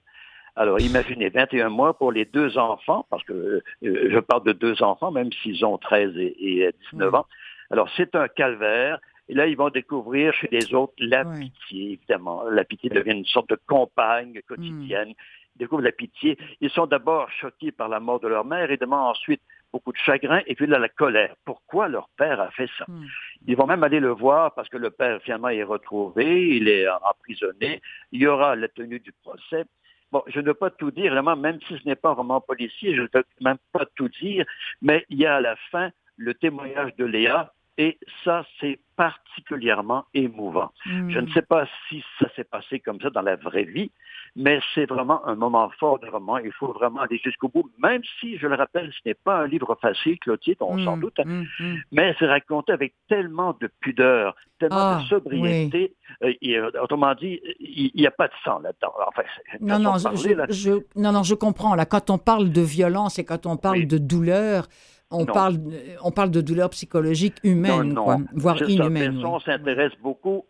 Alors, 0.55 0.81
imaginez, 0.81 1.29
21 1.29 1.69
mois 1.69 1.95
pour 1.95 2.11
les 2.11 2.25
deux 2.25 2.57
enfants, 2.57 3.05
parce 3.11 3.23
que 3.25 3.33
euh, 3.33 3.61
je 3.81 4.19
parle 4.19 4.43
de 4.43 4.53
deux 4.53 4.81
enfants, 4.81 5.11
même 5.11 5.31
s'ils 5.31 5.63
ont 5.63 5.77
13 5.77 6.17
et, 6.17 6.73
19 6.91 7.11
hmm. 7.11 7.15
ans. 7.15 7.25
Alors, 7.69 7.87
c'est 7.95 8.15
un 8.15 8.27
calvaire. 8.27 8.99
Et 9.27 9.35
là, 9.35 9.45
ils 9.45 9.55
vont 9.55 9.69
découvrir 9.69 10.33
chez 10.33 10.49
les 10.51 10.73
autres 10.73 10.93
la 10.97 11.23
pitié, 11.25 11.91
évidemment. 11.91 12.41
La 12.49 12.63
pitié 12.63 12.89
devient 12.89 13.11
une 13.11 13.25
sorte 13.25 13.51
de 13.51 13.59
compagne 13.67 14.41
quotidienne. 14.47 15.13
Ils 15.59 15.63
découvrent 15.63 15.83
la 15.83 15.91
pitié. 15.91 16.37
Ils 16.61 16.69
sont 16.69 16.87
d'abord 16.87 17.29
choqués 17.31 17.71
par 17.71 17.89
la 17.89 17.99
mort 17.99 18.19
de 18.21 18.27
leur 18.29 18.45
mère 18.45 18.71
et 18.71 18.77
demandent 18.77 19.09
ensuite 19.09 19.41
beaucoup 19.73 19.91
de 19.91 19.97
chagrin 19.97 20.41
et 20.47 20.55
puis 20.55 20.67
là, 20.67 20.79
la 20.79 20.89
colère. 20.89 21.35
Pourquoi 21.45 21.89
leur 21.89 22.09
père 22.17 22.39
a 22.39 22.49
fait 22.51 22.69
ça? 22.77 22.85
Hmm. 22.87 23.05
Ils 23.45 23.55
vont 23.55 23.67
même 23.67 23.83
aller 23.83 23.99
le 23.99 24.09
voir 24.09 24.53
parce 24.53 24.69
que 24.69 24.77
le 24.77 24.89
père, 24.89 25.21
finalement, 25.21 25.49
est 25.49 25.63
retrouvé, 25.63 26.55
il 26.55 26.67
est 26.67 26.87
emprisonné. 26.87 27.81
Il 28.11 28.21
y 28.21 28.27
aura 28.27 28.55
la 28.55 28.67
tenue 28.69 28.99
du 28.99 29.11
procès. 29.23 29.65
Bon, 30.11 30.23
je 30.27 30.39
ne 30.39 30.47
veux 30.47 30.53
pas 30.55 30.71
tout 30.71 30.89
dire, 30.89 31.11
vraiment, 31.11 31.35
même 31.35 31.59
si 31.67 31.77
ce 31.77 31.87
n'est 31.87 31.95
pas 31.95 32.09
un 32.09 32.13
roman 32.13 32.41
policier, 32.41 32.95
je 32.95 33.01
ne 33.01 33.07
veux 33.13 33.25
même 33.41 33.59
pas 33.71 33.85
tout 33.95 34.09
dire, 34.09 34.43
mais 34.81 35.05
il 35.09 35.19
y 35.19 35.27
a 35.27 35.35
à 35.35 35.41
la 35.41 35.55
fin 35.71 35.91
le 36.17 36.33
témoignage 36.33 36.95
de 36.95 37.05
Léa, 37.05 37.53
et 37.79 37.97
ça, 38.25 38.45
c'est 38.59 38.77
particulièrement 38.97 40.03
émouvant. 40.13 40.69
Hmm. 40.85 41.09
Je 41.09 41.19
ne 41.19 41.31
sais 41.31 41.41
pas 41.41 41.65
si 41.87 42.03
ça 42.19 42.27
s'est 42.35 42.43
passé 42.43 42.81
comme 42.81 42.99
ça 42.99 43.09
dans 43.09 43.21
la 43.21 43.37
vraie 43.37 43.63
vie, 43.63 43.89
mais 44.35 44.59
c'est 44.75 44.85
vraiment 44.85 45.25
un 45.25 45.35
moment 45.35 45.71
fort 45.79 45.97
du 45.97 46.09
roman. 46.09 46.39
Il 46.39 46.51
faut 46.51 46.73
vraiment 46.73 46.99
aller 46.99 47.21
jusqu'au 47.23 47.47
bout, 47.47 47.71
même 47.81 48.01
si, 48.19 48.37
je 48.37 48.47
le 48.47 48.55
rappelle, 48.55 48.91
ce 48.91 48.99
n'est 49.07 49.13
pas 49.13 49.37
un 49.37 49.47
livre 49.47 49.77
facile, 49.81 50.19
Clotilde, 50.19 50.57
on 50.59 50.77
s'en 50.83 50.97
mm, 50.97 50.99
doute, 50.99 51.19
mm, 51.23 51.45
mm. 51.57 51.75
mais 51.93 52.13
c'est 52.19 52.27
raconté 52.27 52.73
avec 52.73 52.95
tellement 53.07 53.55
de 53.61 53.71
pudeur, 53.79 54.35
tellement 54.59 54.97
de 54.97 55.01
ah, 55.01 55.03
sobriété. 55.07 55.93
Euh, 56.21 56.33
euh, 56.45 56.71
autrement 56.81 57.15
dit, 57.15 57.39
il 57.61 57.93
n'y 57.95 58.07
a 58.07 58.11
pas 58.11 58.27
de 58.27 58.33
sang 58.43 58.59
là-dedans. 58.59 58.93
Enfin, 59.07 59.23
non, 59.61 59.79
non, 59.79 59.93
je, 59.97 60.99
non, 60.99 61.13
non, 61.13 61.23
je 61.23 61.33
comprends. 61.33 61.75
Là, 61.75 61.85
quand 61.85 62.09
on 62.09 62.17
parle 62.17 62.51
de 62.51 62.61
violence 62.61 63.19
et 63.19 63.23
quand 63.23 63.45
on 63.45 63.55
parle 63.55 63.87
de 63.87 63.97
douleur, 63.97 64.67
on 65.11 65.25
parle, 65.25 65.57
on 66.03 66.11
parle 66.11 66.31
de 66.31 66.41
douleur 66.41 66.69
psychologique 66.69 67.35
humaine, 67.43 67.97
voire 68.33 68.61
inhumaine. 68.69 69.23
On 69.25 69.39
s'intéresse 69.39 69.93
beaucoup 70.01 70.45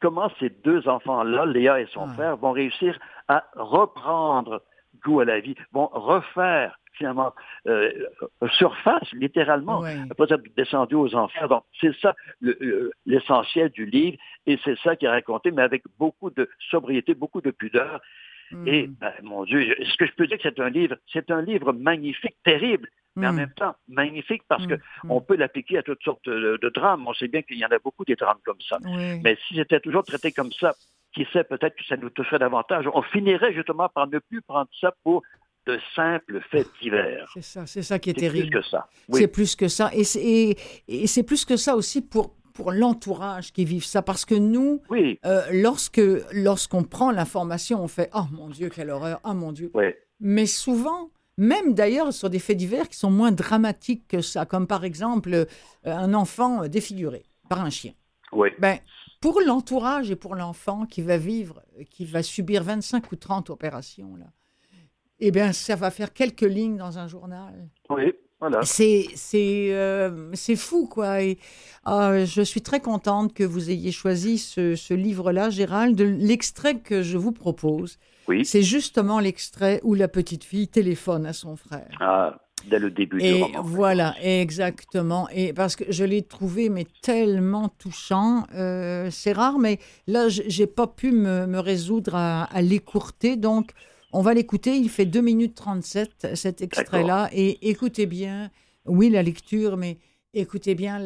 comment 0.00 0.30
ces 0.40 0.50
deux 0.64 0.88
enfants-là, 0.88 1.46
Léa 1.46 1.80
et 1.80 1.86
son 1.92 2.08
frère, 2.08 2.36
vont 2.36 2.52
réussir 2.52 2.98
à 3.28 3.44
reprendre 3.54 4.62
goût 5.04 5.20
à 5.20 5.24
la 5.24 5.40
vie, 5.40 5.54
vont 5.72 5.88
refaire 5.92 6.78
finalement 6.94 7.32
euh, 7.66 7.90
surface, 8.58 9.10
littéralement, 9.12 9.82
pas 10.16 10.24
être 10.28 10.42
descendu 10.56 10.94
aux 10.96 11.14
enfers. 11.14 11.48
Donc, 11.48 11.64
c'est 11.80 11.94
ça 12.00 12.14
l'essentiel 13.06 13.70
du 13.70 13.86
livre, 13.86 14.18
et 14.46 14.58
c'est 14.64 14.78
ça 14.80 14.96
qui 14.96 15.06
est 15.06 15.10
raconté, 15.10 15.50
mais 15.50 15.62
avec 15.62 15.82
beaucoup 15.98 16.30
de 16.30 16.48
sobriété, 16.70 17.14
beaucoup 17.14 17.40
de 17.40 17.50
pudeur. 17.50 18.00
Et, 18.66 18.88
hmm. 18.88 18.94
ben, 19.00 19.12
mon 19.22 19.44
Dieu, 19.44 19.76
ce 19.80 19.96
que 19.96 20.06
je 20.06 20.12
peux 20.12 20.26
dire 20.26 20.36
que 20.36 20.42
c'est 20.42 20.60
un 20.60 20.70
livre, 20.70 20.96
c'est 21.12 21.30
un 21.30 21.40
livre 21.40 21.72
magnifique, 21.72 22.36
terrible, 22.44 22.88
mais 23.16 23.26
en 23.26 23.32
hmm. 23.32 23.36
même 23.36 23.52
temps 23.56 23.74
magnifique 23.88 24.42
parce 24.48 24.64
hmm. 24.66 24.78
qu'on 25.02 25.20
peut 25.20 25.36
l'appliquer 25.36 25.78
à 25.78 25.82
toutes 25.82 26.02
sortes 26.02 26.28
de, 26.28 26.68
drames. 26.74 27.06
On 27.06 27.14
sait 27.14 27.28
bien 27.28 27.42
qu'il 27.42 27.58
y 27.58 27.64
en 27.64 27.70
a 27.70 27.78
beaucoup 27.78 28.04
des 28.04 28.16
drames 28.16 28.38
comme 28.44 28.60
ça. 28.68 28.78
Mais 29.22 29.36
si 29.46 29.56
c'était 29.56 29.80
toujours 29.80 30.04
traité 30.04 30.32
comme 30.32 30.52
ça, 30.52 30.74
qui 31.12 31.26
sait, 31.32 31.44
peut-être 31.44 31.74
que 31.74 31.84
ça 31.84 31.96
nous 31.96 32.10
toucherait 32.10 32.38
davantage. 32.38 32.86
On 32.94 33.02
finirait 33.02 33.52
justement 33.52 33.88
par 33.88 34.06
ne 34.06 34.20
plus 34.20 34.42
prendre 34.42 34.68
ça 34.80 34.94
pour 35.02 35.22
de 35.66 35.78
simples 35.94 36.40
faits 36.50 36.68
divers. 36.80 37.28
C'est 37.34 37.42
ça, 37.42 37.66
c'est 37.66 37.82
ça 37.82 37.98
qui 37.98 38.10
est, 38.10 38.14
terrible. 38.14 38.46
C'est 38.46 38.48
plus 38.48 38.60
que 38.60 38.68
ça. 38.68 38.88
C'est 39.12 39.28
plus 39.28 39.56
que 39.56 39.68
ça. 39.68 39.90
Et 39.92 41.06
c'est 41.06 41.22
plus 41.24 41.44
que 41.44 41.56
ça 41.56 41.74
aussi 41.74 42.02
pour 42.02 42.36
pour 42.52 42.72
l'entourage 42.72 43.52
qui 43.52 43.64
vivent 43.64 43.84
ça. 43.84 44.02
Parce 44.02 44.24
que 44.24 44.34
nous, 44.34 44.82
euh, 44.92 45.42
lorsque 45.52 46.02
lorsqu'on 46.32 46.84
prend 46.84 47.10
l'information, 47.10 47.82
on 47.82 47.88
fait 47.88 48.10
Oh 48.14 48.24
mon 48.32 48.48
Dieu, 48.48 48.68
quelle 48.68 48.90
horreur, 48.90 49.20
oh 49.24 49.34
mon 49.34 49.52
Dieu. 49.52 49.72
Mais 50.20 50.46
souvent, 50.46 51.10
même 51.40 51.74
d'ailleurs 51.74 52.12
sur 52.12 52.28
des 52.28 52.38
faits 52.38 52.58
divers 52.58 52.88
qui 52.88 52.98
sont 52.98 53.10
moins 53.10 53.32
dramatiques 53.32 54.06
que 54.06 54.20
ça, 54.20 54.44
comme 54.44 54.66
par 54.66 54.84
exemple 54.84 55.32
euh, 55.32 55.46
un 55.84 56.12
enfant 56.12 56.68
défiguré 56.68 57.24
par 57.48 57.64
un 57.64 57.70
chien. 57.70 57.92
Oui. 58.32 58.50
Ben, 58.58 58.78
pour 59.20 59.40
l'entourage 59.40 60.10
et 60.10 60.16
pour 60.16 60.34
l'enfant 60.34 60.84
qui 60.86 61.02
va 61.02 61.16
vivre, 61.16 61.62
qui 61.90 62.04
va 62.04 62.22
subir 62.22 62.62
25 62.62 63.10
ou 63.10 63.16
30 63.16 63.50
opérations, 63.50 64.16
là, 64.16 64.26
eh 65.18 65.30
bien, 65.30 65.52
ça 65.52 65.76
va 65.76 65.90
faire 65.90 66.12
quelques 66.12 66.40
lignes 66.42 66.76
dans 66.76 66.98
un 66.98 67.06
journal. 67.06 67.68
Oui. 67.88 68.12
Voilà. 68.40 68.62
C'est 68.62 69.04
c'est 69.16 69.74
euh, 69.74 70.30
c'est 70.32 70.56
fou 70.56 70.86
quoi. 70.86 71.22
Et, 71.22 71.38
ah, 71.84 72.24
je 72.24 72.40
suis 72.40 72.62
très 72.62 72.80
contente 72.80 73.34
que 73.34 73.44
vous 73.44 73.70
ayez 73.70 73.92
choisi 73.92 74.38
ce, 74.38 74.76
ce 74.76 74.94
livre-là, 74.94 75.50
Gérald. 75.50 76.00
L'extrait 76.00 76.78
que 76.78 77.02
je 77.02 77.18
vous 77.18 77.32
propose, 77.32 77.98
oui. 78.30 78.44
c'est 78.44 78.62
justement 78.62 79.20
l'extrait 79.20 79.80
où 79.82 79.94
la 79.94 80.08
petite 80.08 80.44
fille 80.44 80.68
téléphone 80.68 81.26
à 81.26 81.32
son 81.32 81.56
frère. 81.56 81.90
Ah, 82.00 82.40
dès 82.68 82.78
le 82.78 82.90
début 82.90 83.20
et 83.20 83.34
du 83.34 83.42
roman. 83.42 83.62
Voilà, 83.62 84.14
exactement. 84.22 85.28
Et 85.30 85.52
parce 85.52 85.76
que 85.76 85.84
je 85.88 86.04
l'ai 86.04 86.22
trouvé 86.22 86.68
mais 86.68 86.86
tellement 87.02 87.68
touchant. 87.68 88.44
Euh, 88.54 89.08
c'est 89.10 89.32
rare, 89.32 89.58
mais 89.58 89.78
là 90.06 90.28
j'ai 90.28 90.66
pas 90.66 90.86
pu 90.86 91.12
me, 91.12 91.46
me 91.46 91.58
résoudre 91.58 92.14
à, 92.14 92.44
à 92.44 92.62
l'écourter, 92.62 93.36
donc 93.36 93.72
On 94.12 94.22
va 94.22 94.34
l'écouter, 94.34 94.76
il 94.76 94.88
fait 94.90 95.06
2 95.06 95.20
minutes 95.20 95.54
37, 95.54 96.34
cet 96.34 96.62
extrait-là. 96.62 97.30
Et 97.32 97.68
écoutez 97.70 98.06
bien, 98.06 98.50
oui, 98.86 99.08
la 99.08 99.22
lecture, 99.22 99.76
mais 99.76 99.98
écoutez 100.32 100.74
bien 100.74 100.98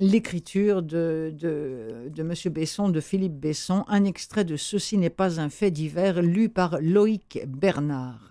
l'écriture 0.00 0.82
de, 0.82 1.32
de, 1.38 2.10
de 2.12 2.22
M. 2.22 2.52
Besson, 2.52 2.88
de 2.88 3.00
Philippe 3.00 3.38
Besson. 3.38 3.84
Un 3.88 4.04
extrait 4.04 4.44
de 4.44 4.56
Ceci 4.56 4.98
n'est 4.98 5.10
pas 5.10 5.40
un 5.40 5.48
fait 5.48 5.70
divers, 5.70 6.22
lu 6.22 6.48
par 6.48 6.78
Loïc 6.80 7.40
Bernard. 7.46 8.30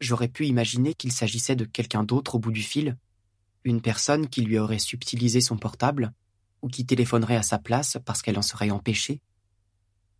J'aurais 0.00 0.28
pu 0.28 0.46
imaginer 0.46 0.94
qu'il 0.94 1.12
s'agissait 1.12 1.56
de 1.56 1.64
quelqu'un 1.64 2.04
d'autre 2.04 2.36
au 2.36 2.38
bout 2.38 2.52
du 2.52 2.62
fil, 2.62 2.96
une 3.64 3.82
personne 3.82 4.28
qui 4.28 4.42
lui 4.42 4.58
aurait 4.58 4.78
subtilisé 4.78 5.40
son 5.40 5.58
portable, 5.58 6.12
ou 6.62 6.68
qui 6.68 6.86
téléphonerait 6.86 7.36
à 7.36 7.42
sa 7.42 7.58
place 7.58 7.98
parce 8.04 8.22
qu'elle 8.22 8.38
en 8.38 8.42
serait 8.42 8.70
empêchée. 8.70 9.20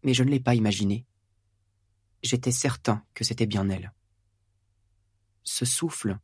Mais 0.05 0.15
je 0.15 0.23
ne 0.23 0.31
l'ai 0.31 0.41
pas 0.41 0.55
imaginé. 0.55 1.07
J'étais 2.23 2.53
certain 2.53 3.03
que 3.15 3.25
c'était 3.25 3.47
bien 3.47 3.69
elle. 3.69 3.93
Ce 5.43 5.65
souffle, 5.65 6.19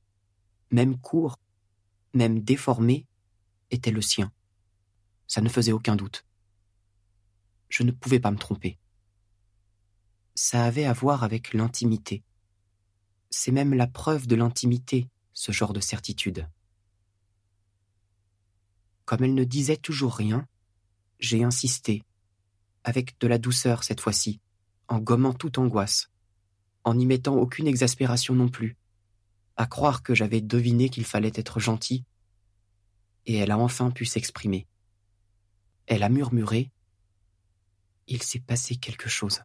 même 0.71 0.99
court, 0.99 1.39
même 2.17 2.41
déformé, 2.41 3.07
était 3.71 3.91
le 3.91 4.03
sien. 4.03 4.33
Ça 5.27 5.41
ne 5.41 5.49
faisait 5.49 5.73
aucun 5.73 5.97
doute. 5.97 6.25
Je 7.69 7.83
ne 7.83 7.91
pouvais 7.91 8.21
pas 8.21 8.31
me 8.31 8.39
tromper. 8.39 8.79
Ça 10.35 10.65
avait 10.65 10.85
à 10.85 10.93
voir 10.93 11.25
avec 11.25 11.55
l'intimité. 11.55 12.23
C'est 13.31 13.53
même 13.53 13.75
la 13.75 13.87
preuve 13.87 14.27
de 14.27 14.37
l'intimité, 14.37 15.09
ce 15.33 15.53
genre 15.53 15.73
de 15.73 15.81
certitude. 15.81 16.49
Comme 19.05 19.25
elle 19.25 19.35
ne 19.35 19.45
disait 19.45 19.77
toujours 19.77 20.15
rien, 20.15 20.47
j'ai 21.19 21.43
insisté, 21.45 22.03
avec 22.85 23.19
de 23.19 23.27
la 23.27 23.39
douceur 23.39 23.83
cette 23.83 24.01
fois-ci, 24.01 24.41
en 24.89 24.99
gommant 24.99 25.33
toute 25.33 25.59
angoisse, 25.59 26.11
en 26.85 26.95
n'y 26.95 27.07
mettant 27.07 27.35
aucune 27.35 27.67
exaspération 27.67 28.35
non 28.35 28.49
plus, 28.49 28.77
à 29.57 29.67
croire 29.67 30.03
que 30.03 30.15
j'avais 30.15 30.41
deviné 30.41 30.89
qu'il 30.89 31.05
fallait 31.05 31.33
être 31.35 31.61
gentil, 31.61 32.05
et 33.25 33.37
elle 33.37 33.51
a 33.51 33.59
enfin 33.59 33.91
pu 33.91 34.05
s'exprimer. 34.05 34.67
Elle 35.87 36.03
a 36.03 36.09
murmuré 36.09 36.71
Il 38.07 38.23
s'est 38.23 38.41
passé 38.41 38.77
quelque 38.77 39.09
chose. 39.09 39.43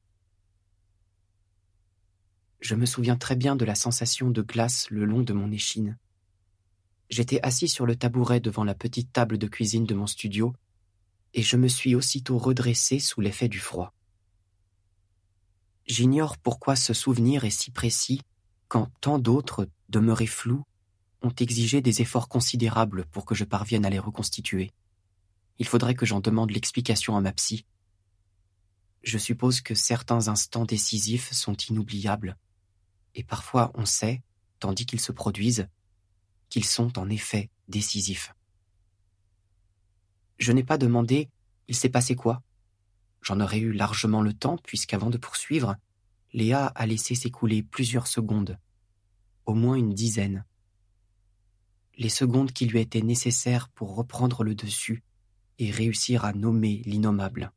Je 2.59 2.75
me 2.75 2.85
souviens 2.85 3.17
très 3.17 3.35
bien 3.35 3.55
de 3.55 3.65
la 3.65 3.73
sensation 3.73 4.29
de 4.29 4.41
glace 4.41 4.89
le 4.91 5.05
long 5.05 5.21
de 5.21 5.33
mon 5.33 5.51
échine. 5.51 5.97
J'étais 7.09 7.41
assis 7.41 7.67
sur 7.67 7.85
le 7.85 7.95
tabouret 7.95 8.39
devant 8.39 8.63
la 8.63 8.75
petite 8.75 9.11
table 9.11 9.37
de 9.37 9.47
cuisine 9.47 9.85
de 9.85 9.95
mon 9.95 10.07
studio, 10.07 10.53
et 11.33 11.41
je 11.41 11.57
me 11.57 11.67
suis 11.67 11.95
aussitôt 11.95 12.37
redressé 12.37 12.99
sous 12.99 13.21
l'effet 13.21 13.47
du 13.47 13.59
froid. 13.59 13.93
J'ignore 15.87 16.37
pourquoi 16.37 16.75
ce 16.75 16.93
souvenir 16.93 17.45
est 17.45 17.49
si 17.49 17.71
précis 17.71 18.21
quand 18.71 18.89
tant 19.01 19.19
d'autres, 19.19 19.67
demeurés 19.91 20.27
flous, 20.27 20.63
ont 21.21 21.33
exigé 21.39 21.81
des 21.81 22.01
efforts 22.01 22.29
considérables 22.29 23.05
pour 23.11 23.25
que 23.25 23.35
je 23.35 23.43
parvienne 23.43 23.85
à 23.85 23.89
les 23.89 23.99
reconstituer. 23.99 24.71
Il 25.59 25.67
faudrait 25.67 25.93
que 25.93 26.05
j'en 26.05 26.19
demande 26.19 26.51
l'explication 26.51 27.15
à 27.15 27.21
ma 27.21 27.31
psy. 27.33 27.65
Je 29.03 29.17
suppose 29.17 29.61
que 29.61 29.75
certains 29.75 30.27
instants 30.27 30.65
décisifs 30.65 31.31
sont 31.31 31.55
inoubliables, 31.55 32.37
et 33.13 33.23
parfois 33.23 33.71
on 33.75 33.85
sait, 33.85 34.23
tandis 34.59 34.85
qu'ils 34.85 34.99
se 34.99 35.11
produisent, 35.11 35.67
qu'ils 36.49 36.65
sont 36.65 36.97
en 36.97 37.09
effet 37.09 37.49
décisifs. 37.67 38.33
Je 40.39 40.51
n'ai 40.51 40.63
pas 40.63 40.79
demandé 40.79 41.29
il 41.71 41.75
s'est 41.75 41.87
passé 41.87 42.15
quoi? 42.15 42.41
J'en 43.21 43.39
aurais 43.39 43.59
eu 43.59 43.71
largement 43.71 44.21
le 44.21 44.33
temps, 44.33 44.57
puisqu'avant 44.57 45.09
de 45.09 45.17
poursuivre, 45.17 45.77
Léa 46.33 46.65
a 46.65 46.85
laissé 46.85 47.15
s'écouler 47.15 47.63
plusieurs 47.63 48.07
secondes, 48.07 48.57
au 49.51 49.53
moins 49.53 49.75
une 49.75 49.93
dizaine. 49.93 50.45
Les 51.97 52.09
secondes 52.09 52.53
qui 52.53 52.65
lui 52.65 52.79
étaient 52.79 53.01
nécessaires 53.01 53.67
pour 53.67 53.95
reprendre 53.95 54.45
le 54.45 54.55
dessus 54.55 55.03
et 55.59 55.71
réussir 55.71 56.23
à 56.23 56.31
nommer 56.31 56.81
l'innommable. 56.85 57.51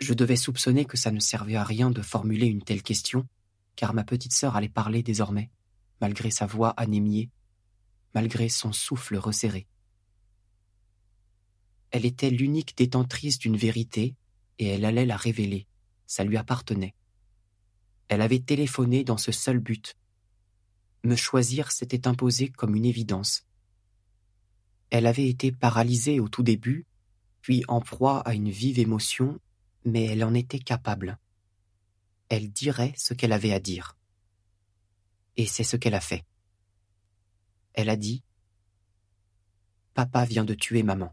Je 0.00 0.12
devais 0.12 0.34
soupçonner 0.34 0.84
que 0.84 0.96
ça 0.96 1.12
ne 1.12 1.20
servait 1.20 1.54
à 1.54 1.62
rien 1.62 1.90
de 1.90 2.02
formuler 2.02 2.46
une 2.46 2.62
telle 2.62 2.82
question, 2.82 3.26
car 3.76 3.94
ma 3.94 4.02
petite 4.02 4.32
sœur 4.32 4.56
allait 4.56 4.68
parler 4.68 5.04
désormais 5.04 5.50
malgré 6.00 6.32
sa 6.32 6.44
voix 6.44 6.70
anémiée, 6.70 7.30
malgré 8.14 8.48
son 8.48 8.72
souffle 8.72 9.16
resserré. 9.16 9.68
Elle 11.92 12.04
était 12.04 12.30
l'unique 12.30 12.76
détentrice 12.76 13.38
d'une 13.38 13.56
vérité, 13.56 14.16
et 14.58 14.66
elle 14.66 14.84
allait 14.84 15.06
la 15.06 15.16
révéler, 15.16 15.68
ça 16.06 16.24
lui 16.24 16.36
appartenait. 16.36 16.94
Elle 18.14 18.22
avait 18.22 18.38
téléphoné 18.38 19.02
dans 19.02 19.16
ce 19.16 19.32
seul 19.32 19.58
but. 19.58 19.96
Me 21.02 21.16
choisir 21.16 21.72
s'était 21.72 22.06
imposé 22.06 22.48
comme 22.48 22.76
une 22.76 22.84
évidence. 22.84 23.44
Elle 24.90 25.08
avait 25.08 25.28
été 25.28 25.50
paralysée 25.50 26.20
au 26.20 26.28
tout 26.28 26.44
début, 26.44 26.86
puis 27.40 27.64
en 27.66 27.80
proie 27.80 28.20
à 28.20 28.34
une 28.34 28.50
vive 28.50 28.78
émotion, 28.78 29.40
mais 29.84 30.04
elle 30.04 30.22
en 30.22 30.32
était 30.32 30.60
capable. 30.60 31.18
Elle 32.28 32.52
dirait 32.52 32.94
ce 32.96 33.14
qu'elle 33.14 33.32
avait 33.32 33.52
à 33.52 33.58
dire. 33.58 33.96
Et 35.36 35.46
c'est 35.46 35.64
ce 35.64 35.76
qu'elle 35.76 35.94
a 35.94 36.00
fait. 36.00 36.24
Elle 37.72 37.88
a 37.88 37.96
dit 37.96 38.22
Papa 39.92 40.24
vient 40.24 40.44
de 40.44 40.54
tuer 40.54 40.84
maman. 40.84 41.12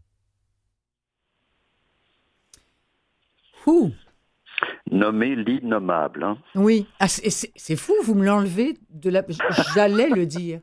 Ouh 3.66 3.92
Nommé 4.92 5.34
l'innommable. 5.34 6.22
Hein. 6.22 6.38
Oui, 6.54 6.86
ah, 7.00 7.08
c'est 7.08 7.76
fou, 7.76 7.94
vous 8.04 8.14
me 8.14 8.24
l'enlevez 8.24 8.74
de 8.90 9.10
la. 9.10 9.22
J'allais 9.74 10.08
le 10.08 10.26
dire. 10.26 10.60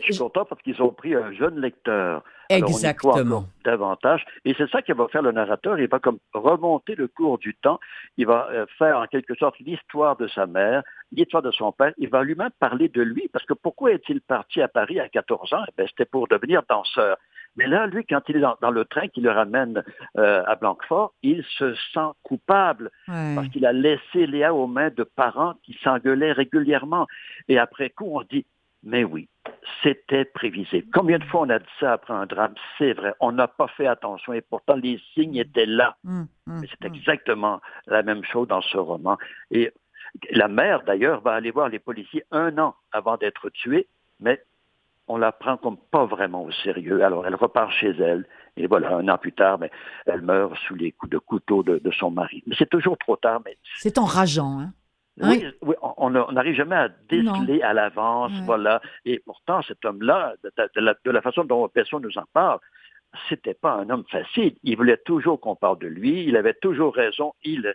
Je 0.00 0.12
suis 0.12 0.18
content 0.18 0.44
parce 0.44 0.60
qu'ils 0.62 0.80
ont 0.82 0.92
pris 0.92 1.14
un 1.14 1.32
jeune 1.32 1.60
lecteur. 1.60 2.22
Exactement. 2.48 3.46
davantage. 3.64 4.24
Et 4.44 4.54
c'est 4.56 4.68
ça 4.70 4.82
qui 4.82 4.92
va 4.92 5.08
faire 5.08 5.22
le 5.22 5.32
narrateur. 5.32 5.78
Il 5.78 5.88
va 5.88 5.98
comme 5.98 6.18
remonter 6.34 6.94
le 6.94 7.08
cours 7.08 7.38
du 7.38 7.54
temps. 7.54 7.80
Il 8.16 8.26
va 8.26 8.48
euh, 8.50 8.66
faire 8.78 8.98
en 8.98 9.06
quelque 9.06 9.34
sorte 9.34 9.58
l'histoire 9.60 10.16
de 10.16 10.28
sa 10.28 10.46
mère, 10.46 10.82
l'histoire 11.12 11.42
de 11.42 11.50
son 11.50 11.72
père. 11.72 11.92
Il 11.98 12.10
va 12.10 12.22
lui-même 12.22 12.50
parler 12.58 12.88
de 12.88 13.00
lui. 13.00 13.28
Parce 13.32 13.46
que 13.46 13.54
pourquoi 13.54 13.92
est-il 13.92 14.20
parti 14.20 14.60
à 14.60 14.68
Paris 14.68 15.00
à 15.00 15.08
14 15.08 15.54
ans? 15.54 15.62
Eh 15.78 15.86
C'était 15.86 16.04
pour 16.04 16.28
devenir 16.28 16.62
danseur. 16.68 17.16
Mais 17.56 17.66
là, 17.66 17.86
lui, 17.86 18.04
quand 18.04 18.20
il 18.28 18.36
est 18.36 18.40
dans, 18.60 18.70
le 18.70 18.84
train 18.84 19.08
qui 19.08 19.20
le 19.20 19.30
ramène 19.30 19.82
euh, 20.16 20.42
à 20.46 20.56
Blanquefort, 20.56 21.12
il 21.22 21.44
se 21.58 21.74
sent 21.92 22.10
coupable 22.22 22.90
parce 23.06 23.48
qu'il 23.48 23.66
a 23.66 23.72
laissé 23.72 24.26
Léa 24.26 24.54
aux 24.54 24.66
mains 24.66 24.90
de 24.90 25.04
parents 25.04 25.54
qui 25.62 25.78
s'engueulaient 25.82 26.32
régulièrement. 26.32 27.06
Et 27.48 27.58
après 27.58 27.90
coup, 27.90 28.08
on 28.10 28.22
dit, 28.22 28.46
mais 28.82 29.04
oui, 29.04 29.28
c'était 29.82 30.24
prévisible. 30.24 30.88
Combien 30.92 31.18
de 31.18 31.24
fois 31.24 31.42
on 31.42 31.50
a 31.50 31.58
dit 31.58 31.64
ça 31.78 31.92
après 31.92 32.14
un 32.14 32.26
drame? 32.26 32.54
C'est 32.78 32.94
vrai, 32.94 33.14
on 33.20 33.32
n'a 33.32 33.46
pas 33.46 33.68
fait 33.68 33.86
attention 33.86 34.32
et 34.32 34.40
pourtant 34.40 34.76
les 34.76 35.00
signes 35.14 35.36
étaient 35.36 35.66
là. 35.66 35.96
Hum, 36.06 36.26
Mais 36.46 36.66
c'est 36.68 36.86
exactement 36.86 37.60
la 37.86 38.02
même 38.02 38.24
chose 38.24 38.48
dans 38.48 38.62
ce 38.62 38.76
roman. 38.78 39.18
Et 39.50 39.72
la 40.30 40.48
mère, 40.48 40.82
d'ailleurs, 40.82 41.20
va 41.20 41.34
aller 41.34 41.50
voir 41.50 41.68
les 41.68 41.78
policiers 41.78 42.24
un 42.30 42.58
an 42.58 42.74
avant 42.92 43.16
d'être 43.16 43.50
tuée, 43.50 43.86
mais 44.20 44.42
on 45.08 45.16
la 45.16 45.32
prend 45.32 45.56
comme 45.56 45.76
pas 45.90 46.04
vraiment 46.06 46.44
au 46.44 46.52
sérieux. 46.52 47.02
Alors 47.04 47.26
elle 47.26 47.34
repart 47.34 47.70
chez 47.72 47.90
elle, 47.90 48.26
et 48.56 48.66
voilà, 48.66 48.96
un 48.96 49.08
an 49.08 49.18
plus 49.18 49.32
tard, 49.32 49.58
mais 49.58 49.70
elle 50.06 50.22
meurt 50.22 50.56
sous 50.66 50.74
les 50.74 50.92
coups 50.92 51.10
de 51.10 51.18
couteau 51.18 51.62
de, 51.62 51.90
son 51.90 52.10
mari. 52.10 52.42
Mais 52.46 52.54
c'est 52.58 52.68
toujours 52.68 52.98
trop 52.98 53.16
tard. 53.16 53.40
Mais... 53.44 53.56
C'est 53.78 53.98
enrageant, 53.98 54.60
hein? 54.60 54.72
Oui, 55.20 55.44
on 55.98 56.10
n'arrive 56.10 56.54
jamais 56.54 56.76
à 56.76 56.88
déceler 56.88 57.60
à 57.60 57.74
l'avance, 57.74 58.32
voilà. 58.46 58.80
Et 59.04 59.18
pourtant, 59.18 59.60
cet 59.62 59.84
homme-là, 59.84 60.34
de, 60.42 61.10
la, 61.10 61.20
façon 61.20 61.44
dont 61.44 61.68
personne 61.68 62.02
nous 62.02 62.16
en 62.16 62.24
parle, 62.32 62.60
c'était 63.28 63.52
pas 63.54 63.74
un 63.74 63.90
homme 63.90 64.04
facile. 64.10 64.56
Il 64.62 64.76
voulait 64.76 64.96
toujours 64.96 65.38
qu'on 65.38 65.54
parle 65.54 65.78
de 65.80 65.86
lui. 65.86 66.24
Il 66.24 66.36
avait 66.36 66.54
toujours 66.54 66.94
raison. 66.94 67.34
Il, 67.44 67.74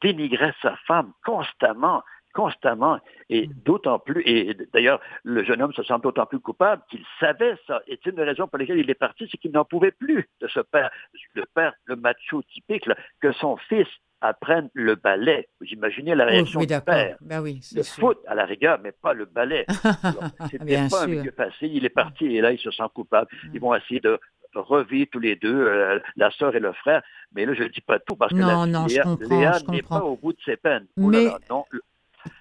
dénigrait 0.00 0.54
sa 0.62 0.76
femme 0.86 1.12
constamment 1.24 2.02
constamment, 2.34 2.98
et 3.30 3.46
mm. 3.46 3.52
d'autant 3.64 3.98
plus, 3.98 4.22
et 4.26 4.54
d'ailleurs, 4.72 5.00
le 5.22 5.42
jeune 5.44 5.62
homme 5.62 5.72
se 5.72 5.82
sent 5.82 5.94
d'autant 6.02 6.26
plus 6.26 6.40
coupable 6.40 6.82
qu'il 6.90 7.04
savait 7.20 7.56
ça. 7.66 7.80
Et 7.86 7.98
c'est 8.02 8.10
une 8.10 8.20
raison 8.20 8.46
pour 8.46 8.58
laquelle 8.58 8.78
il 8.78 8.90
est 8.90 8.94
parti, 8.94 9.26
c'est 9.30 9.38
qu'il 9.38 9.52
n'en 9.52 9.64
pouvait 9.64 9.92
plus 9.92 10.28
de 10.40 10.48
ce 10.48 10.60
père, 10.60 10.90
le 11.34 11.44
père, 11.54 11.72
le 11.86 11.96
macho 11.96 12.42
typique, 12.42 12.88
que 13.20 13.32
son 13.32 13.56
fils 13.56 13.88
apprennent 14.20 14.70
le 14.72 14.94
ballet. 14.94 15.48
Vous 15.60 15.66
imaginez 15.68 16.14
la 16.14 16.24
réaction 16.24 16.60
du 16.60 16.66
père. 16.66 17.16
Ben 17.20 17.40
oui, 17.40 17.60
le 17.74 17.82
foot, 17.82 18.18
à 18.26 18.34
la 18.34 18.44
rigueur, 18.44 18.78
mais 18.82 18.92
pas 18.92 19.12
le 19.12 19.26
ballet. 19.26 19.66
C'était 20.50 20.88
pas 20.88 21.04
un 21.04 21.06
milieu 21.06 21.30
passé. 21.30 21.68
Il 21.72 21.84
est 21.84 21.90
parti 21.90 22.26
et 22.26 22.40
là, 22.40 22.52
il 22.52 22.58
se 22.58 22.70
sent 22.70 22.84
coupable. 22.94 23.28
Ils 23.52 23.60
vont 23.60 23.74
essayer 23.74 24.00
de 24.00 24.18
revivre 24.54 25.08
tous 25.10 25.18
les 25.18 25.36
deux, 25.36 25.66
euh, 25.66 25.98
la 26.16 26.30
sœur 26.30 26.54
et 26.54 26.60
le 26.60 26.72
frère. 26.72 27.02
Mais 27.34 27.44
là, 27.44 27.54
je 27.54 27.64
ne 27.64 27.68
dis 27.68 27.80
pas 27.80 27.98
tout 27.98 28.16
parce 28.16 28.32
que 28.32 28.38
non, 28.38 28.66
non, 28.66 28.86
Léa, 28.86 29.58
n'est 29.68 29.82
pas 29.82 30.02
au 30.02 30.16
bout 30.16 30.32
de 30.32 30.40
ses 30.44 30.56
peines. 30.56 30.86
Oh 30.96 31.10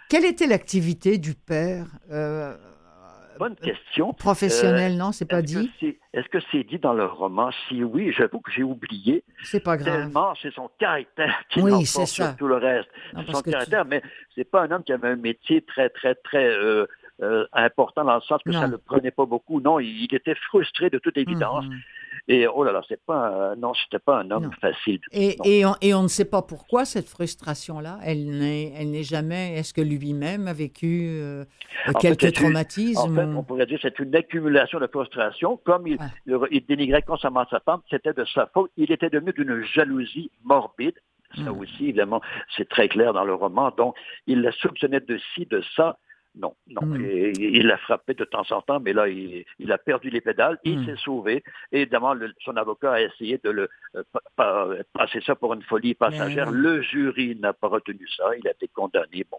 quelle 0.09 0.25
était 0.25 0.47
l'activité 0.47 1.17
du 1.17 1.34
père 1.34 1.86
euh, 2.11 2.55
bonne 3.39 3.55
question. 3.55 4.13
Professionnel, 4.13 4.95
non, 4.95 5.11
c'est 5.11 5.25
pas 5.25 5.41
dit? 5.41 5.69
Est-ce 6.13 6.27
que 6.29 6.38
c'est 6.51 6.63
dit 6.63 6.77
dans 6.77 6.93
le 6.93 7.05
roman? 7.05 7.49
Si 7.67 7.84
oui, 7.84 8.13
j'avoue 8.15 8.39
que 8.39 8.51
j'ai 8.51 8.61
oublié. 8.63 9.23
C'est 9.43 9.59
pas 9.59 9.75
grave. 9.75 10.01
Tellement, 10.03 10.34
c'est 10.41 10.53
son 10.53 10.69
caractère 10.79 11.34
qui 11.49 11.59
Oui, 11.61 11.71
l'emporte 11.71 11.88
c'est 11.88 12.05
sur 12.05 12.25
ça. 12.25 12.36
tout 12.38 12.47
le 12.47 12.57
reste. 12.57 12.89
Non, 13.13 13.23
son 13.31 13.41
tu- 13.41 13.49
caractère, 13.51 13.86
mais 13.86 14.01
c'est 14.36 14.43
pas 14.49 14.61
un 14.61 14.71
homme 14.71 14.84
qui 14.84 14.93
avait 14.93 15.09
un 15.09 15.15
métier 15.15 15.61
très, 15.63 15.89
très, 15.89 16.13
très 16.15 16.45
euh, 16.45 16.86
euh, 17.22 17.45
important 17.53 18.03
dans 18.03 18.16
le 18.16 18.22
sens 18.22 18.41
que 18.43 18.49
Non. 18.51 18.59
ça 18.61 18.68
ne 18.68 18.72
le 18.74 18.78
prenait 18.80 19.11
pas 19.11 19.26
beaucoup. 19.26 19.61
Non, 19.61 19.80
il, 19.80 20.05
il 20.05 20.16
était 20.16 20.36
frustré 20.36 20.89
de 20.89 20.97
toute 20.97 21.16
évidence. 21.18 21.66
Mhm. 21.66 21.80
Et 22.30 22.47
oh 22.47 22.64
là 22.64 22.72
là, 22.72 22.82
c'est 22.88 23.03
pas, 23.05 23.51
un- 23.51 23.55
non, 23.57 23.74
c'était 23.74 23.99
pas 23.99 24.20
un 24.20 24.32
homme 24.32 24.45
Non. 24.45 24.51
facile. 24.61 24.99
Et, 25.11 25.36
et, 25.43 25.66
on, 25.66 25.76
et 25.82 25.93
on 25.93 26.03
ne 26.03 26.07
sait 26.07 26.26
pas 26.26 26.41
pourquoi 26.41 26.86
cette 26.86 27.07
frustration-là, 27.09 27.99
elle 28.03 28.26
n'est, 28.38 28.72
elle 28.78 28.91
n'est 28.91 29.03
jamais. 29.03 29.55
Est-ce 29.57 29.74
que 29.74 29.82
lui-même 29.82 30.47
a 30.47 30.53
vécu 30.53 31.07
euh, 31.09 31.43
En 31.88 31.93
quelques 31.93 32.22
fait, 32.22 32.28
c'est 32.28 32.38
une- 32.39 32.43
traumatismes 32.45 33.11
En 33.11 33.14
fait, 33.16 33.26
ou- 33.26 33.38
on 33.38 33.43
pourrait 33.43 33.66
dire 33.66 33.80
que 33.80 33.88
c'est 33.89 33.99
une 33.99 34.16
accumulation 34.16 34.80
de 34.80 34.88
frustration. 34.88 35.57
Comme 35.66 35.86
il, 35.88 35.97
il 36.51 36.66
dénigrait 36.66 37.01
constamment 37.01 37.45
sa 37.49 37.59
femme, 37.59 37.82
c'était 37.89 38.14
de 38.14 38.26
sa 38.26 38.47
faute. 38.53 38.72
Il 38.78 38.91
était 38.91 39.09
devenu 39.09 39.34
d'une 39.34 39.64
jalousie 39.66 40.32
morbide. 40.43 40.95
Ça 41.36 41.51
Mm. 41.51 41.59
aussi, 41.59 41.84
évidemment, 41.86 42.22
c'est 42.55 42.70
très 42.70 42.88
clair 42.88 43.11
dans 43.11 43.24
le 43.26 43.34
roman. 43.34 43.72
Donc, 43.76 43.95
il 44.28 44.41
la 44.41 44.51
soupçonnait 44.51 44.99
de 44.99 45.20
ci, 45.34 45.45
de 45.47 45.64
ça. 45.76 45.97
Non, 46.36 46.55
non. 46.67 46.81
Mm. 46.88 47.05
Et, 47.05 47.31
il 47.38 47.67
la 47.67 47.77
frappait 47.77 48.15
de 48.15 48.23
temps 48.25 48.45
en 48.51 48.61
temps, 48.61 48.79
mais 48.79 48.91
là, 48.93 49.07
il, 49.07 49.45
il 49.59 49.71
a 49.71 49.77
perdu 49.77 50.09
les 50.09 50.19
pédales. 50.21 50.57
Il 50.63 50.79
Mm. 50.79 50.86
s'est 50.86 50.95
sauvé. 50.97 51.43
Et 51.71 51.81
évidemment, 51.81 52.13
le- 52.15 52.34
son 52.43 52.57
avocat 52.57 52.93
a 52.93 53.01
essayé 53.01 53.39
de 53.43 53.49
le 53.51 53.69
euh, 53.95 54.03
pa- 54.11 54.21
pa- 54.36 54.67
passer 54.93 55.21
ça 55.21 55.36
pour 55.36 55.53
une 55.53 55.61
folie 55.61 55.93
passagère. 55.93 56.47
oui. 56.49 56.57
Le 56.57 56.81
jury 56.81 57.36
n'a 57.36 57.53
pas 57.53 57.67
retenu 57.67 58.07
ça. 58.17 58.25
Il 58.38 58.47
a 58.47 58.51
été 58.51 58.67
condamné. 58.69 59.25
Bon. 59.29 59.38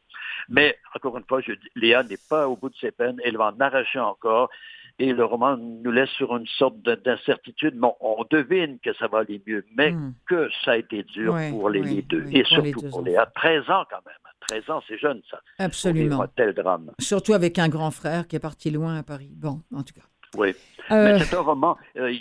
Mais, 0.48 0.76
encore 0.94 1.18
une 1.18 1.24
fois, 1.24 1.40
je, 1.40 1.52
dis, 1.52 1.68
Léa 1.74 2.02
n'est 2.04 2.18
pas 2.30 2.48
au 2.48 2.56
bout 2.56 2.68
de 2.68 2.76
ses 2.76 2.92
peines. 2.92 3.18
Elle 3.24 3.36
va 3.36 3.46
en 3.52 3.60
arracher 3.60 3.98
encore. 3.98 4.48
Et 5.00 5.12
le 5.12 5.24
roman 5.24 5.56
nous 5.56 5.90
laisse 5.90 6.10
sur 6.10 6.36
une 6.36 6.46
sorte 6.46 6.80
de- 6.82 6.94
d'incertitude. 6.94 7.74
Bon, 7.76 7.96
on 8.00 8.24
devine 8.30 8.78
que 8.78 8.92
ça 8.94 9.08
va 9.08 9.18
aller 9.18 9.42
mieux, 9.44 9.64
mais 9.76 9.92
que 10.28 10.48
ça 10.64 10.72
a 10.72 10.76
été 10.76 11.02
dur 11.02 11.34
Ouais, 11.34 11.50
pour 11.50 11.68
les, 11.70 11.80
ouais, 11.80 11.88
les 11.88 12.02
deux. 12.02 12.22
ouais, 12.22 12.30
et 12.30 12.38
les 12.38 12.44
surtout 12.44 12.80
deux 12.80 12.88
pour. 12.90 13.02
Léa. 13.02 13.26
13 13.34 13.68
ans 13.68 13.84
quand 13.90 14.04
même. 14.06 14.14
13 14.48 14.70
ans, 14.70 14.82
c'est 14.88 14.98
jeune, 14.98 15.20
ça. 15.30 15.40
Absolument. 15.58 16.22
un 16.22 16.28
tel 16.28 16.52
drame. 16.54 16.90
Surtout 16.98 17.32
avec 17.34 17.58
un 17.58 17.68
grand 17.68 17.90
frère 17.90 18.26
qui 18.26 18.36
est 18.36 18.40
parti 18.40 18.70
loin 18.70 18.96
à 18.98 19.02
Paris. 19.02 19.30
Bon, 19.34 19.60
en 19.74 19.82
tout 19.82 19.94
cas. 19.94 20.02
Oui. 20.36 20.54
Euh, 20.90 21.18
Mais 21.18 21.24
c'est 21.24 21.34
un 21.36 21.40
roman, 21.40 21.78
euh, 21.96 22.12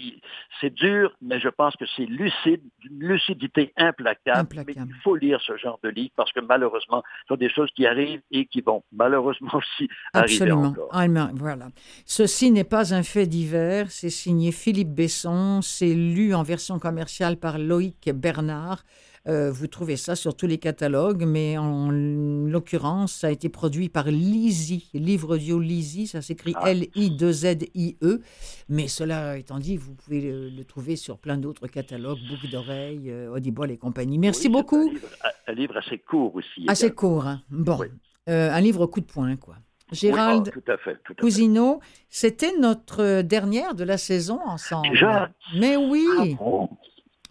c'est 0.62 0.74
dur, 0.74 1.12
mais 1.22 1.40
je 1.40 1.50
pense 1.50 1.76
que 1.76 1.84
c'est 1.98 2.06
lucide, 2.06 2.62
d'une 2.80 3.00
lucidité 3.00 3.74
implacable. 3.76 4.40
Implacable. 4.40 4.88
Mais 4.88 4.96
il 4.98 5.02
faut 5.02 5.16
lire 5.16 5.42
ce 5.46 5.58
genre 5.58 5.80
de 5.84 5.90
livre 5.90 6.12
parce 6.16 6.32
que 6.32 6.40
malheureusement, 6.40 7.04
ce 7.24 7.34
sont 7.34 7.38
des 7.38 7.50
choses 7.50 7.70
qui 7.76 7.86
arrivent 7.86 8.22
et 8.32 8.46
qui 8.46 8.62
vont 8.62 8.84
malheureusement 8.94 9.50
aussi 9.54 9.90
arriver 10.14 10.34
Absolument. 10.36 10.68
encore. 10.70 10.90
Ah, 10.92 11.08
Voilà. 11.34 11.68
Ceci 12.06 12.52
n'est 12.52 12.64
pas 12.64 12.94
un 12.94 13.04
fait 13.04 13.26
divers. 13.26 13.92
C'est 13.92 14.10
signé 14.10 14.52
Philippe 14.54 14.94
Besson. 14.94 15.62
C'est 15.62 15.94
lu 15.94 16.34
en 16.34 16.44
version 16.44 16.80
commerciale 16.80 17.36
par 17.38 17.58
Loïc 17.58 18.12
Bernard. 18.14 18.84
Euh, 19.30 19.52
vous 19.54 19.68
trouvez 19.68 19.96
ça 19.96 20.16
sur 20.18 20.36
tous 20.36 20.48
les 20.48 20.58
catalogues, 20.58 21.24
mais 21.26 21.58
en 21.58 21.90
l'occurrence, 21.92 23.14
ça 23.14 23.28
a 23.28 23.30
été 23.32 23.48
produit 23.48 23.88
par 23.88 24.08
Lizzie, 24.10 24.90
livre 24.94 25.36
audio 25.36 25.60
Lizzie. 25.60 26.08
Ça 26.08 26.22
s'écrit 26.22 26.54
Ah. 26.58 26.72
L-I-2-Z-I-E. 26.72 28.22
Mais 28.70 28.88
cela 28.88 29.38
étant 29.38 29.60
dit, 29.60 29.78
vous 29.78 29.94
pouvez 29.96 30.22
le, 30.22 30.50
le 30.50 30.64
trouver 30.66 30.96
sur 30.98 31.18
plein 31.18 31.38
d'autres 31.38 31.68
catalogues, 31.68 32.20
Boucle 32.30 32.50
d'oreilles, 32.52 33.10
euh, 33.12 33.32
Audible 33.34 33.72
et 33.72 33.78
compagnie. 33.78 34.18
Merci 34.18 34.48
Oui, 34.48 34.54
beaucoup. 34.54 34.90
Un 34.90 34.94
livre, 34.94 35.08
un 35.48 35.54
livre 35.54 35.78
assez 35.78 35.98
court 36.00 36.36
aussi. 36.36 36.66
Assez 36.68 36.86
également. 36.88 36.96
court. 37.00 37.28
hein. 37.28 37.42
Bon. 37.50 37.78
Oui. 37.80 37.88
Euh, 38.30 38.52
un 38.52 38.62
livre 38.62 38.86
coup 38.88 39.00
de 39.02 39.06
poing, 39.06 39.36
quoi. 39.38 39.56
Oui, 39.92 39.98
Gérald 39.98 40.52
ah, 40.68 40.72
à 40.74 40.78
fait. 40.78 40.98
Cousineau, 41.20 41.80
c'était 42.10 42.58
notre 42.58 43.22
dernière 43.22 43.76
de 43.76 43.84
la 43.84 43.98
saison 43.98 44.40
ensemble. 44.46 44.90
Déjà 44.90 45.30
Mais 45.56 45.76
oui. 45.78 46.04
Ah 46.20 46.24
bon? 46.38 46.70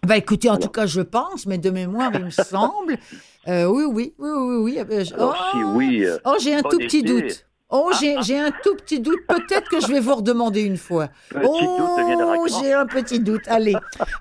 Bah 0.05 0.17
écoutez, 0.17 0.49
en 0.49 0.57
tout 0.57 0.69
cas, 0.69 0.85
je 0.85 1.01
pense, 1.01 1.45
mais 1.45 1.57
de 1.57 1.69
mémoire, 1.69 2.11
il 2.13 2.25
me 2.25 2.29
semble. 2.29 2.97
Euh, 3.47 3.65
oui, 3.65 3.83
oui, 3.85 4.13
oui, 4.17 4.29
oui, 4.29 4.55
oui. 4.57 4.79
Euh, 4.79 5.03
je- 5.03 5.13
Alors, 5.13 5.35
si 5.51 5.57
oh, 5.63 5.71
oui, 5.75 6.05
euh, 6.05 6.17
oh, 6.25 6.35
j'ai 6.41 6.55
un 6.55 6.61
tout 6.61 6.77
petit 6.77 7.03
doute. 7.03 7.45
Oh, 7.75 7.89
j'ai 7.99 8.21
j'ai 8.21 8.37
un 8.37 8.51
tout 8.51 8.75
petit 8.75 8.99
doute. 8.99 9.17
Peut-être 9.27 9.67
que 9.69 9.81
je 9.81 9.87
vais 9.87 9.99
vous 9.99 10.13
redemander 10.13 10.61
une 10.61 10.77
fois. 10.77 11.07
petit 11.29 11.41
Oh, 11.43 12.45
j'ai 12.61 12.71
un 12.73 12.85
petit 12.85 13.19
doute. 13.19 13.41
Allez. 13.47 13.73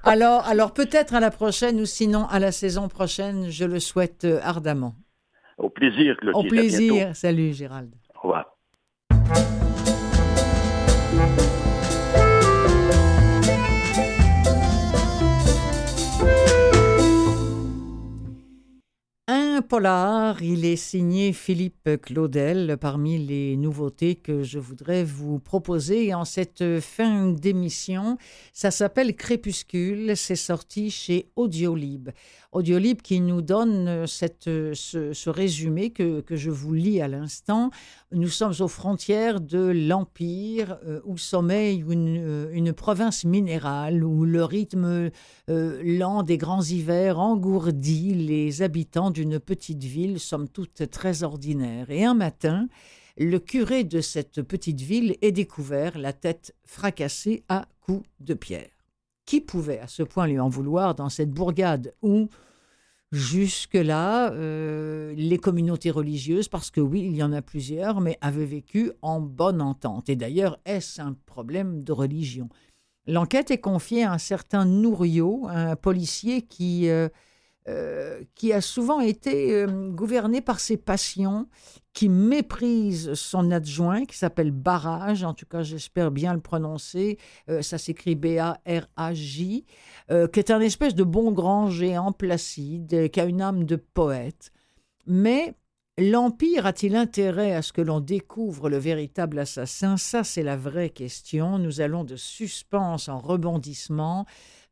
Alors, 0.05 0.47
alors 0.47 0.73
peut-être 0.73 1.15
à 1.15 1.21
la 1.21 1.31
prochaine 1.31 1.79
ou 1.81 1.85
sinon 1.85 2.27
à 2.31 2.39
la 2.39 2.51
saison 2.51 2.89
prochaine. 2.89 3.51
Je 3.51 3.65
le 3.67 3.79
souhaite 3.79 4.25
euh, 4.25 4.41
ardemment. 4.43 4.95
Au 5.59 5.69
plaisir, 5.69 6.17
Clotilde. 6.17 6.47
Au 6.47 6.49
plaisir. 6.49 7.11
Salut, 7.15 7.53
Gérald. 7.53 7.91
Au 8.15 8.21
revoir. 8.29 8.57
Polar, 19.61 20.43
il 20.43 20.65
est 20.65 20.77
signé 20.77 21.35
Philippe 21.35 22.01
Claudel 22.01 22.79
parmi 22.81 23.19
les 23.19 23.57
nouveautés 23.57 24.15
que 24.15 24.43
je 24.43 24.59
voudrais 24.59 25.05
vous 25.05 25.39
proposer 25.39 26.15
en 26.15 26.25
cette 26.25 26.81
fin 26.81 27.29
d'émission. 27.29 28.17
Ça 28.55 28.71
s'appelle 28.71 29.15
Crépuscule, 29.15 30.17
c'est 30.17 30.37
sorti 30.37 30.91
chez 30.91 31.31
Audiolib. 31.37 32.09
Audiolib 32.53 33.01
qui 33.01 33.21
nous 33.21 33.41
donne 33.41 34.07
cette, 34.07 34.45
ce, 34.45 35.13
ce 35.13 35.31
résumé 35.31 35.91
que, 35.91 36.21
que 36.21 36.37
je 36.37 36.51
vous 36.51 36.75
lis 36.75 37.01
à 37.01 37.09
l'instant. 37.09 37.71
Nous 38.13 38.29
sommes 38.29 38.53
aux 38.61 38.69
frontières 38.69 39.41
de 39.41 39.59
l'Empire 39.59 40.79
euh, 40.85 41.01
où 41.05 41.17
sommeille 41.17 41.83
une, 41.89 42.19
euh, 42.19 42.73
province 42.73 43.25
minérale 43.25 44.05
où 44.05 44.25
le 44.25 44.45
rythme 44.45 45.11
euh, 45.49 45.83
lent 45.83 46.23
des 46.23 46.37
grands 46.37 46.63
hivers 46.63 47.19
engourdit 47.19 48.15
les 48.15 48.63
habitants 48.63 49.11
d'une 49.11 49.39
petite 49.39 49.85
ville, 49.85 50.21
somme 50.21 50.49
toute 50.49 50.91
très 50.91 51.23
ordinaire. 51.23 51.91
Et 51.91 52.05
un 52.05 52.15
matin, 52.15 52.69
le 53.17 53.39
curé 53.39 53.85
de 53.85 54.01
cette 54.01 54.43
petite 54.43 54.81
ville 54.81 55.17
est 55.23 55.33
découvert, 55.33 55.99
la 55.99 56.13
tête 56.13 56.55
fracassée 56.65 57.45
à 57.49 57.67
coups 57.81 58.07
de 58.21 58.35
pierre. 58.35 58.82
Qui 59.25 59.41
pouvait 59.41 59.79
à 59.79 59.87
ce 59.87 60.03
point 60.03 60.27
lui 60.27 60.39
en 60.41 60.49
vouloir 60.49 60.95
dans 60.95 61.09
cette 61.09 61.31
bourgade 61.31 61.95
où, 62.03 62.29
jusque-là, 63.13 64.33
euh, 64.33 65.15
les 65.17 65.39
communautés 65.39 65.91
religieuses, 65.91 66.49
parce 66.49 66.71
que 66.71 66.81
oui, 66.81 67.03
il 67.07 67.17
y 67.17 67.23
en 67.23 67.33
a 67.33 67.43
plusieurs, 67.43 68.01
mais 68.01 68.19
avaient 68.21 68.45
vécu 68.45 68.91
en 69.01 69.21
bonne 69.21 69.61
entente. 69.61 70.09
Et 70.09 70.17
d'ailleurs, 70.17 70.59
est-ce 70.65 71.01
un 71.01 71.17
problème 71.27 71.85
de 71.85 71.93
religion? 71.93 72.49
L'enquête 73.07 73.51
est 73.51 73.59
confiée 73.59 74.05
à 74.05 74.13
un 74.13 74.19
certain 74.19 74.65
Nouriot, 74.65 75.47
un 75.49 75.77
policier 75.77 76.43
qui, 76.43 76.89
euh, 76.89 77.09
euh, 77.69 78.25
qui 78.35 78.53
a 78.53 78.61
souvent 78.61 78.99
été 78.99 79.55
euh, 79.55 79.89
gouverné 79.91 80.41
par 80.41 80.59
ses 80.59 80.77
passions, 80.77 81.47
qui 81.93 82.09
méprise 82.09 83.15
son 83.15 83.53
adjoint, 83.53 84.05
qui 84.05 84.19
s'appelle 84.19 84.51
Barrage, 84.51 85.23
en 85.23 85.33
tout 85.33 85.47
cas 85.47 85.63
j'espère 85.63 86.11
bien 86.11 86.35
le 86.35 86.41
prononcer, 86.41 87.19
euh, 87.49 87.63
ça 87.63 87.79
s'écrit 87.79 88.17
B-A-R-A-J, 88.17 89.65
qui 90.09 90.41
est 90.41 90.51
un 90.51 90.61
espèce 90.61 90.97
de 90.97 91.05
bon 91.05 91.31
grand 91.31 91.71
géant 91.71 92.11
placide, 92.11 93.11
qui 93.11 93.21
a 93.21 93.25
une 93.25 93.41
âme 93.41 93.65
de 93.65 93.77
poète. 93.77 94.51
Mais 95.07 95.55
L'Empire 95.99 96.65
a-t-il 96.65 96.97
intérêt 96.97 97.55
à 97.55 97.61
ce 97.61 97.71
que 97.71 97.83
l'on 97.83 98.01
découvre 98.01 98.71
le 98.71 98.79
véritable 98.79 99.39
assassin? 99.39 99.99
Ça, 99.99 100.25
c'est 100.25 100.43
la 100.43 100.57
vraie 100.57 100.89
question. 100.89 101.59
Nous 101.59 101.83
allons 101.83 102.03
de 102.03 102.17
suspense 102.17 103.11
en 103.11 103.19
rebondissement. 103.19 104.25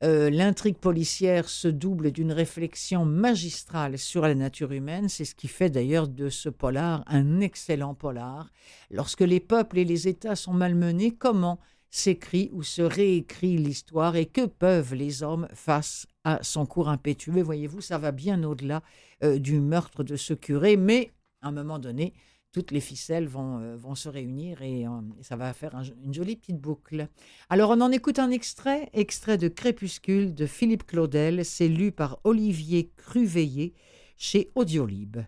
Euh, 0.02 0.30
L'intrigue 0.30 0.78
policière 0.78 1.50
se 1.50 1.68
double 1.68 2.10
d'une 2.10 2.32
réflexion 2.32 3.04
magistrale 3.04 3.98
sur 3.98 4.22
la 4.22 4.34
nature 4.34 4.72
humaine. 4.72 5.10
C'est 5.10 5.26
ce 5.26 5.34
qui 5.34 5.48
fait 5.48 5.68
d'ailleurs 5.68 6.08
de 6.08 6.30
ce 6.30 6.48
polar 6.48 7.04
un 7.06 7.40
excellent 7.40 7.94
polar. 7.94 8.50
Lorsque 8.90 9.20
les 9.20 9.40
peuples 9.40 9.78
et 9.78 9.84
les 9.84 10.08
États 10.08 10.36
sont 10.36 10.54
malmenés, 10.54 11.10
comment 11.10 11.60
s'écrit 11.90 12.48
ou 12.54 12.62
se 12.62 12.80
réécrit 12.80 13.58
l'histoire 13.58 14.16
et 14.16 14.24
que 14.24 14.46
peuvent 14.46 14.94
les 14.94 15.22
hommes 15.22 15.48
face 15.52 16.06
à 16.24 16.42
son 16.42 16.66
cours 16.66 16.88
impétueux 16.88 17.42
Voyez-vous, 17.42 17.80
ça 17.80 17.98
va 17.98 18.12
bien 18.12 18.42
au-delà 18.44 18.82
euh, 19.22 19.38
du 19.38 19.60
meurtre 19.60 20.04
de 20.04 20.16
ce 20.16 20.34
curé, 20.34 20.76
mais 20.76 21.12
à 21.42 21.48
un 21.48 21.52
moment 21.52 21.78
donné, 21.78 22.12
toutes 22.52 22.72
les 22.72 22.80
ficelles 22.80 23.28
vont, 23.28 23.60
euh, 23.60 23.76
vont 23.76 23.94
se 23.94 24.08
réunir 24.08 24.60
et, 24.62 24.86
euh, 24.86 24.90
ça 25.22 25.36
va 25.36 25.52
faire 25.52 25.74
un- 25.76 25.84
une 26.04 26.12
jolie 26.12 26.36
petite 26.36 26.58
boucle. 26.60 27.08
Alors 27.48 27.70
on 27.70 27.80
en 27.80 27.92
écoute 27.92 28.18
un 28.18 28.30
extrait, 28.30 28.90
extrait 28.92 29.38
de 29.38 29.48
Crépuscule 29.48 30.34
de 30.34 30.46
Philippe 30.46 30.86
Claudel, 30.86 31.44
c'est 31.44 31.68
lu 31.68 31.92
par 31.92 32.18
Olivier 32.24 32.90
Cruveillé 32.96 33.72
chez 34.16 34.50
Audiolib. 34.54 35.18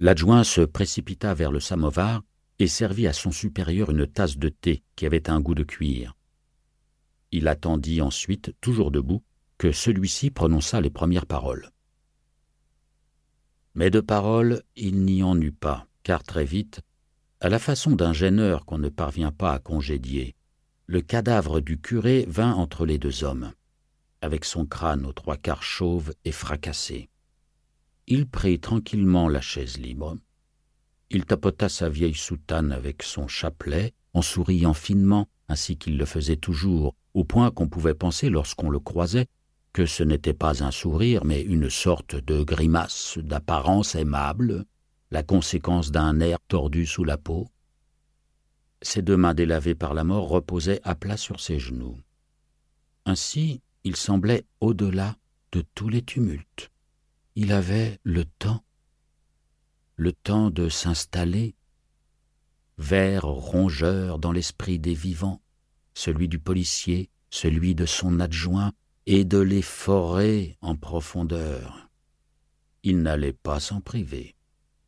L'adjoint 0.00 0.44
se 0.44 0.60
précipita 0.60 1.34
vers 1.34 1.52
le 1.52 1.60
samovar 1.60 2.22
et 2.58 2.66
servit 2.66 3.06
à 3.06 3.12
son 3.12 3.30
supérieur 3.30 3.90
une 3.90 4.06
tasse 4.06 4.36
de 4.36 4.48
thé 4.48 4.82
qui 4.96 5.06
avait 5.06 5.30
un 5.30 5.40
goût 5.40 5.54
de 5.54 5.62
cuir. 5.64 6.16
Il 7.32 7.48
attendit 7.48 8.00
ensuite, 8.00 8.54
toujours 8.60 8.90
debout, 8.90 9.22
que 9.58 9.72
celui-ci 9.72 10.30
prononçât 10.30 10.80
les 10.80 10.90
premières 10.90 11.26
paroles. 11.26 11.70
Mais 13.74 13.90
de 13.90 14.00
paroles, 14.00 14.62
il 14.76 15.04
n'y 15.04 15.22
en 15.22 15.40
eut 15.40 15.52
pas, 15.52 15.86
car 16.02 16.22
très 16.22 16.44
vite, 16.44 16.80
À 17.40 17.48
la 17.48 17.58
façon 17.58 17.90
d'un 17.90 18.14
gêneur 18.14 18.64
qu'on 18.64 18.78
ne 18.78 18.88
parvient 18.88 19.32
pas 19.32 19.52
à 19.52 19.58
congédier, 19.58 20.34
le 20.86 21.02
cadavre 21.02 21.60
du 21.60 21.78
curé 21.78 22.24
vint 22.28 22.52
entre 22.52 22.86
les 22.86 22.96
deux 22.96 23.24
hommes, 23.24 23.52
avec 24.20 24.44
son 24.44 24.64
crâne 24.64 25.04
aux 25.04 25.12
trois 25.12 25.36
quarts 25.36 25.62
chauve 25.62 26.14
et 26.24 26.32
fracassé. 26.32 27.10
Il 28.06 28.26
prit 28.26 28.60
tranquillement 28.60 29.28
la 29.28 29.40
chaise 29.40 29.78
libre. 29.78 30.16
Il 31.10 31.24
tapota 31.24 31.68
sa 31.68 31.88
vieille 31.88 32.14
soutane 32.14 32.72
avec 32.72 33.02
son 33.02 33.28
chapelet, 33.28 33.94
en 34.14 34.22
souriant 34.22 34.74
finement, 34.74 35.28
ainsi 35.48 35.76
qu'il 35.76 35.98
le 35.98 36.06
faisait 36.06 36.36
toujours, 36.36 36.94
au 37.14 37.24
point 37.24 37.50
qu'on 37.50 37.68
pouvait 37.68 37.94
penser, 37.94 38.30
lorsqu'on 38.30 38.70
le 38.70 38.78
croisait, 38.78 39.26
que 39.74 39.86
ce 39.86 40.04
n'était 40.04 40.34
pas 40.34 40.62
un 40.62 40.70
sourire, 40.70 41.24
mais 41.24 41.42
une 41.42 41.68
sorte 41.68 42.14
de 42.14 42.44
grimace 42.44 43.18
d'apparence 43.18 43.96
aimable, 43.96 44.64
la 45.10 45.24
conséquence 45.24 45.90
d'un 45.90 46.20
air 46.20 46.38
tordu 46.46 46.86
sous 46.86 47.02
la 47.02 47.18
peau. 47.18 47.50
Ses 48.82 49.02
deux 49.02 49.16
mains 49.16 49.34
délavées 49.34 49.74
par 49.74 49.92
la 49.92 50.04
mort 50.04 50.28
reposaient 50.28 50.80
à 50.84 50.94
plat 50.94 51.16
sur 51.16 51.40
ses 51.40 51.58
genoux. 51.58 51.98
Ainsi, 53.04 53.62
il 53.82 53.96
semblait 53.96 54.46
au-delà 54.60 55.16
de 55.50 55.64
tous 55.74 55.88
les 55.88 56.02
tumultes. 56.02 56.70
Il 57.34 57.52
avait 57.52 57.98
le 58.04 58.24
temps, 58.24 58.64
le 59.96 60.12
temps 60.12 60.50
de 60.50 60.68
s'installer, 60.68 61.56
vert 62.78 63.24
rongeur 63.24 64.20
dans 64.20 64.32
l'esprit 64.32 64.78
des 64.78 64.94
vivants, 64.94 65.42
celui 65.94 66.28
du 66.28 66.38
policier, 66.38 67.10
celui 67.30 67.74
de 67.74 67.86
son 67.86 68.20
adjoint, 68.20 68.72
et 69.06 69.24
de 69.24 69.38
les 69.38 69.62
forer 69.62 70.56
en 70.60 70.76
profondeur. 70.76 71.90
Il 72.82 73.02
n'allait 73.02 73.32
pas 73.32 73.60
s'en 73.60 73.80
priver. 73.80 74.34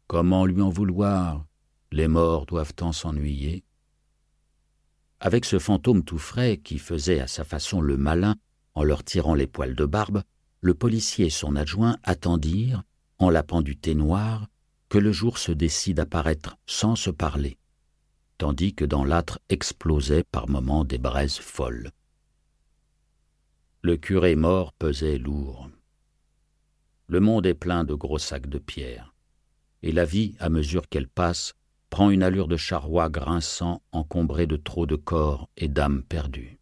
Comment 0.07 0.47
lui 0.47 0.63
en 0.63 0.71
vouloir? 0.71 1.47
Les 1.93 2.09
morts 2.09 2.47
doivent-en 2.47 2.93
s'ennuyer 2.93 3.65
avec 5.21 5.45
ce 5.45 5.59
fantôme 5.59 6.05
tout 6.05 6.19
frais 6.19 6.59
qui 6.59 6.79
faisait 6.79 7.21
à 7.21 7.27
sa 7.27 7.45
façon 7.45 7.81
le 7.81 7.97
malin 7.97 8.37
en 8.75 8.85
leur 8.85 9.03
tirant 9.05 9.35
les 9.35 9.47
poils 9.47 9.75
de 9.75 9.87
barbe, 9.87 10.23
le 10.61 10.75
policier 10.75 11.27
et 11.27 11.31
son 11.31 11.57
adjoint 11.57 11.97
attendirent, 12.03 12.83
en 13.19 13.31
lapant 13.31 13.63
du 13.63 13.77
thé 13.77 13.95
noir, 13.95 14.47
que 14.89 14.99
le 14.99 15.13
jour 15.13 15.39
se 15.39 15.53
décide 15.53 16.01
à 16.01 16.07
paraître 16.07 16.57
sans 16.67 16.95
se 16.95 17.11
parler, 17.11 17.57
tandis 18.37 18.75
que 18.75 18.85
dans 18.85 19.05
l'âtre 19.05 19.41
explosaient 19.49 20.25
par 20.25 20.49
moments 20.49 20.85
des 20.85 20.99
braises 20.99 21.39
folles. 21.39 21.91
Le 23.87 23.97
curé 23.97 24.35
mort 24.35 24.73
pesait 24.73 25.17
lourd. 25.17 25.71
Le 27.07 27.21
monde 27.21 27.47
est 27.47 27.55
plein 27.55 27.85
de 27.85 27.95
gros 27.95 28.19
sacs 28.19 28.49
de 28.49 28.59
pierre, 28.59 29.15
et 29.85 29.93
la 29.93 30.05
vie, 30.05 30.35
à 30.41 30.49
mesure 30.49 30.89
qu'elle 30.89 31.07
passe, 31.07 31.55
prend 31.89 32.11
une 32.11 32.25
allure 32.25 32.49
de 32.49 32.57
charroi 32.57 33.09
grinçant 33.11 33.83
encombré 33.93 34.49
de 34.49 34.57
trop 34.57 34.87
de 34.87 34.97
corps 34.97 35.49
et 35.57 35.69
d'âmes 35.69 36.03
perdues. 36.03 36.59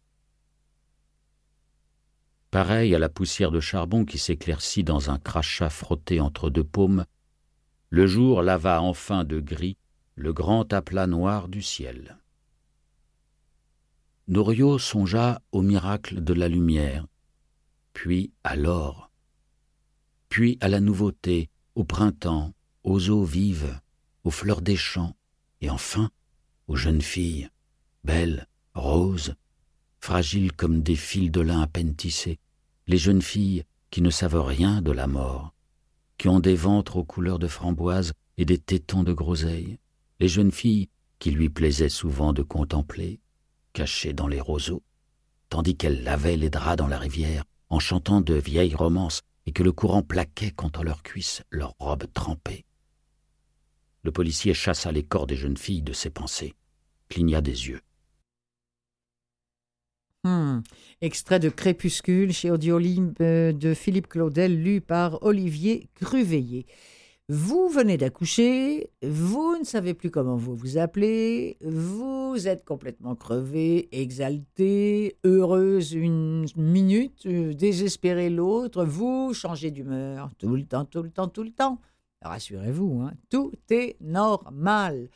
Pareil 2.51 2.93
à 2.93 2.99
la 2.99 3.09
poussière 3.09 3.49
de 3.49 3.59
charbon 3.59 4.05
qui 4.05 4.19
s'éclaircit 4.19 4.83
dans 4.83 5.09
un 5.09 5.17
crachat 5.17 5.71
frotté 5.71 6.21
entre 6.21 6.51
deux 6.51 6.63
paumes, 6.63 7.05
le 7.89 8.05
jour 8.05 8.43
lava 8.43 8.83
enfin 8.83 9.23
de 9.23 9.39
gris 9.39 9.77
le 10.13 10.31
grand 10.31 10.71
aplat 10.71 11.07
noir 11.07 11.47
du 11.47 11.63
ciel. 11.63 12.19
Norio 14.27 14.77
songea 14.77 15.41
au 15.51 15.63
miracle 15.63 16.23
de 16.23 16.35
la 16.35 16.47
lumière, 16.47 17.07
puis 17.95 18.33
à 18.43 18.55
l'or, 18.55 19.09
puis 20.29 20.57
à 20.59 20.67
la 20.67 20.81
nouveauté, 20.81 21.49
au 21.75 21.85
printemps, 21.85 22.53
aux 22.83 23.09
eaux 23.09 23.23
vives, 23.23 23.79
aux 24.25 24.31
fleurs 24.31 24.61
des 24.61 24.75
champs, 24.75 25.15
et 25.61 25.69
enfin 25.69 26.11
aux 26.67 26.75
jeunes 26.75 27.01
filles, 27.01 27.49
belles, 28.03 28.47
roses, 28.75 29.33
fragiles 29.97 30.51
comme 30.51 30.83
des 30.83 30.97
fils 30.97 31.31
de 31.31 31.39
lin 31.39 31.61
à 31.61 31.67
peine 31.67 31.95
tissés, 31.95 32.37
les 32.85 32.97
jeunes 32.97 33.21
filles 33.21 33.63
qui 33.89 34.01
ne 34.01 34.09
savent 34.09 34.43
rien 34.43 34.81
de 34.81 34.91
la 34.91 35.07
mort, 35.07 35.53
qui 36.17 36.27
ont 36.27 36.41
des 36.41 36.55
ventres 36.55 36.97
aux 36.97 37.05
couleurs 37.05 37.39
de 37.39 37.47
framboise 37.47 38.11
et 38.37 38.45
des 38.45 38.59
tétons 38.59 39.03
de 39.03 39.13
groseille, 39.13 39.79
les 40.19 40.27
jeunes 40.27 40.51
filles 40.51 40.89
qui 41.17 41.31
lui 41.31 41.49
plaisaient 41.49 41.89
souvent 41.89 42.33
de 42.33 42.43
contempler, 42.43 43.21
cachées 43.71 44.13
dans 44.13 44.27
les 44.27 44.41
roseaux, 44.41 44.83
tandis 45.49 45.77
qu'elles 45.77 46.03
lavaient 46.03 46.37
les 46.37 46.49
draps 46.49 46.77
dans 46.77 46.87
la 46.87 46.99
rivière 46.99 47.45
en 47.69 47.79
chantant 47.79 48.21
de 48.21 48.35
vieilles 48.35 48.75
romances 48.75 49.21
et 49.45 49.51
que 49.51 49.63
le 49.63 49.71
courant 49.71 50.01
plaquait 50.01 50.51
contre 50.51 50.83
leurs 50.83 51.03
cuisses 51.03 51.43
leurs 51.51 51.75
robes 51.79 52.05
trempées. 52.13 52.65
Le 54.03 54.11
policier 54.11 54.53
chassa 54.53 54.91
les 54.91 55.03
corps 55.03 55.27
des 55.27 55.35
jeunes 55.35 55.57
filles 55.57 55.81
de 55.81 55.93
ses 55.93 56.09
pensées, 56.09 56.53
cligna 57.09 57.41
des 57.41 57.67
yeux. 57.67 57.81
Hmm. 60.23 60.61
Extrait 61.01 61.39
de 61.39 61.49
Crépuscule 61.49 62.33
chez 62.33 62.49
Audiolib 62.49 63.13
euh, 63.21 63.51
de 63.51 63.75
Philippe 63.75 64.07
Claudel, 64.07 64.59
lu 64.59 64.81
par 64.81 65.21
Olivier 65.21 65.87
Cruveillé. 65.93 66.65
Vous 67.27 67.69
venez 67.69 67.97
d'accoucher, 67.97 68.91
vous 69.01 69.57
ne 69.57 69.63
savez 69.63 69.95
plus 69.95 70.11
comment 70.11 70.35
vous 70.35 70.55
vous 70.55 70.77
appelez, 70.77 71.57
vous 71.59 72.47
êtes 72.47 72.63
complètement 72.63 73.15
crevé, 73.15 73.89
exalté, 73.91 75.17
heureuse 75.23 75.93
une 75.93 76.45
minute, 76.55 77.25
euh, 77.25 77.55
désespéré 77.55 78.29
l'autre, 78.29 78.85
vous 78.85 79.33
changez 79.33 79.71
d'humeur 79.71 80.29
tout 80.37 80.55
le 80.55 80.65
temps, 80.65 80.85
tout 80.85 81.01
le 81.01 81.09
temps, 81.09 81.27
tout 81.27 81.41
le 81.41 81.49
temps. 81.49 81.81
Rassurez-vous, 82.21 83.01
hein, 83.01 83.13
tout 83.31 83.53
est 83.71 83.97
normal. 84.01 85.09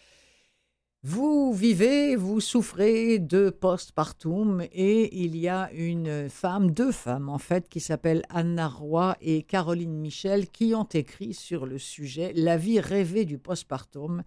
Vous 1.03 1.53
vivez, 1.53 2.17
vous 2.17 2.41
souffrez 2.41 3.19
de 3.19 3.49
postpartum 3.49 4.61
et 4.73 5.17
il 5.17 5.37
y 5.37 5.47
a 5.47 5.71
une 5.71 6.27
femme, 6.29 6.71
deux 6.71 6.91
femmes 6.91 7.29
en 7.29 7.37
fait, 7.37 7.69
qui 7.69 7.79
s'appellent 7.79 8.25
Anna 8.27 8.67
Roy 8.67 9.15
et 9.21 9.43
Caroline 9.43 9.97
Michel 9.97 10.49
qui 10.49 10.75
ont 10.75 10.89
écrit 10.91 11.33
sur 11.33 11.65
le 11.65 11.77
sujet 11.77 12.33
La 12.35 12.57
vie 12.57 12.81
rêvée 12.81 13.23
du 13.23 13.37
postpartum 13.37 14.23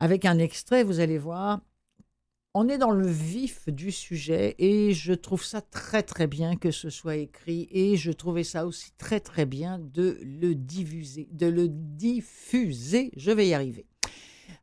avec 0.00 0.24
un 0.24 0.38
extrait, 0.38 0.82
vous 0.82 0.98
allez 0.98 1.18
voir, 1.18 1.60
on 2.52 2.68
est 2.68 2.78
dans 2.78 2.90
le 2.90 3.06
vif 3.06 3.68
du 3.68 3.92
sujet 3.92 4.56
et 4.58 4.94
je 4.94 5.12
trouve 5.12 5.44
ça 5.44 5.60
très 5.60 6.02
très 6.02 6.26
bien 6.26 6.56
que 6.56 6.72
ce 6.72 6.90
soit 6.90 7.14
écrit 7.14 7.68
et 7.70 7.96
je 7.96 8.10
trouvais 8.10 8.42
ça 8.42 8.66
aussi 8.66 8.90
très 8.98 9.20
très 9.20 9.46
bien 9.46 9.78
de 9.78 10.18
le 10.22 10.56
diffuser, 10.56 11.28
de 11.30 11.46
le 11.46 11.68
diffuser. 11.68 13.12
Je 13.16 13.30
vais 13.30 13.46
y 13.46 13.54
arriver. 13.54 13.86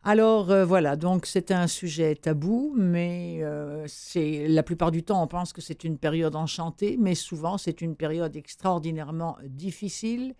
Alors 0.07 0.51
euh, 0.51 0.65
voilà, 0.65 0.95
donc 0.95 1.25
c'est 1.25 1.49
un 1.49 1.65
sujet 1.65 2.13
tabou, 2.13 2.75
mais 2.77 3.39
euh, 3.41 3.85
c'est 3.87 4.47
la 4.47 4.61
plupart 4.61 4.91
du 4.91 5.01
temps 5.01 5.23
on 5.23 5.25
pense 5.25 5.51
que 5.51 5.61
c'est 5.61 5.83
une 5.83 5.97
période 5.97 6.35
enchantée, 6.35 6.95
mais 6.99 7.15
souvent 7.15 7.57
c'est 7.57 7.81
une 7.81 7.95
période 7.95 8.35
extraordinairement 8.35 9.35
difficile. 9.45 10.35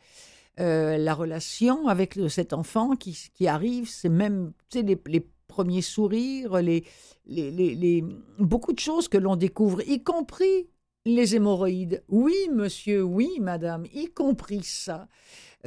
Euh, 0.60 0.98
la 1.00 1.16
relation 1.16 1.88
avec 1.88 2.20
cet 2.30 2.54
enfant 2.54 2.92
qui, 2.96 3.48
arrive, 3.48 3.90
c'est 3.90 4.08
même 4.08 4.54
les, 4.76 5.02
les 5.08 5.28
premiers 5.48 5.82
sourires, 5.82 6.62
les, 6.62 8.04
beaucoup 8.38 8.72
de 8.72 8.80
choses 8.80 9.08
que 9.08 9.18
l'on 9.18 9.36
découvre, 9.36 9.82
y 9.90 10.04
compris 10.04 10.70
les 11.06 11.36
hémorroïdes. 11.36 12.04
Oui, 12.08 12.36
monsieur, 12.54 13.02
oui, 13.02 13.32
madame, 13.42 13.86
y 13.94 14.06
compris 14.14 14.64
ça. 14.64 15.08